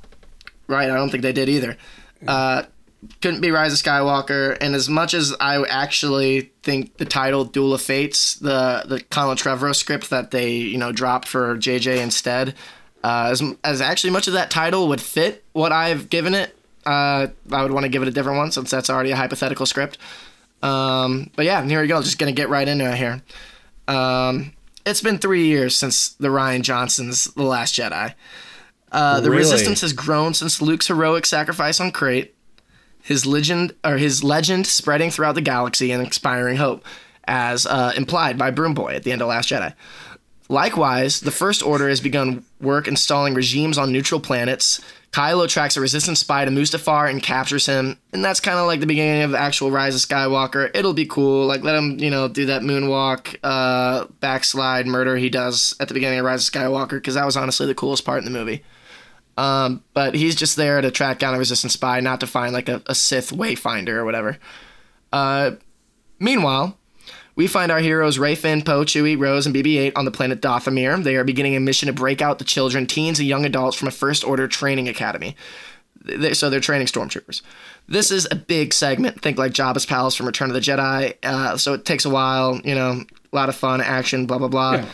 [0.67, 1.77] Right, I don't think they did either.
[2.27, 2.63] Uh,
[3.21, 4.57] couldn't be Rise of Skywalker.
[4.59, 9.37] And as much as I actually think the title Duel of Fates, the the Colin
[9.37, 12.55] Trevorrow script that they you know dropped for JJ instead,
[13.05, 16.55] uh, as as actually much of that title would fit what I've given it,
[16.85, 19.65] uh, I would want to give it a different one since that's already a hypothetical
[19.67, 19.97] script.
[20.63, 22.01] Um, but yeah, here we go.
[22.01, 23.21] Just gonna get right into it here.
[23.87, 24.53] Um,
[24.85, 28.13] it's been three years since the Rian Johnson's The Last Jedi.
[28.91, 29.43] Uh, the Really?
[29.43, 32.33] resistance has grown since Luke's heroic sacrifice on Crait,
[33.01, 36.83] his legend or his legend spreading throughout the galaxy and inspiring hope,
[37.27, 39.73] as uh, implied by Broom Boy at the end of Last Jedi.
[40.47, 44.79] Likewise, the First Order has begun work installing regimes on neutral planets.
[45.11, 48.79] Kylo tracks a resistance spy to Mustafar and captures him, and that's kind of like
[48.79, 50.69] the beginning of the actual Rise of Skywalker.
[50.75, 55.29] It'll be cool, like let him, you know, do that moonwalk, uh, backslide murder he
[55.29, 58.19] does at the beginning of Rise of Skywalker, because that was honestly the coolest part
[58.19, 58.63] in the movie.
[59.37, 62.69] Um, but he's just there to track down a resistance spy, not to find like
[62.69, 64.37] a, a Sith wayfinder or whatever.
[65.11, 65.51] Uh,
[66.19, 66.77] meanwhile,
[67.35, 71.03] we find our heroes Rey, Finn, Poe, Chewie, Rose, and BB-8 on the planet Dathomir.
[71.03, 73.87] They are beginning a mission to break out the children, teens, and young adults from
[73.87, 75.35] a First Order training academy.
[76.03, 77.41] They- so they're training stormtroopers.
[77.87, 79.21] This is a big segment.
[79.21, 81.15] Think like Jabba's palace from Return of the Jedi.
[81.23, 82.59] Uh, so it takes a while.
[82.63, 84.73] You know, a lot of fun, action, blah blah blah.
[84.75, 84.85] Yeah.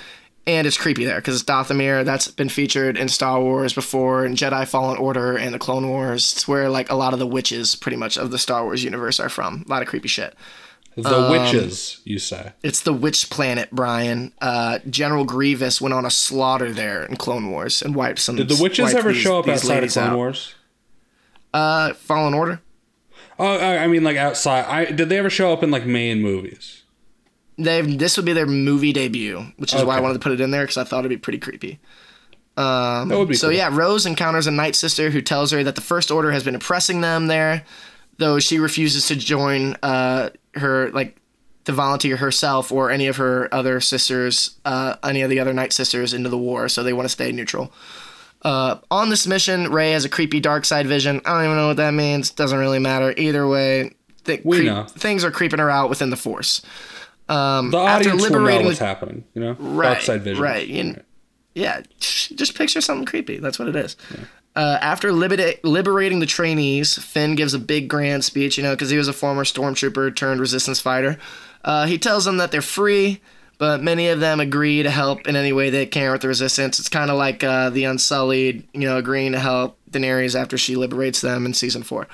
[0.47, 2.03] And it's creepy there because it's Dathomir.
[2.03, 6.33] That's been featured in Star Wars before, in Jedi Fallen Order and the Clone Wars.
[6.33, 9.19] It's where like a lot of the witches, pretty much, of the Star Wars universe
[9.19, 9.63] are from.
[9.67, 10.33] A lot of creepy shit.
[10.97, 12.51] The Um, witches, you say?
[12.63, 14.33] It's the witch planet, Brian.
[14.41, 18.35] Uh, General Grievous went on a slaughter there in Clone Wars and wiped some.
[18.35, 20.15] Did the witches ever these- show up outside of Clone out.
[20.17, 20.53] Wars?
[21.53, 22.61] Uh, Fallen Order.
[23.39, 24.65] Oh, I mean, like outside.
[24.65, 26.83] I did they ever show up in like main movies?
[27.57, 30.41] They've this would be their movie debut, which is why I wanted to put it
[30.41, 31.79] in there because I thought it'd be pretty creepy.
[32.55, 33.55] That would be So cool.
[33.55, 36.53] yeah, Rose encounters a Night Sister who tells her that the First Order has been
[36.55, 37.63] oppressing them there,
[38.17, 41.17] though she refuses to join uh, her like
[41.65, 45.71] to volunteer herself or any of her other sisters, uh, any of the other Night
[45.73, 46.67] Sisters into the war.
[46.69, 47.71] So they want to stay neutral.
[48.43, 51.21] Uh, on this mission, Rey has a creepy dark side vision.
[51.25, 52.31] I don't even know what that means.
[52.31, 53.93] Doesn't really matter either way.
[54.23, 54.85] Th- We creep- know.
[54.85, 56.61] things are creeping her out within the Force.
[57.27, 59.23] the after audience will know what's happening.
[59.35, 60.41] You know, Right, dark side vision.
[60.43, 61.03] right, you kn-
[61.53, 63.37] Yeah, just picture something creepy.
[63.37, 63.95] That's what it is.
[64.55, 68.89] Uh, after libera- liberating the trainees, Finn gives a big grand speech, you know, because
[68.89, 71.17] he was a former stormtrooper turned resistance fighter.
[71.63, 73.21] Uh, he tells them that they're free,
[73.59, 76.79] but many of them agree to help in any way they can with the resistance.
[76.79, 80.75] It's kind of like uh, the Unsullied, you know, agreeing to help Daenerys after she
[80.75, 82.07] liberates them in season four.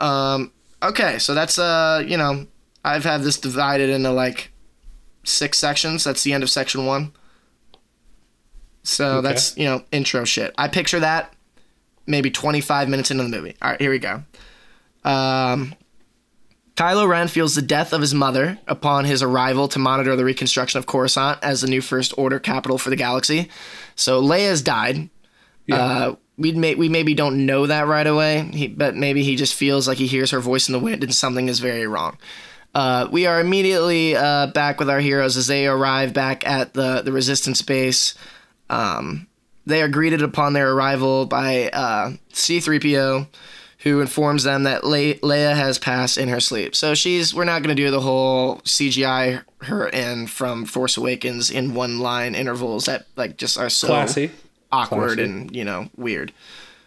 [0.00, 0.50] Um,
[0.82, 2.46] okay, so that's uh, you know,
[2.84, 4.50] I've had this divided into like
[5.22, 6.02] six sections.
[6.02, 7.12] That's the end of section one.
[8.82, 9.28] So Okay.
[9.28, 10.54] that's you know intro shit.
[10.58, 11.34] I picture that
[12.08, 13.54] maybe 25 minutes into the movie.
[13.62, 14.22] All right, here we go.
[15.04, 15.74] Um,
[16.74, 20.78] Kylo Ren feels the death of his mother upon his arrival to monitor the reconstruction
[20.78, 23.48] of Coruscant as the new First Order capital for the galaxy.
[23.94, 25.10] So Leia's died.
[25.70, 29.54] Uh, we may, we maybe don't know that right away, he, but maybe he just
[29.54, 32.16] feels like he hears her voice in the wind and something is very wrong.
[32.74, 37.02] Uh, we are immediately uh, back with our heroes as they arrive back at the,
[37.02, 38.14] the resistance base.
[38.70, 39.26] Um,
[39.68, 43.26] they are greeted upon their arrival by uh, C3PO,
[43.80, 46.74] who informs them that Le- Leia has passed in her sleep.
[46.74, 51.50] So she's we're not going to do the whole CGI her in from Force Awakens
[51.50, 54.30] in one line intervals that like just are so Classy.
[54.72, 55.22] awkward Classy.
[55.24, 56.32] and you know weird.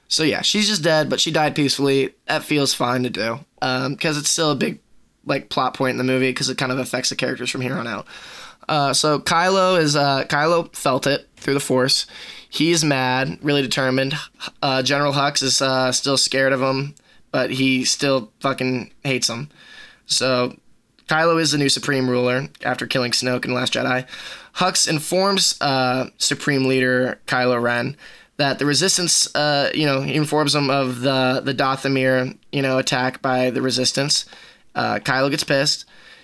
[0.08, 2.14] So yeah, she's just dead, but she died peacefully.
[2.28, 4.80] That feels fine to do because it's still a big
[5.26, 7.76] like plot point in the movie because it kind of affects the characters from here
[7.76, 8.08] on out.
[8.72, 12.06] Uh, so Kylo is uh, Kylo felt it through the Force.
[12.50, 14.14] He's mad, really determined.
[14.62, 16.96] Uh, General Hux is uh, still scared of him,
[17.32, 19.50] but he still fucking hates him.
[20.06, 20.56] So
[21.08, 24.08] Kylo is the new Supreme Ruler after killing Snoke in Last Jedi.
[24.56, 27.98] Hux informs uh, Supreme Leader Kylo Ren
[28.38, 33.22] that the Resistance, uh, you know, informs him of the the Dathomir, you know, attack
[33.22, 34.26] by the Resistance.
[34.76, 35.84] Uh, Kylo gets pissed.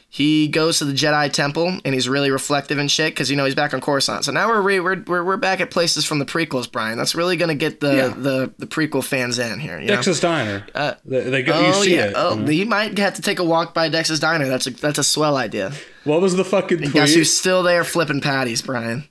[0.10, 3.44] He goes to the Jedi Temple and he's really reflective and shit because you know
[3.44, 4.24] he's back on Coruscant.
[4.24, 6.98] So now we're, re- we're we're we're back at places from the prequels, Brian.
[6.98, 8.08] That's really gonna get the Yeah.
[8.10, 9.78] the, the prequel fans in here.
[9.80, 9.96] You know?
[9.96, 10.66] Dex's Diner.
[10.74, 11.60] Uh, they, they go.
[11.60, 12.06] you Oh see yeah.
[12.08, 12.14] it.
[12.16, 12.48] Oh, you know?
[12.52, 14.48] he might have to take a walk by Dex's Diner.
[14.48, 15.74] That's a that's a swell idea.
[16.06, 16.94] What was the fucking tweet?
[16.94, 19.04] Guess who's still there flipping patties, Brian?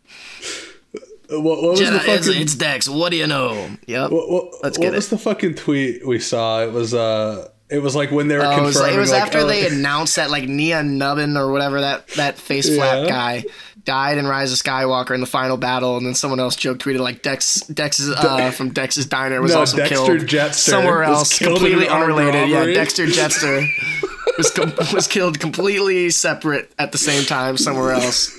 [1.28, 2.42] what, what was the Jedi, it's, fucking?
[2.42, 2.88] it's Dex.
[2.88, 3.68] What do you know?
[3.86, 4.10] Yep.
[4.12, 6.62] what, what, Let's what get was the fucking tweet we saw?
[6.62, 8.96] It was uh, it was like when they were Oh, it was, confirming.
[8.96, 12.36] it was like, after oh, they announced that like Nia Nubbin or whatever that that
[12.38, 13.08] face flap Yeah.
[13.08, 13.44] guy
[13.84, 16.98] died in Rise of Skywalker in the final battle, and then someone else joke tweeted
[17.00, 21.38] like Dex Dex's uh, from Dex's Diner was No, also Dexter killed Jetster somewhere else,
[21.38, 22.48] killed completely unrelated.
[22.48, 22.64] Yeah.
[22.66, 23.64] Dexter Jetster
[24.38, 28.32] was com- was killed completely separate at the same time somewhere else.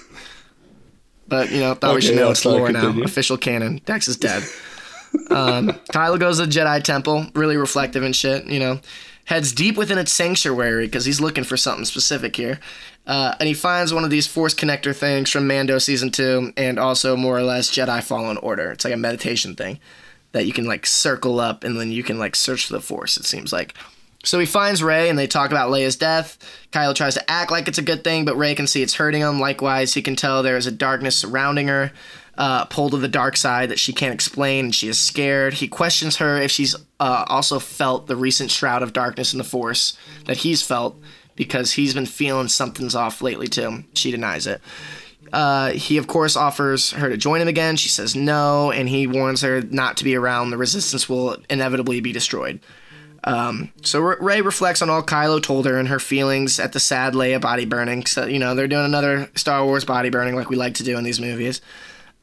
[1.27, 2.97] But you know, thought we should know it's lore now.
[3.03, 3.81] Official canon.
[3.85, 4.43] Dex is dead.
[5.31, 8.45] Um, Kylo goes to the Jedi Temple, really reflective and shit.
[8.45, 8.79] You know,
[9.27, 12.59] heads deep within its sanctuary because he's looking for something specific here.
[13.05, 16.79] Uh, and he finds one of these Force connector things from Mando season two, and
[16.79, 18.71] also more or less Jedi Fallen Order.
[18.71, 19.79] It's like a meditation thing
[20.31, 23.17] that you can like circle up, and then you can like search for the Force.
[23.17, 23.73] It seems like.
[24.23, 26.37] So he finds Rey, and they talk about Leia's death.
[26.71, 29.21] Kylo tries to act like it's a good thing, but Rey can see it's hurting
[29.21, 29.39] him.
[29.39, 31.91] Likewise, he can tell there is a darkness surrounding her,
[32.37, 35.55] uh, pulled to the dark side that she can't explain, and she is scared.
[35.55, 39.43] He questions her if she's uh, also felt the recent shroud of darkness in the
[39.43, 40.99] Force that he's felt,
[41.35, 43.83] because he's been feeling something's off lately too.
[43.93, 44.61] She denies it.
[45.33, 47.75] Uh, he of course offers her to join him again.
[47.75, 50.51] She says no, and he warns her not to be around.
[50.51, 52.59] The Resistance will inevitably be destroyed.
[53.23, 57.13] Um, so Rey reflects on all Kylo told her and her feelings at the sad
[57.13, 58.05] Leia body burning.
[58.05, 60.97] So you know they're doing another Star Wars body burning like we like to do
[60.97, 61.61] in these movies.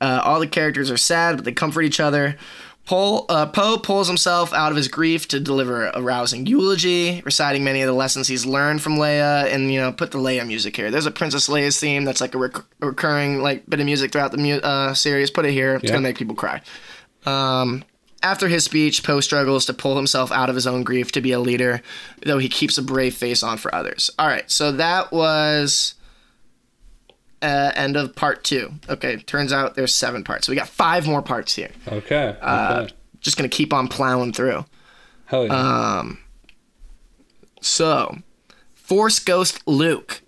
[0.01, 2.37] Uh, all the characters are sad, but they comfort each other.
[2.87, 7.65] Poe, uh, Poe pulls himself out of his grief to deliver a rousing eulogy, reciting
[7.65, 10.77] many of the lessons he's learned from Leia, and you know, put the Leia music
[10.77, 10.91] here.
[10.91, 14.33] There's a Princess Leia's theme that's like a, rec- recurring like bit of music throughout
[14.33, 15.31] the mu- uh, series.
[15.31, 15.91] Put it here; it's Yeah.
[15.93, 16.61] gonna make people cry.
[17.25, 17.85] Um,
[18.23, 21.33] after his speech, Poe struggles to pull himself out of his own grief to be
[21.33, 21.81] a leader,
[22.25, 24.11] though he keeps a brave face on for others.
[24.19, 25.94] All right, so that was
[27.45, 28.73] uh, end of part two.
[28.89, 30.47] Okay, turns out there's seven parts.
[30.47, 31.71] So we got five more parts here.
[31.87, 32.29] Okay.
[32.29, 32.39] okay.
[32.41, 32.89] Uh,
[33.21, 34.65] Just gonna keep on plowing through.
[35.27, 35.55] Hell yeah.
[35.55, 36.05] uh,
[37.61, 38.19] So,
[38.75, 40.23] Force Ghost Luke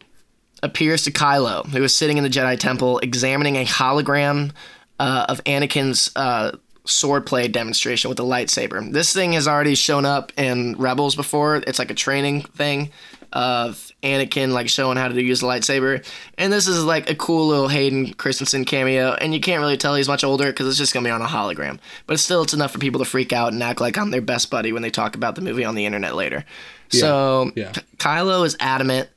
[0.63, 4.53] appears to Kylo, who is sitting in the Jedi Temple examining a hologram
[4.99, 6.57] uh, of Anakin's uh,
[6.87, 8.93] swordplay demonstration with a lightsaber.
[8.93, 11.57] This thing has already shown up in Rebels before.
[11.57, 12.91] It's like a training thing
[13.33, 16.05] of Anakin like showing how to use the lightsaber.
[16.39, 19.13] And this is like a cool little Hayden Christensen cameo.
[19.13, 21.27] And you can't really tell he's much older because it's just gonna be on a
[21.27, 21.79] hologram.
[22.07, 24.51] But still, it's enough for people to freak out and act like I'm their best
[24.51, 26.45] buddy when they talk about the movie on the internet later.
[26.89, 27.73] So yeah.
[27.99, 29.09] Kylo is adamant.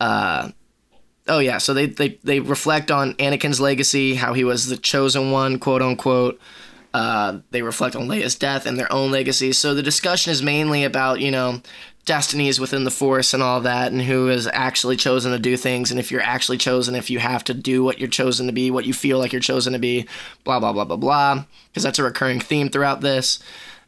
[0.00, 0.50] Uh,
[1.28, 5.30] oh yeah, so they, they they reflect on Anakin's legacy, how he was the chosen
[5.30, 6.40] one, quote unquote.
[6.92, 9.52] Uh, they reflect on Leia's death and their own legacy.
[9.52, 11.62] So the discussion is mainly about you know
[12.04, 15.90] destinies within the Force and all that, and who is actually chosen to do things,
[15.90, 18.70] and if you're actually chosen, if you have to do what you're chosen to be,
[18.70, 20.06] what you feel like you're chosen to be,
[20.44, 21.44] blah blah blah blah blah.
[21.68, 23.38] Because that's a recurring theme throughout this.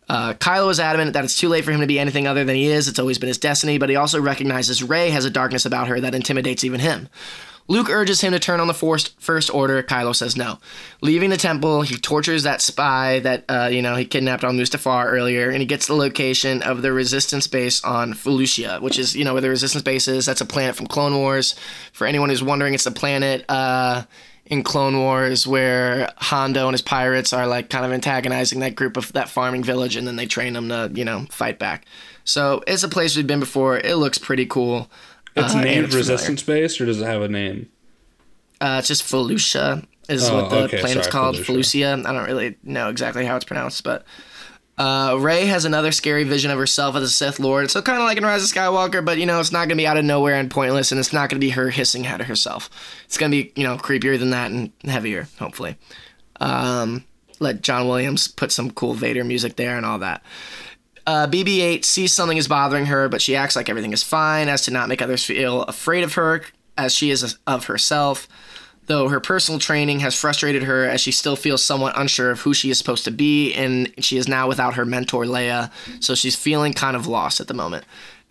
[0.09, 2.57] Uh, Kylo is adamant that it's too late for him to be anything other than
[2.57, 2.89] he is.
[2.89, 6.01] It's always been his destiny, but he also recognizes Rey has a darkness about her
[6.01, 7.09] that intimidates even him.
[7.69, 9.83] Luke urges him to turn on the Force First Order.
[9.83, 10.59] Kylo says no.
[11.01, 15.07] Leaving the temple, he tortures that spy that uh, you know he kidnapped on Mustafar
[15.07, 19.25] earlier, and he gets the location of the Resistance base on Felucia, which is you
[19.25, 20.27] know where the Resistance base is.
[20.27, 21.55] That's a planet from Clone Wars.
[21.93, 23.45] For anyone who's wondering, it's a planet.
[23.49, 24.05] Uh,
[24.47, 28.97] in Clone Wars where Hondo and his pirates are like kind of antagonizing that group
[28.97, 31.87] of that farming village and then they train them to, you know, fight back.
[32.25, 33.79] So it's a place we've been before.
[33.79, 34.91] It looks pretty cool.
[35.37, 37.69] It's uh, named it's Resistance Base, or does it have a name?
[38.61, 41.37] Uh, it's just Felucia is Oh, what the okay, planet's sorry, called.
[41.37, 41.97] Felucia.
[42.03, 42.07] Felucia.
[42.07, 44.05] I don't really know exactly how it's pronounced, but
[44.79, 47.71] uh, Rey has another scary vision of herself as a Sith Lord.
[47.71, 49.87] So kind of like in Rise of Skywalker, but you know it's not gonna be
[49.87, 52.71] out of nowhere and pointless, and it's not gonna be her hissing at herself.
[53.05, 55.77] It's gonna be you know creepier than that and heavier, hopefully.
[56.41, 57.05] Um,
[57.41, 60.23] let John Williams put some cool Vader music there and all that.
[61.07, 64.63] Uh, BB-8 sees something is bothering her, but she acts like everything is fine, as
[64.63, 66.43] to not make others feel afraid of her,
[66.79, 68.29] as she is of herself.
[68.87, 72.53] Though her personal training has frustrated her, as she still feels somewhat unsure of who
[72.53, 75.71] she is supposed to be, and she is now without her mentor Leia,
[76.01, 77.85] so she's feeling kind of lost at the moment.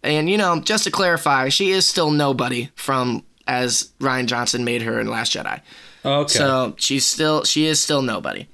[0.03, 4.81] And you know, just to clarify, she is still nobody from as Rian Johnson made
[4.81, 5.61] her in Last Jedi.
[6.03, 6.33] Okay.
[6.33, 8.47] So she's still she is still nobody.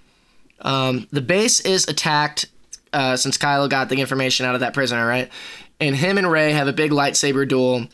[0.62, 2.48] Um, the base is attacked
[2.98, 5.30] uh, since Kylo got the information out of that prisoner, right?
[5.80, 7.88] And him and Rey have a big lightsaber duel.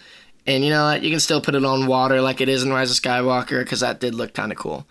[0.47, 1.03] And you know what?
[1.03, 3.81] You can still put it on water like it is in Rise of Skywalker because
[3.81, 4.88] that did look kind of cool.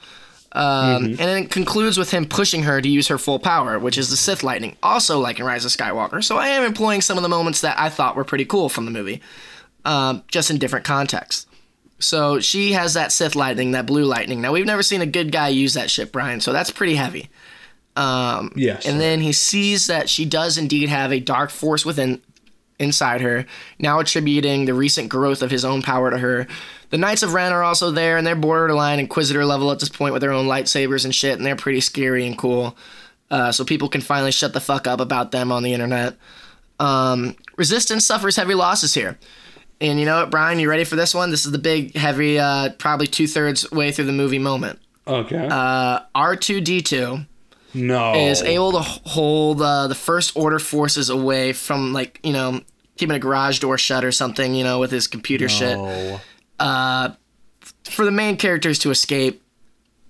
[0.53, 3.97] Um, And then it concludes with him pushing her to use her full power, which
[3.97, 6.23] is the Sith lightning, also like in Rise of Skywalker.
[6.23, 8.85] So I am employing some of the moments that I thought were pretty cool from
[8.85, 9.23] the movie,
[9.87, 11.47] um, just in different contexts.
[12.01, 14.43] So she has that Sith lightning, that blue lightning.
[14.43, 16.43] Now we've never seen a good guy use that shit, Brian.
[16.43, 17.31] So that's pretty heavy.
[18.57, 18.87] Yes.
[18.87, 22.21] And then he sees that she does indeed have a dark force within
[22.79, 23.47] inside her,
[23.79, 26.47] now attributing the recent growth of his own power to her.
[26.91, 30.13] The Knights of Ren are also there, and they're borderline Inquisitor level at this point
[30.13, 32.77] with their own lightsabers and shit, and they're pretty scary and cool.
[33.31, 36.17] Uh, so people can finally shut the fuck up about them on the internet.
[36.79, 39.19] Um, Resistance suffers heavy losses here.
[39.81, 41.31] And you know what, Brian, you ready for this one?
[41.31, 44.79] This is the big, heavy, uh, probably two thirds way through the movie moment.
[45.07, 45.49] Okay.
[45.51, 47.27] Uh, R2D2
[47.75, 48.15] no.
[48.15, 52.61] is able to hold uh, the First Order forces away from, like, you know,
[52.97, 55.77] keeping a garage door shut or something, you know, with his computer shit.
[55.77, 56.21] No.
[57.85, 59.43] For the main characters to escape.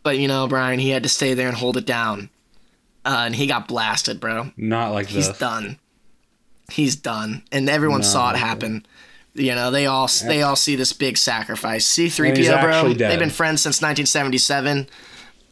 [0.02, 2.28] But, you know, Brian, he had to stay there and hold it down.
[3.04, 4.50] Uh, and he got blasted, bro.
[4.56, 5.38] Not like He's this.
[5.38, 5.78] done.
[6.70, 8.86] He's done, and everyone saw it happen.
[9.34, 11.86] You know, they all they all see this big sacrifice.
[11.86, 12.94] C3PO, bro.
[12.94, 13.10] dead.
[13.10, 14.88] They've been friends since 1977.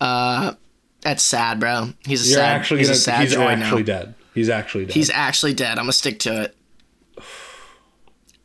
[0.00, 0.54] Uh,
[1.02, 1.90] that's sad, bro.
[2.06, 2.56] He's a You're sad.
[2.60, 2.96] actually he's gonna.
[2.96, 3.86] a sad he's actually now.
[3.86, 4.14] dead.
[4.34, 4.94] He's actually dead.
[4.94, 5.70] He's actually dead.
[5.78, 6.56] I'm gonna stick to it.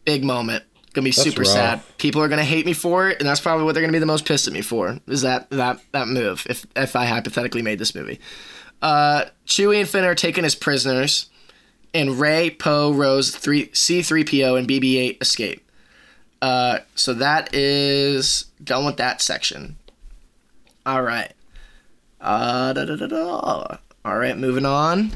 [0.06, 0.64] Big moment.
[0.94, 1.52] Gonna be super rough.
[1.52, 1.82] sad.
[1.98, 4.06] People are gonna hate me for it, and that's probably what they're gonna be the
[4.06, 4.98] most pissed at me for.
[5.08, 6.46] Is that that that move?
[6.50, 8.20] If if I hypothetically made this movie,
[8.82, 11.30] uh, Chewie and Finn are taken as prisoners,
[11.94, 15.70] and Rey, Poe, Rose, three C three PO, and BB eight escape.
[16.42, 19.78] Uh, so that is done with that section.
[20.86, 21.34] All right.
[22.26, 23.78] Uh.
[24.04, 25.12] All right, moving on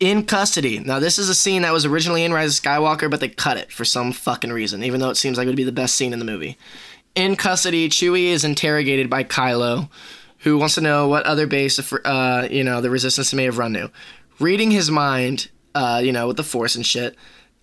[0.00, 0.78] in custody.
[0.78, 3.56] Now, this is a scene that was originally in Rise of Skywalker, but they cut
[3.56, 5.94] it for some fucking reason, even though it seems like it would be the best
[5.94, 6.58] scene in the movie.
[7.14, 9.88] In custody, Chewie is interrogated by Kylo,
[10.40, 13.72] who wants to know what other base, uh, you know, the Resistance may have run
[13.72, 13.90] to.
[14.38, 17.16] Reading his mind, uh, you know, with the Force and shit,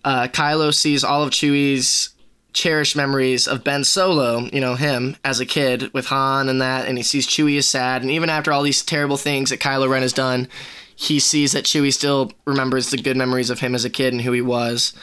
[0.04, 2.13] uh, Kylo sees all of Chewie's
[2.54, 6.86] cherished memories of Ben Solo, you know, him as a kid with Han and that,
[6.86, 9.88] and he sees Chewie is sad, and even after all these terrible things that Kylo
[9.88, 10.48] Ren has done,
[10.96, 14.22] he sees that Chewie still remembers the good memories of him as a kid and
[14.22, 14.94] who he was.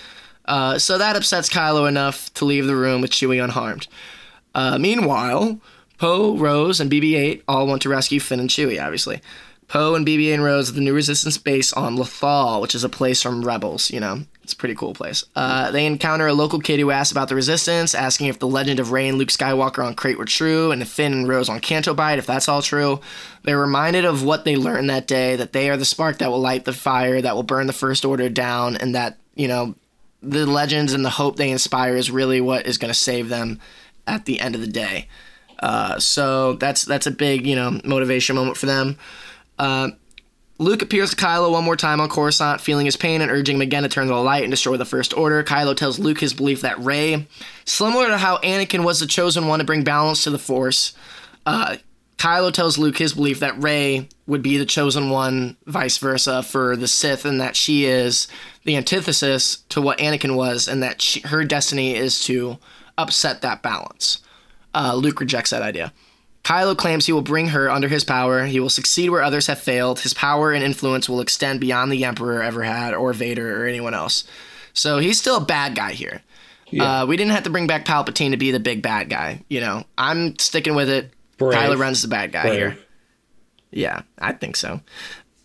[0.45, 3.87] Uh, so that upsets Kylo enough to leave the room with Chewie unharmed.
[4.55, 5.59] Uh, meanwhile,
[5.97, 9.21] Poe, Rose, and BB-8 all want to rescue Finn and Chewie, obviously.
[9.67, 12.89] Poe and BB-8 and Rose at the new Resistance base on Lothal, which is a
[12.89, 14.23] place from Rebels, you know.
[14.51, 15.23] It's a pretty cool place.
[15.33, 18.81] Uh, they encounter a local kid who asks about the Resistance, asking if the legend
[18.81, 21.61] of Rey and Luke Skywalker on Crait were true, and if Finn and Rose on
[21.61, 22.99] Canto if that's all true.
[23.43, 26.41] They're reminded of what they learned that day, that they are the spark that will
[26.41, 29.75] light the fire, that will burn the First Order down, and that, you know,
[30.21, 33.57] the legends and the hope they inspire is really what is going to save them
[34.05, 35.07] at the end of the day.
[35.59, 38.97] Uh, so that's that's a big, you know, motivation moment for them.
[39.57, 39.91] Uh,
[40.61, 43.63] Luke appears to Kylo one more time on Coruscant, feeling his pain and urging him
[43.63, 45.43] again to turn to the light and destroy the First Order.
[45.43, 47.25] Kylo tells Luke his belief that Rey,
[47.65, 50.93] similar to how Anakin was the chosen one to bring balance to the Force,
[51.47, 51.77] uh,
[52.17, 56.75] Kylo tells Luke his belief that Rey would be the chosen one, vice versa, for
[56.75, 58.27] the Sith, and that she is
[58.63, 62.59] the antithesis to what Anakin was, and that she, her destiny is to
[62.99, 64.19] upset that balance.
[64.75, 65.91] Uh, Luke rejects that idea.
[66.43, 68.45] Kylo claims he will bring her under his power.
[68.45, 69.99] He will succeed where others have failed.
[69.99, 73.93] His power and influence will extend beyond the Emperor ever had, or Vader, or anyone
[73.93, 74.23] else.
[74.73, 76.21] So he's still a bad guy here.
[76.79, 79.43] Uh, we didn't have to bring back Palpatine to be the big bad guy.
[79.49, 81.11] You know, I'm sticking with it.
[81.37, 81.59] Brave.
[81.59, 82.55] Kylo Ren's the bad guy Brave.
[82.55, 82.77] here.
[83.71, 84.79] Yeah, I think so.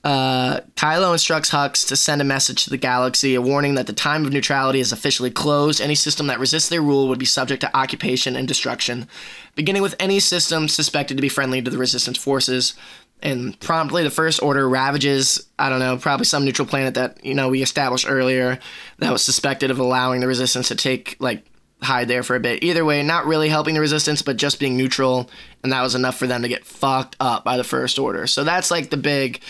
[0.06, 3.92] Uh, Kylo instructs Hux to send a message to the galaxy, a warning that the
[3.92, 5.80] time of neutrality is officially closed.
[5.80, 9.08] Any system that resists their rule would be subject to occupation and destruction,
[9.56, 12.74] beginning with any system suspected to be friendly to the resistance forces.
[13.20, 17.34] And promptly, the First Order ravages, I don't know, probably some neutral planet that, you
[17.34, 18.60] know, we established earlier
[18.98, 21.44] that was suspected of allowing the resistance to take, like,
[21.82, 22.62] hide there for a bit.
[22.62, 25.28] Either way, not really helping the resistance, but just being neutral,
[25.64, 28.28] and that was enough for them to get fucked up by the First Order.
[28.28, 29.40] So that's like the big,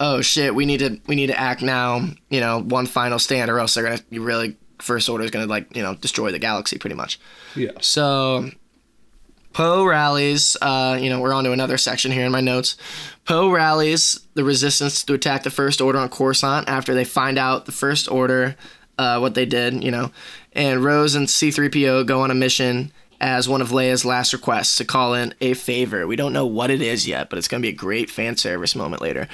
[0.00, 2.06] oh shit, we need to we need to act now.
[2.30, 5.46] You know, one final stand, or else they're gonna you really First Order is gonna
[5.46, 7.18] like you know destroy the galaxy pretty much.
[7.54, 7.72] Yeah.
[7.80, 8.50] So
[9.52, 12.76] Poe rallies, uh, you know, we're on to another section here in my notes.
[13.24, 17.66] Poe rallies the resistance to attack the First Order on Coruscant after they find out
[17.66, 18.56] the First Order,
[18.98, 20.12] uh, what they did, you know.
[20.52, 24.84] And Rose and C3PO go on a mission as one of Leia's last requests to
[24.84, 26.06] call in a favor.
[26.06, 28.36] We don't know what it is yet, but it's going to be a great fan
[28.36, 29.26] service moment later.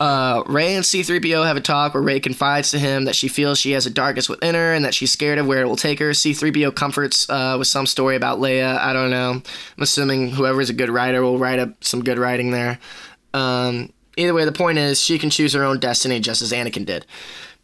[0.00, 3.58] Uh, Rey and C3PO have a talk where Rey confides to him that she feels
[3.58, 5.98] she has a darkness within her and that she's scared of where it will take
[5.98, 6.10] her.
[6.10, 8.78] C3PO comforts uh, with some story about Leia.
[8.78, 9.32] I don't know.
[9.32, 12.78] I'm assuming whoever's a good writer will write up some good writing there.
[13.34, 16.86] Um, either way, the point is she can choose her own destiny just as Anakin
[16.86, 17.04] did.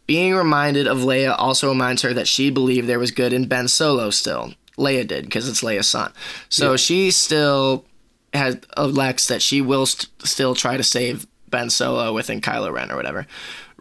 [0.05, 3.67] Being reminded of Leia also reminds her that she believed there was good in Ben
[3.67, 4.53] Solo still.
[4.77, 6.13] Leia did because it's Leia's son.
[6.49, 7.83] So she still
[8.31, 12.91] has elects that she will st- still try to save Ben Solo within Kylo Ren
[12.91, 13.25] or whatever.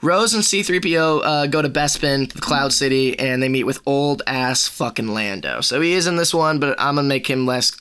[0.03, 4.23] Rose and C3PO uh, go to Bespin, the Cloud City, and they meet with old
[4.27, 5.61] ass fucking Lando.
[5.63, 7.77] So he is in this one, but I'm gonna make him less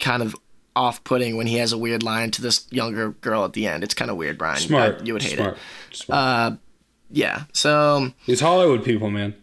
[0.00, 0.34] kind of
[0.74, 3.82] off-putting when he has a weird line to this younger girl at the end.
[3.82, 4.58] It's kind of weird, Brian.
[4.58, 5.00] Smart.
[5.00, 5.56] I- you would hate Smart.
[5.90, 5.96] it.
[5.96, 6.58] Smart.
[7.10, 7.44] Yeah.
[7.52, 9.34] So These Hollywood people, man.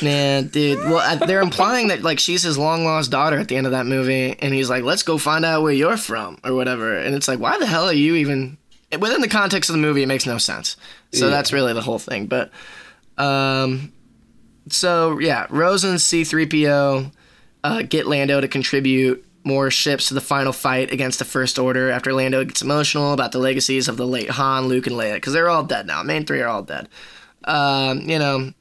[0.00, 0.78] Yeah, dude.
[0.80, 3.86] Well, they're implying that like she's his long lost daughter at the end of that
[3.86, 6.96] movie, and he's like, "Let's go find out where you're from" or whatever.
[6.96, 8.56] And it's like, why the hell are you even
[8.98, 10.02] within the context of the movie?
[10.02, 10.76] It makes no sense.
[11.12, 11.30] So Yeah.
[11.30, 12.26] that's really the whole thing.
[12.26, 12.50] But,
[13.16, 13.92] um,
[14.68, 17.10] so yeah, Rose and C three PO
[17.64, 21.90] uh, get Lando to contribute more ships to the final fight against the First Order
[21.90, 25.32] after Lando gets emotional about the legacies of the late Han, Luke, and Leia because
[25.32, 26.02] they're all dead now.
[26.02, 26.88] Main three are all dead.
[27.44, 28.52] Um, you know,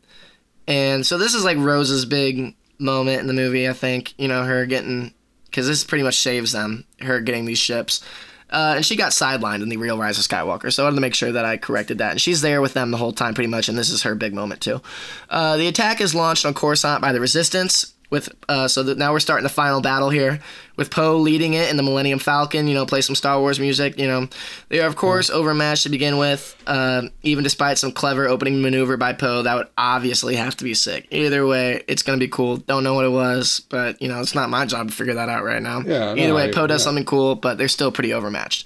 [0.67, 4.13] and so this is like Rose's big moment in the movie, I think.
[4.17, 5.13] You know, her getting,
[5.45, 8.03] because this pretty much saves them, her getting these ships.
[8.49, 11.01] Uh, and she got sidelined in the real Rise of Skywalker, so I wanted to
[11.01, 12.11] make sure that I corrected that.
[12.11, 14.33] And she's there with them the whole time, pretty much, and this is her big
[14.33, 14.81] moment too.
[15.29, 19.11] Uh, the attack is launched on Coruscant by the Resistance, with uh, so that now
[19.11, 20.39] we're starting the final battle here,
[20.77, 22.67] with Poe leading it in the Millennium Falcon.
[22.67, 23.99] You know, play some Star Wars music.
[23.99, 24.27] You know,
[24.69, 26.55] they are of course overmatched to begin with.
[26.65, 30.73] Uh, even despite some clever opening maneuver by Poe, that would obviously have to be
[30.73, 31.07] sick.
[31.11, 32.57] Either way, it's gonna be cool.
[32.57, 35.29] Don't know what it was, but you know, it's not my job to figure that
[35.29, 35.81] out right now.
[35.81, 36.85] Yeah, Either no, way, Poe does yeah.
[36.85, 38.65] something cool, but they're still pretty overmatched.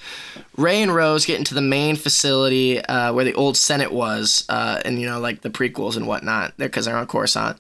[0.58, 4.82] Rey and Rose get into the main facility uh, where the old Senate was, uh,
[4.84, 6.54] and you know, like the prequels and whatnot.
[6.58, 7.58] They're because they're on Coruscant,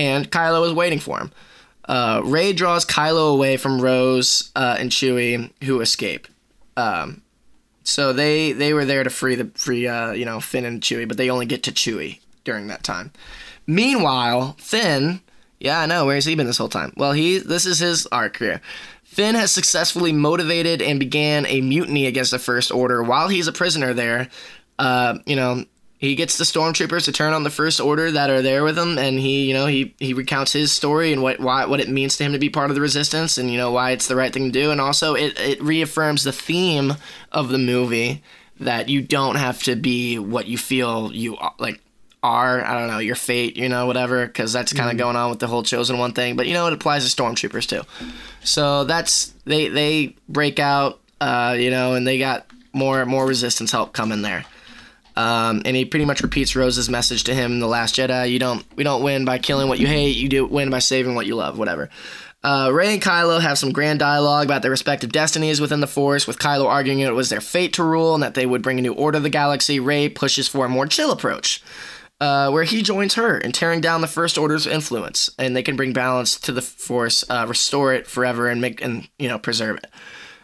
[0.00, 1.30] and Kylo is waiting for him.
[1.86, 6.26] Uh, Rey draws Kylo away from Rose uh, and Chewie, who escape.
[6.76, 7.22] Um,
[7.84, 11.06] so they they were there to free the free uh, you know Finn and Chewie,
[11.06, 13.12] but they only get to Chewie during that time.
[13.66, 15.20] Meanwhile, Finn,
[15.58, 16.92] yeah, I know where's he been this whole time?
[16.96, 18.60] Well, he this is his arc here.
[19.04, 23.52] Finn has successfully motivated and began a mutiny against the First Order while he's a
[23.52, 24.28] prisoner there.
[24.78, 25.64] Uh, you know,
[26.00, 28.96] he gets the stormtroopers to turn on the First Order that are there with him,
[28.96, 32.16] and he, you know, he he recounts his story and what why what it means
[32.16, 34.32] to him to be part of the Resistance, and you know why it's the right
[34.32, 36.94] thing to do, and also it it reaffirms the theme
[37.30, 38.22] of the movie
[38.60, 41.82] that you don't have to be what you feel you are, like
[42.22, 45.28] are I don't know your fate, you know, whatever, because that's kind of going on
[45.28, 46.34] with the whole chosen one thing.
[46.34, 47.82] But you know, it applies to stormtroopers too.
[48.42, 53.70] So that's they they break out, uh, you know, and they got more more resistance
[53.70, 54.46] help coming there.
[55.20, 58.38] Um, and he pretty much repeats Rose's message to him in the Last Jedi: "You
[58.38, 60.16] don't we don't win by killing what you hate.
[60.16, 61.58] You do win by saving what you love.
[61.58, 61.90] Whatever."
[62.42, 66.26] Uh, Rey and Kylo have some grand dialogue about their respective destinies within the Force,
[66.26, 68.82] with Kylo arguing it was their fate to rule and that they would bring a
[68.82, 69.78] new order to the galaxy.
[69.78, 71.62] Rey pushes for a more chill approach,
[72.18, 75.76] uh, where he joins her in tearing down the First Order's influence, and they can
[75.76, 79.76] bring balance to the Force, uh, restore it forever, and make and you know preserve
[79.76, 79.90] it.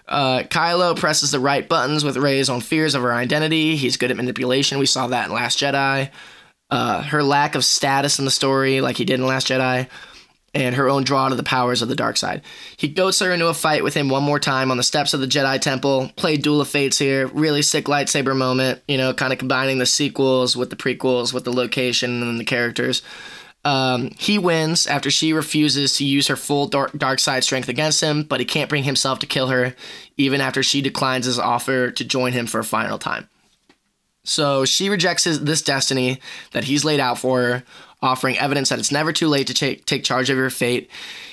[0.09, 3.77] Uh, Kylo presses the right buttons with Rey's own fears of her identity.
[3.77, 4.79] He's good at manipulation.
[4.79, 6.11] We saw that in Last Jedi.
[6.71, 9.89] Uh, her lack of status in the story, like he did in Last Jedi,
[10.55, 12.43] and her own draw to the powers of the dark side.
[12.77, 15.21] He goats her into a fight with him one more time on the steps of
[15.21, 16.11] the Jedi Temple.
[16.17, 17.27] Played Duel of Fates here.
[17.29, 18.83] Really sick lightsaber moment.
[18.89, 22.45] You know, kind of combining the sequels with the prequels, with the location and the
[22.45, 23.03] characters.
[23.67, 28.01] Um, he wins after she refuses to use her full dark, dark side strength against
[28.01, 29.75] him, but he can't bring himself to kill her,
[30.17, 33.29] even after she declines his offer to join him for a final time.
[34.23, 36.21] So she rejects his, this destiny
[36.53, 37.65] that he's laid out for her,
[38.01, 40.89] offering evidence that it's never too late to take, take charge of your fate.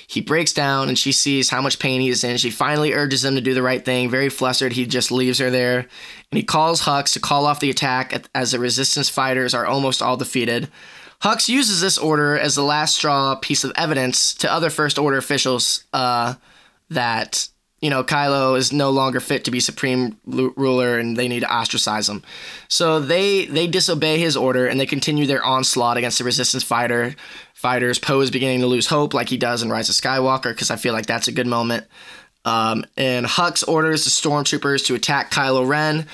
[0.08, 2.36] He breaks down and she sees how much pain he is in.
[2.38, 4.10] She finally urges him to do the right thing.
[4.10, 5.78] Very flustered, he just leaves her there.
[5.78, 10.02] And he calls Hux to call off the attack as the resistance fighters are almost
[10.02, 10.68] all defeated.
[11.24, 15.16] Hux uses this order as the last straw piece of evidence to other First Order
[15.16, 16.34] officials uh,
[16.90, 17.48] that
[17.80, 21.50] you know Kylo is no longer fit to be supreme ruler, and they need to
[21.50, 22.22] ostracize him.
[22.68, 27.16] So they they disobey his order and they continue their onslaught against the Resistance fighter
[27.54, 27.98] fighters.
[27.98, 30.76] Poe is beginning to lose hope, like he does in Rise of Skywalker, because I
[30.76, 31.86] feel like that's a good moment.
[32.44, 36.06] Um, and Hux orders the stormtroopers to attack Kylo Ren.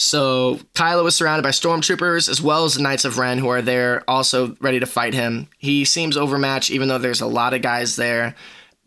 [0.00, 3.60] So Kylo is surrounded by stormtroopers as well as the Knights of Ren who are
[3.60, 5.46] there also ready to fight him.
[5.58, 8.34] He seems overmatched even though there's a lot of guys there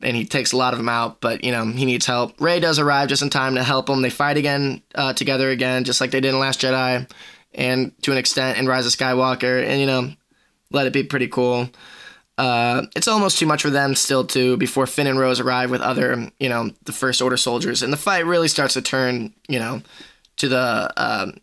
[0.01, 2.41] and he takes a lot of them out, but you know, he needs help.
[2.41, 4.01] Rey does arrive just in time to help him.
[4.01, 7.07] They fight again uh, together again just like they did in Last Jedi
[7.53, 10.11] and to an extent in Rise of Skywalker and you know,
[10.71, 11.69] let it be pretty cool.
[12.39, 15.81] Uh, it's almost too much for them still too before Finn and Rose arrive with
[15.81, 19.59] other, you know, the First Order soldiers, and the fight really starts to turn, you
[19.59, 19.83] know,
[20.37, 21.37] to the um,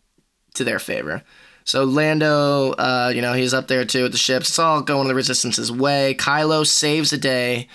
[0.54, 1.22] to their favor.
[1.64, 4.48] So Lando, uh, you know, he's up there too with the ships.
[4.48, 6.16] It's all going the Resistance's way.
[6.18, 7.68] Kylo saves the day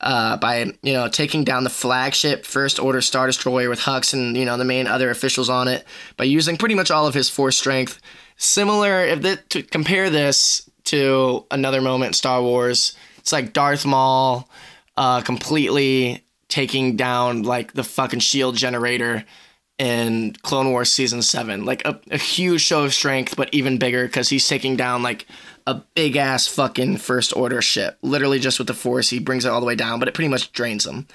[0.00, 4.36] uh, by you know taking down the flagship First Order Star Destroyer with Hux and
[4.36, 5.84] you know the main other officials on it
[6.16, 8.00] by using pretty much all of his force strength.
[8.36, 13.84] Similar, if the, to compare this to another moment in Star Wars, it's like Darth
[13.84, 14.48] Maul
[14.96, 19.24] uh, completely taking down like the fucking shield generator
[19.78, 21.64] in Clone Wars season seven.
[21.64, 25.26] Like a, a huge show of strength, but even bigger because he's taking down like
[25.66, 27.98] a big ass fucking first order ship.
[28.02, 30.28] Literally just with the force, he brings it all the way down, but it pretty
[30.28, 31.06] much drains him.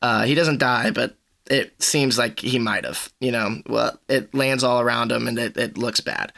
[0.00, 1.16] Uh, he doesn't die, but
[1.50, 3.12] it seems like he might have.
[3.20, 6.32] You know, well, it lands all around him and it, it looks bad.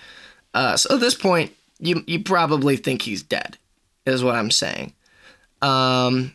[0.55, 3.57] Uh, so at this point, you you probably think he's dead,
[4.05, 4.95] is what I'm saying.
[5.63, 6.35] Um,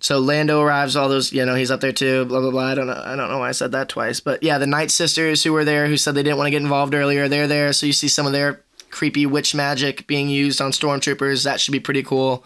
[0.00, 2.66] so Lando arrives, all those, you know, he's up there too, blah blah blah.
[2.66, 4.90] I don't know, I don't know why I said that twice, but yeah, the Night
[4.90, 7.72] Sisters who were there, who said they didn't want to get involved earlier, they're there.
[7.72, 11.44] So you see some of their creepy witch magic being used on stormtroopers.
[11.44, 12.44] That should be pretty cool.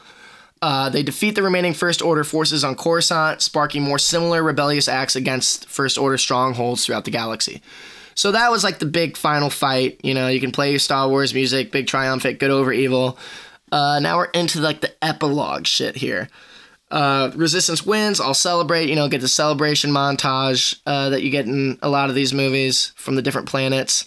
[0.63, 5.15] Uh, they defeat the remaining First Order forces on Coruscant, sparking more similar rebellious acts
[5.15, 7.61] against First Order strongholds throughout the galaxy.
[8.15, 10.01] So that was like the big final fight.
[10.03, 13.19] You know, you can play your Star Wars music, big triumphant, good over evil.
[13.73, 16.29] Uh, now we're into like the epilogue shit here.
[16.95, 18.21] Uh, Resistance wins.
[18.21, 18.89] I'll celebrate.
[18.89, 22.33] You know, get the celebration montage uh, that you get in a lot of these
[22.33, 24.07] movies from the different planets.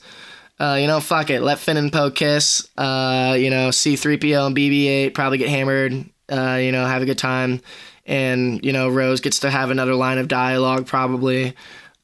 [0.58, 1.42] Uh, you know, fuck it.
[1.42, 2.66] Let Finn and Poe kiss.
[2.78, 6.10] Uh, you know, C3PO and BB-8 probably get hammered.
[6.32, 7.62] Uh, you know, have a good time,
[8.06, 11.56] and you know, Rose gets to have another line of dialogue probably.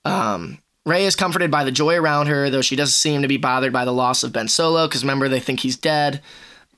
[0.04, 3.38] Um, Rey is comforted by the joy around her, though she doesn't seem to be
[3.38, 6.22] bothered by the loss of Ben Solo, because remember, they think he's dead.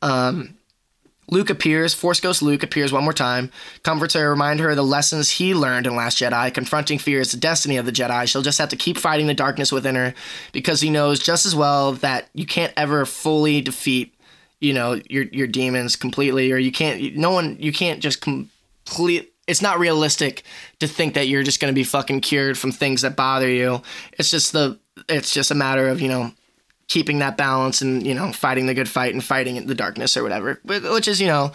[0.03, 0.54] Um,
[1.29, 3.51] Luke appears, Force Ghost Luke appears one more time,
[3.83, 6.53] comforts her, remind her of the lessons he learned in Last Jedi.
[6.53, 8.27] Confronting fear is the destiny of the Jedi.
[8.27, 10.13] She'll just have to keep fighting the darkness within her
[10.51, 14.13] because he knows just as well that you can't ever fully defeat,
[14.59, 17.15] you know, your your demons completely, or you can't.
[17.15, 19.33] No one, you can't just complete.
[19.47, 20.43] It's not realistic
[20.79, 23.81] to think that you're just going to be fucking cured from things that bother you.
[24.13, 24.79] It's just the.
[25.09, 26.31] It's just a matter of you know
[26.87, 30.23] keeping that balance and you know fighting the good fight and fighting the darkness or
[30.23, 31.51] whatever which is you know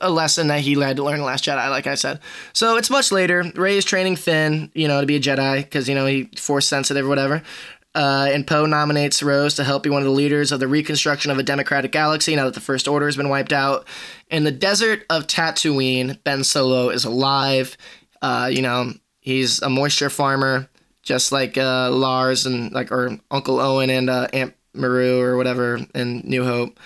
[0.00, 2.20] a lesson that he had to learn in last jedi like i said.
[2.52, 3.44] So it's much later.
[3.54, 6.66] Rey is training finn you know to be a jedi because you know he force
[6.66, 7.42] sensitive or whatever.
[7.92, 11.32] Uh, and poe nominates rose to help be one of the leaders of the reconstruction
[11.32, 13.84] of a democratic galaxy now that the first order has been wiped out.
[14.30, 17.76] In the desert of tatooine ben solo is alive.
[18.22, 20.68] Uh, you know he's a moisture farmer
[21.02, 25.80] just like uh, lars and like or uncle owen and uh, aunt Beru or whatever
[25.94, 26.78] in New Hope.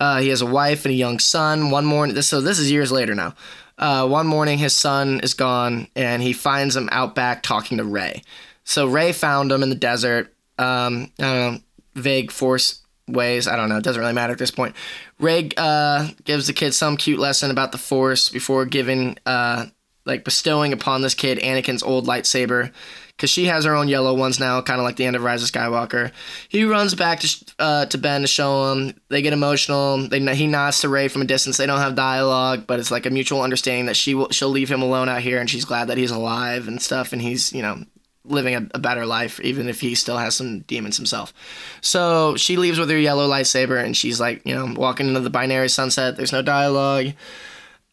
[0.00, 1.70] Uh, he has a wife and a young son.
[1.70, 3.34] One morning, this so this is years later now.
[3.78, 7.84] Uh, one morning, his son is gone, and he finds him out back talking to
[7.84, 8.22] Rey.
[8.64, 10.32] So Rey found him in the desert.
[10.58, 11.60] Um, I don't know,
[11.94, 13.48] vague force ways.
[13.48, 13.76] I don't know.
[13.76, 14.74] It doesn't really matter at this point.
[15.18, 19.66] Rey uh, gives the kid some cute lesson about the force before giving, uh,
[20.06, 22.72] like bestowing upon this kid Anakin's old lightsaber
[23.16, 25.42] because she has her own yellow ones now, kind of like the end of Rise
[25.42, 26.10] of Skywalker.
[26.48, 29.00] He runs back to uh, to Ben to show him.
[29.08, 30.08] They get emotional.
[30.08, 31.56] They he nods to Rey from a distance.
[31.56, 34.70] They don't have dialogue, but it's like a mutual understanding that she will she'll leave
[34.70, 37.62] him alone out here, and she's glad that he's alive and stuff, and he's you
[37.62, 37.84] know
[38.26, 41.34] living a, a, better life, even if he still has some demons himself.
[41.82, 45.30] So she leaves with her yellow lightsaber, and she's like, you know, walking into the
[45.30, 46.16] binary sunset.
[46.16, 47.12] There's no dialogue.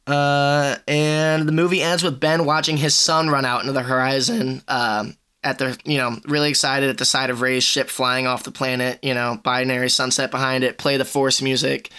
[0.08, 4.62] Uh, and the movie ends with Ben watching his son run out into the horizon.
[4.68, 8.44] Um, at the you know really excited at the sight of Rey's ship flying off
[8.44, 9.00] the planet.
[9.02, 10.78] You know, binary sunset behind it.
[10.78, 11.90] Play the Force music.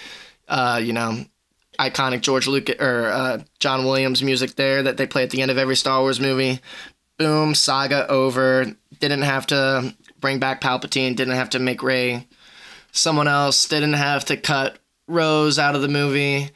[0.49, 1.25] Uh, you know,
[1.79, 5.51] iconic George Lucas or uh, John Williams music there that they play at the end
[5.51, 6.61] of every Star Wars movie.
[7.19, 8.67] Boom, saga over.
[9.01, 11.17] Didn't have to bring back Palpatine.
[11.17, 12.27] Didn't have to make Rey
[12.91, 13.67] someone else.
[13.69, 16.51] Didn't have to cut Rose out of the movie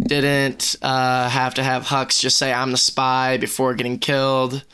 [0.00, 4.64] didn't uh, have to have Hux just say I'm the spy before getting killed.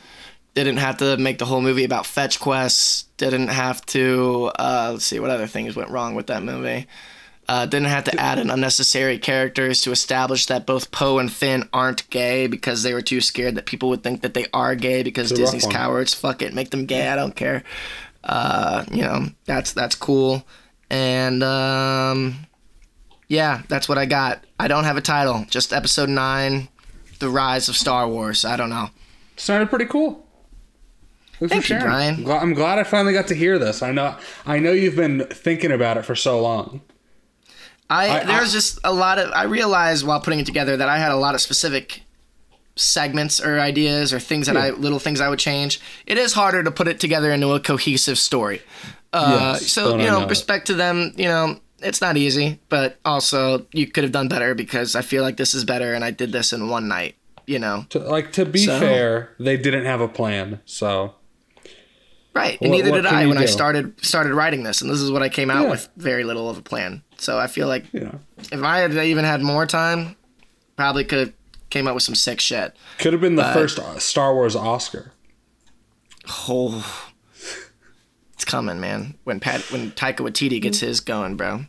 [0.55, 3.05] Didn't have to make the whole movie about fetch quests.
[3.17, 6.87] Didn't have to uh, let's see what other things went wrong with that movie.
[7.47, 11.67] Uh, didn't have to add in unnecessary characters to establish that both Poe and Finn
[11.73, 15.01] aren't gay because they were too scared that people would think that they are gay
[15.01, 16.13] because It's Disney's cowards.
[16.13, 17.07] Fuck it, make them gay.
[17.07, 17.63] I don't care.
[18.23, 20.45] Uh, you know that's that's cool.
[20.91, 22.35] And um,
[23.29, 24.43] yeah, that's what I got.
[24.59, 25.45] I don't have a title.
[25.49, 26.67] Just episode nine,
[27.19, 28.43] the rise of Star Wars.
[28.43, 28.89] I don't know.
[29.37, 30.25] Sounded pretty cool.
[31.39, 31.79] Thanks Thank for you.
[31.79, 32.15] Brian.
[32.15, 33.81] I'm glad, I'm glad I finally got to hear this.
[33.81, 36.81] I know I know you've been thinking about it for so long.
[37.89, 40.97] I, I- there's just a lot of I realized while putting it together that I
[40.97, 42.01] had a lot of specific
[42.75, 45.79] segments or ideas or things that I little things I would change.
[46.05, 48.61] It is harder to put it together into a cohesive story.
[49.13, 51.13] Uh, Yes, so you know, know respect to them.
[51.17, 55.23] You know, it's not easy, but also you could have done better because I feel
[55.23, 57.15] like this is better and I did this in one night.
[57.47, 60.59] you know, To, like to be So- fair, they didn't have a plan.
[60.65, 61.15] So
[62.35, 62.59] right.
[62.61, 65.09] And What- neither what did I when I started started writing this, and this is
[65.09, 65.71] what I came out Yeah.
[65.71, 67.01] with very little of a plan.
[67.17, 68.19] So I feel like you know,
[68.51, 70.15] if I had even had more time,
[70.77, 71.33] probably could have
[71.71, 72.75] came up with some sick shit.
[72.99, 75.11] could have been the But- first Star Wars Oscar.
[76.47, 77.08] Oh,
[78.39, 79.15] it's coming, man.
[79.25, 81.65] When Pat, when Taika Waititi gets his going, bro.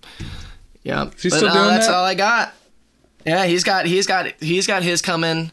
[0.85, 1.15] Yep.
[1.21, 1.95] he But, still uh, that's that?
[1.97, 2.55] all I got.
[3.27, 5.51] Yeah, he's got he's got he's got his coming.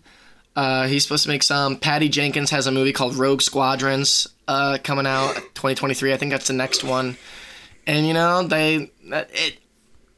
[0.56, 1.78] Uh, he's supposed to make some.
[1.78, 6.14] Patty Jenkins has a movie called Rogue Squadrons uh, coming out 2023.
[6.14, 7.18] I think that's the next one.
[7.88, 9.58] And you know they it.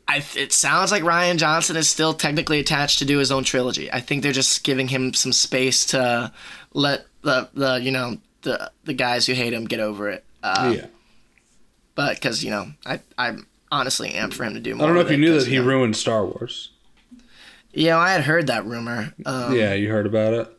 [0.05, 3.89] I, it sounds like Rian Johnson is still technically attached to do his own trilogy.
[3.89, 6.33] I think they're just giving him some space to
[6.73, 10.25] let the the you know the the guys who hate him get over it.
[10.41, 10.85] Uh, yeah,
[11.95, 14.85] But because you know I I'm honestly amped for him to do more.
[14.85, 16.71] I don't know if you knew that he you know, ruined Star Wars.
[17.73, 19.13] Yeah, I had heard that rumor.
[19.25, 20.55] Um, yeah, you heard about it.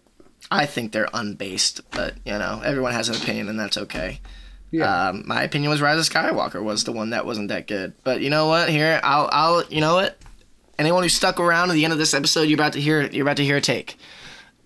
[0.51, 4.20] I think they're unbased, but you know, everyone has an opinion, and that's okay.
[4.70, 5.09] Yeah.
[5.09, 7.93] Um, my opinion was Rise of Skywalker was the one that wasn't that good.
[8.05, 8.69] But you know what?
[8.69, 10.16] Here, I'll, I'll, you know what?
[10.78, 13.24] Anyone who stuck around to the end of this episode, you're about to hear, you're
[13.24, 13.98] about to hear a take.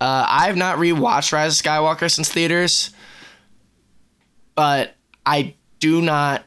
[0.00, 2.90] Uh, I have not rewatched Rise of Skywalker since theaters,
[4.54, 4.93] but
[5.26, 6.44] I do not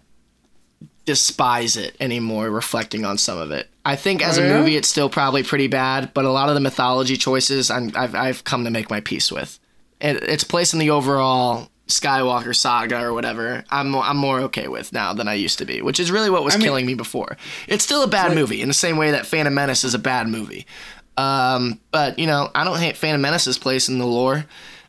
[1.06, 2.50] despise it anymore.
[2.50, 5.68] Reflecting on some of it, I think as Oh, a movie, it's still probably pretty
[5.68, 6.14] bad.
[6.14, 9.32] But a lot of the mythology choices, I'm, I've, I've come to make my peace
[9.32, 9.60] with.
[10.02, 14.92] It, its place in the overall Skywalker saga or whatever, I'm I'm more okay with
[14.92, 16.94] now than I used to be, which is really what was I mean- killing me
[16.96, 17.38] before.
[17.68, 20.28] It's still a bad movie in the same way that Phantom Menace is a bad
[20.28, 20.68] movie.
[21.16, 24.46] Um, but you know, I don't hate Phantom Menace's place in the lore.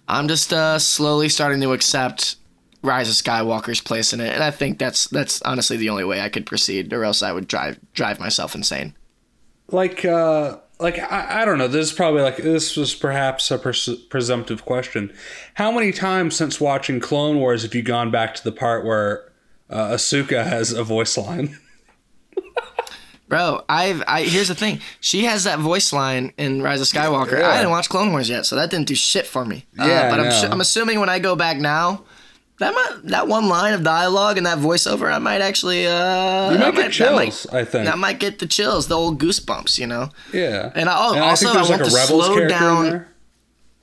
[0.09, 2.35] I'm just uh, slowly starting to accept
[2.83, 6.21] Rise of Skywalker's place in it, and I think that's that's honestly the only way
[6.21, 8.95] I could proceed, or else I would drive drive myself insane.
[9.71, 13.59] like uh like I, I don't know this is probably like this was perhaps a
[13.59, 15.13] pres- presumptive question
[15.55, 19.31] how many times since watching clone wars have you gone back to the part where
[19.69, 21.59] uh, Ahsoka has a voice line
[23.29, 24.81] Bro, I've I here's the thing.
[25.01, 27.39] She has that voice line in Rise of Skywalker.
[27.39, 27.51] Yeah.
[27.51, 29.67] I didn't watch Clone Wars yet, so that didn't do shit for me.
[29.79, 30.53] Uh, Yeah, but I'm.
[30.53, 32.05] I'm assuming when I go back now,
[32.59, 36.57] that might, that one line of dialogue and that voiceover, I might actually uh, you
[36.59, 39.79] I might get might- chills i think That might get the chills, the old goosebumps,
[39.79, 40.11] you know.
[40.33, 43.07] yeah And I- oh, also, I want to slow down-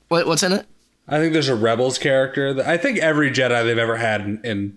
[0.08, 0.66] What what's in it?
[1.08, 4.40] i think there's a rebels character that i think every jedi they've ever had in,
[4.44, 4.76] in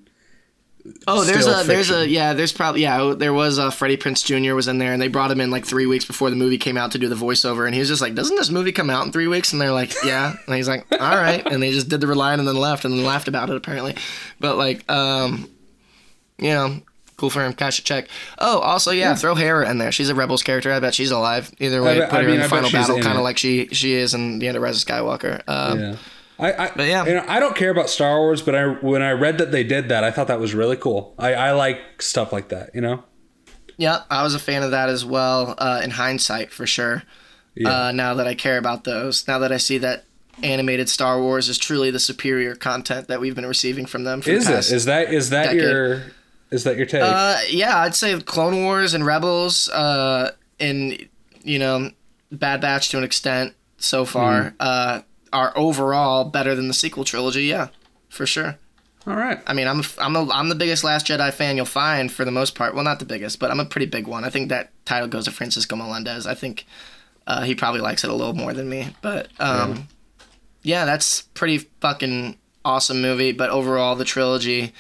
[1.08, 4.24] Oh, there's Still a there's a yeah there's probably yeah there was a Freddie Prinze
[4.24, 4.54] Jr.
[4.56, 6.78] was in there and they brought him in like three weeks before the movie came
[6.78, 9.06] out to do the voiceover and he was just like doesn't this movie come out
[9.06, 9.52] in three weeks?
[9.54, 10.36] And they're like yeah.
[10.46, 11.46] And he's like all right.
[11.46, 13.96] And they just did the line and then left and then laughed about it apparently.
[14.40, 15.50] But like um
[16.38, 16.82] you know
[17.18, 18.08] cool for him cash a check.
[18.38, 19.92] Oh also yeah, throw Hera in there.
[19.92, 20.72] She's a Rebels character.
[20.72, 21.52] I bet she's alive.
[21.60, 23.20] Either way bet- put I her mean, in the I final battle in kind it.
[23.20, 25.42] of like she she is in the end of Rise of Skywalker.
[25.48, 25.96] Um, yeah
[26.40, 27.06] I, I, But yeah.
[27.06, 29.64] you know, I don't care about Star Wars, but I when I read that they
[29.64, 31.14] did that, I thought that was really cool.
[31.20, 33.04] I, I like stuff like that, you know.
[33.78, 35.56] Yeah, I was a fan of that as well.
[35.58, 37.04] Uh, in hindsight, for sure.
[37.56, 37.70] Yeah.
[37.88, 40.06] Uh, now that I care about those, now that I see that
[40.44, 44.22] animated Star Wars is truly the superior content that we've been receiving from them.
[44.22, 44.72] For Is the it?
[44.72, 45.62] Is that is that decade.
[45.62, 46.04] your
[46.52, 47.02] is that your take?
[47.04, 51.08] Uh, yeah, I'd say Clone Wars and Rebels, uh, and
[51.44, 51.92] you know,
[52.32, 54.56] Bad Batch to an extent so far, Hmm.
[54.60, 55.02] uh,
[55.32, 57.44] are overall better than the sequel trilogy.
[57.44, 57.70] Yeah,
[58.10, 58.58] for sure.
[59.08, 59.40] All right.
[59.48, 62.32] I mean, I'm I'm a, I'm the biggest Last Jedi fan you'll find for the
[62.32, 62.76] most part.
[62.76, 64.24] Well, not the biggest, but I'm a pretty big one.
[64.24, 66.28] I think that title goes to Francisco Melendez.
[66.28, 66.66] I think
[67.26, 68.94] uh, he probably likes it a little more than me.
[69.02, 69.88] But um,
[70.62, 70.86] yeah.
[70.86, 73.32] that's pretty fucking awesome movie.
[73.32, 74.74] But overall, the trilogy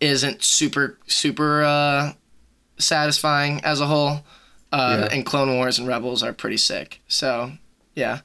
[0.00, 2.12] isn't super super uh,
[2.78, 4.24] satisfying as a whole.
[4.72, 5.08] Uh, Yeah.
[5.16, 7.00] And Clone Wars and Rebels are pretty sick.
[7.06, 7.52] So
[7.94, 8.20] yeah.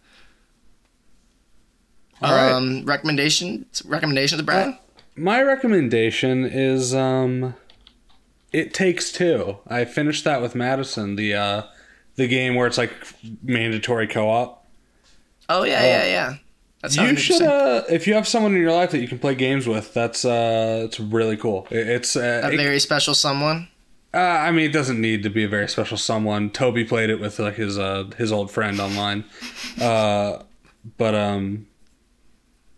[2.22, 2.52] All right.
[2.52, 4.78] Um, recommendations recommendations, Brad.
[5.16, 7.56] My recommendation is um,
[8.52, 9.58] it takes two.
[9.68, 11.16] I finished that with Madison.
[11.16, 11.64] The uh,
[12.16, 12.94] the game where it's like
[13.44, 14.66] mandatory co-op.
[15.50, 16.36] Oh yeah, yeah, yeah.
[16.82, 19.20] That sounds You should, uh, if you have someone in your life that you can
[19.20, 21.68] play games with, that's uh, it's really cool.
[21.70, 23.68] It- It's uh, a it- very special someone.
[24.14, 26.50] Uh, I mean, it doesn't need to be a very special someone.
[26.50, 29.24] Toby played it with like his uh his old friend online,
[29.80, 30.40] uh,
[30.98, 31.68] but um,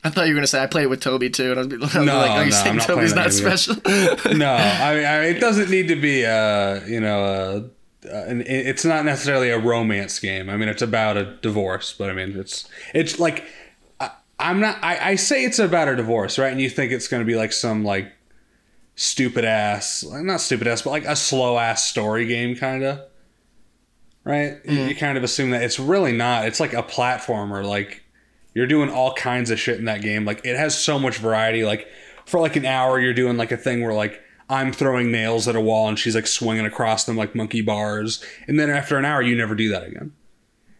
[0.04, 1.94] I thought you were gonna say I played it with Toby too, and I was,
[1.94, 3.86] was No, like, "Are you no, saying not Toby's not special?" no,
[4.54, 8.42] I mean, I mean, it doesn't need to be uh you know uh, uh, and
[8.42, 10.50] it's not necessarily a romance game.
[10.50, 13.46] I mean, it's about a divorce, but I mean, it's it's like
[14.02, 14.78] I, I'm not.
[14.84, 16.52] I, I say it's about a divorce, right?
[16.52, 18.12] And you think it's going to be like some like
[18.96, 23.00] stupid ass, like, not stupid ass, but like a slow ass story game, kind of.
[24.26, 24.58] Right?
[24.66, 26.46] You- You kind of assume that it's really not.
[26.46, 27.66] It's like a platformer.
[27.66, 28.03] Like
[28.54, 30.26] You're doing all kinds of shit in that game.
[30.26, 31.64] Like it has so much variety.
[31.64, 31.88] Like
[32.26, 35.56] for like an hour, you're doing like a thing where like I'm throwing nails at
[35.56, 38.24] a wall and she's like swinging across them like monkey bars.
[38.48, 40.14] And then after an hour, you never do that again.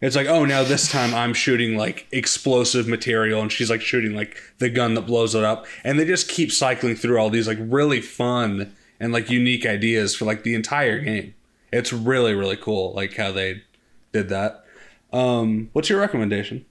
[0.02, 4.14] It's like, oh, now this time I'm shooting like explosive material and she's like shooting
[4.14, 5.66] like the gun that blows it up.
[5.84, 10.14] And they just keep cycling through all these like really fun and like unique ideas
[10.14, 11.34] for like the entire game.
[11.72, 13.64] It's really, really cool, like how they
[14.12, 14.66] did that.
[15.14, 16.66] Um, what's your recommendation?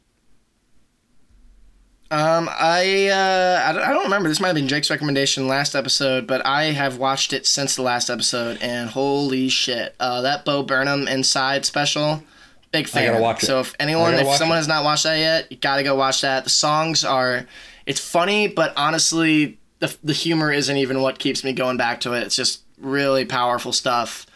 [2.13, 4.29] Um, I uh, I don't, I don't remember.
[4.29, 7.81] This might have been Jake's recommendation last episode, but I have watched it since the
[7.81, 12.23] last episode, and holy shit, uh, that Bo Burnham Inside special,
[12.71, 13.13] big fan.
[13.13, 13.47] gotta watch it.
[13.47, 14.61] So if anyone, if someone it.
[14.61, 16.45] has not watched that yet, you gotta go watch that.
[16.45, 17.47] The songs are,
[17.87, 22.13] it's funny, but honestly, the the humor isn't even what keeps me going back to
[22.13, 22.25] it.
[22.25, 24.27] It's just really powerful stuff.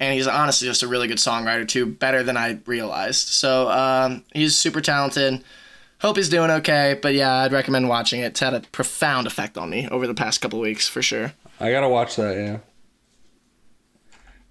[0.00, 3.28] And he's honestly just a really good songwriter too, better than I realized.
[3.28, 5.44] So um, he's super talented.
[6.00, 8.26] Hope he's doing okay, but yeah, I'd recommend watching it.
[8.26, 11.32] It's had a profound effect on me over the past couple weeks for sure.
[11.58, 12.36] I gotta watch that.
[12.36, 12.58] Yeah.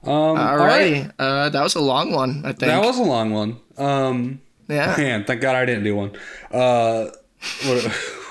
[0.03, 0.93] Um, all right.
[1.07, 2.41] Alrighty, uh, that was a long one.
[2.45, 2.59] I think.
[2.71, 3.57] That was a long one.
[3.77, 4.95] Um, yeah.
[4.97, 6.11] man, thank God I didn't do one.
[6.51, 7.07] Uh,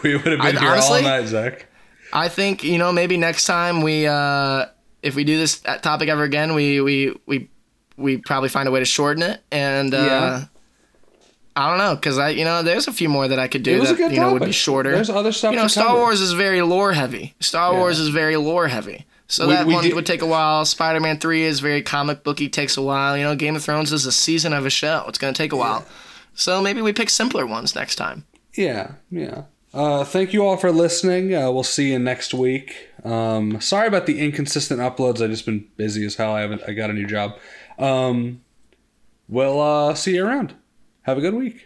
[0.03, 1.67] we would have been I- here honestly- all night, Zach.
[2.13, 4.67] I think you know maybe next time we, uh,
[5.03, 7.51] if we do this topic ever again, we we we
[7.97, 9.95] we probably find a way to shorten it and.
[9.95, 10.45] Uh, Yeah.
[11.57, 13.77] I don't know, cause I, you know, there's a few more that I could do
[13.77, 14.91] It was that a good you know would be shorter.
[14.91, 15.99] There's other stuff You know, to Star cover.
[16.01, 17.35] Wars is very lore heavy.
[17.41, 17.79] Star Yeah.
[17.79, 19.07] Wars is very lore heavy.
[19.29, 20.65] So We- that we one did- would take a while.
[20.65, 23.17] Spider-Man Three is very comic booky, takes a while.
[23.17, 25.05] You know, Game of Thrones is a season of a show.
[25.09, 25.85] It's gonna take a while.
[26.35, 28.25] So maybe we pick simpler ones next time.
[28.55, 29.43] Yeah, yeah.
[29.73, 31.35] Uh, thank you all for listening.
[31.35, 32.89] Uh, we'll see you next week.
[33.05, 35.21] Um, sorry about the inconsistent uploads.
[35.21, 36.33] I've just been busy as hell.
[36.33, 36.63] I haven't.
[36.67, 37.37] I got a new job.
[37.79, 38.41] Um,
[39.29, 40.55] we'll uh, see you around.
[41.05, 41.64] Have a good week.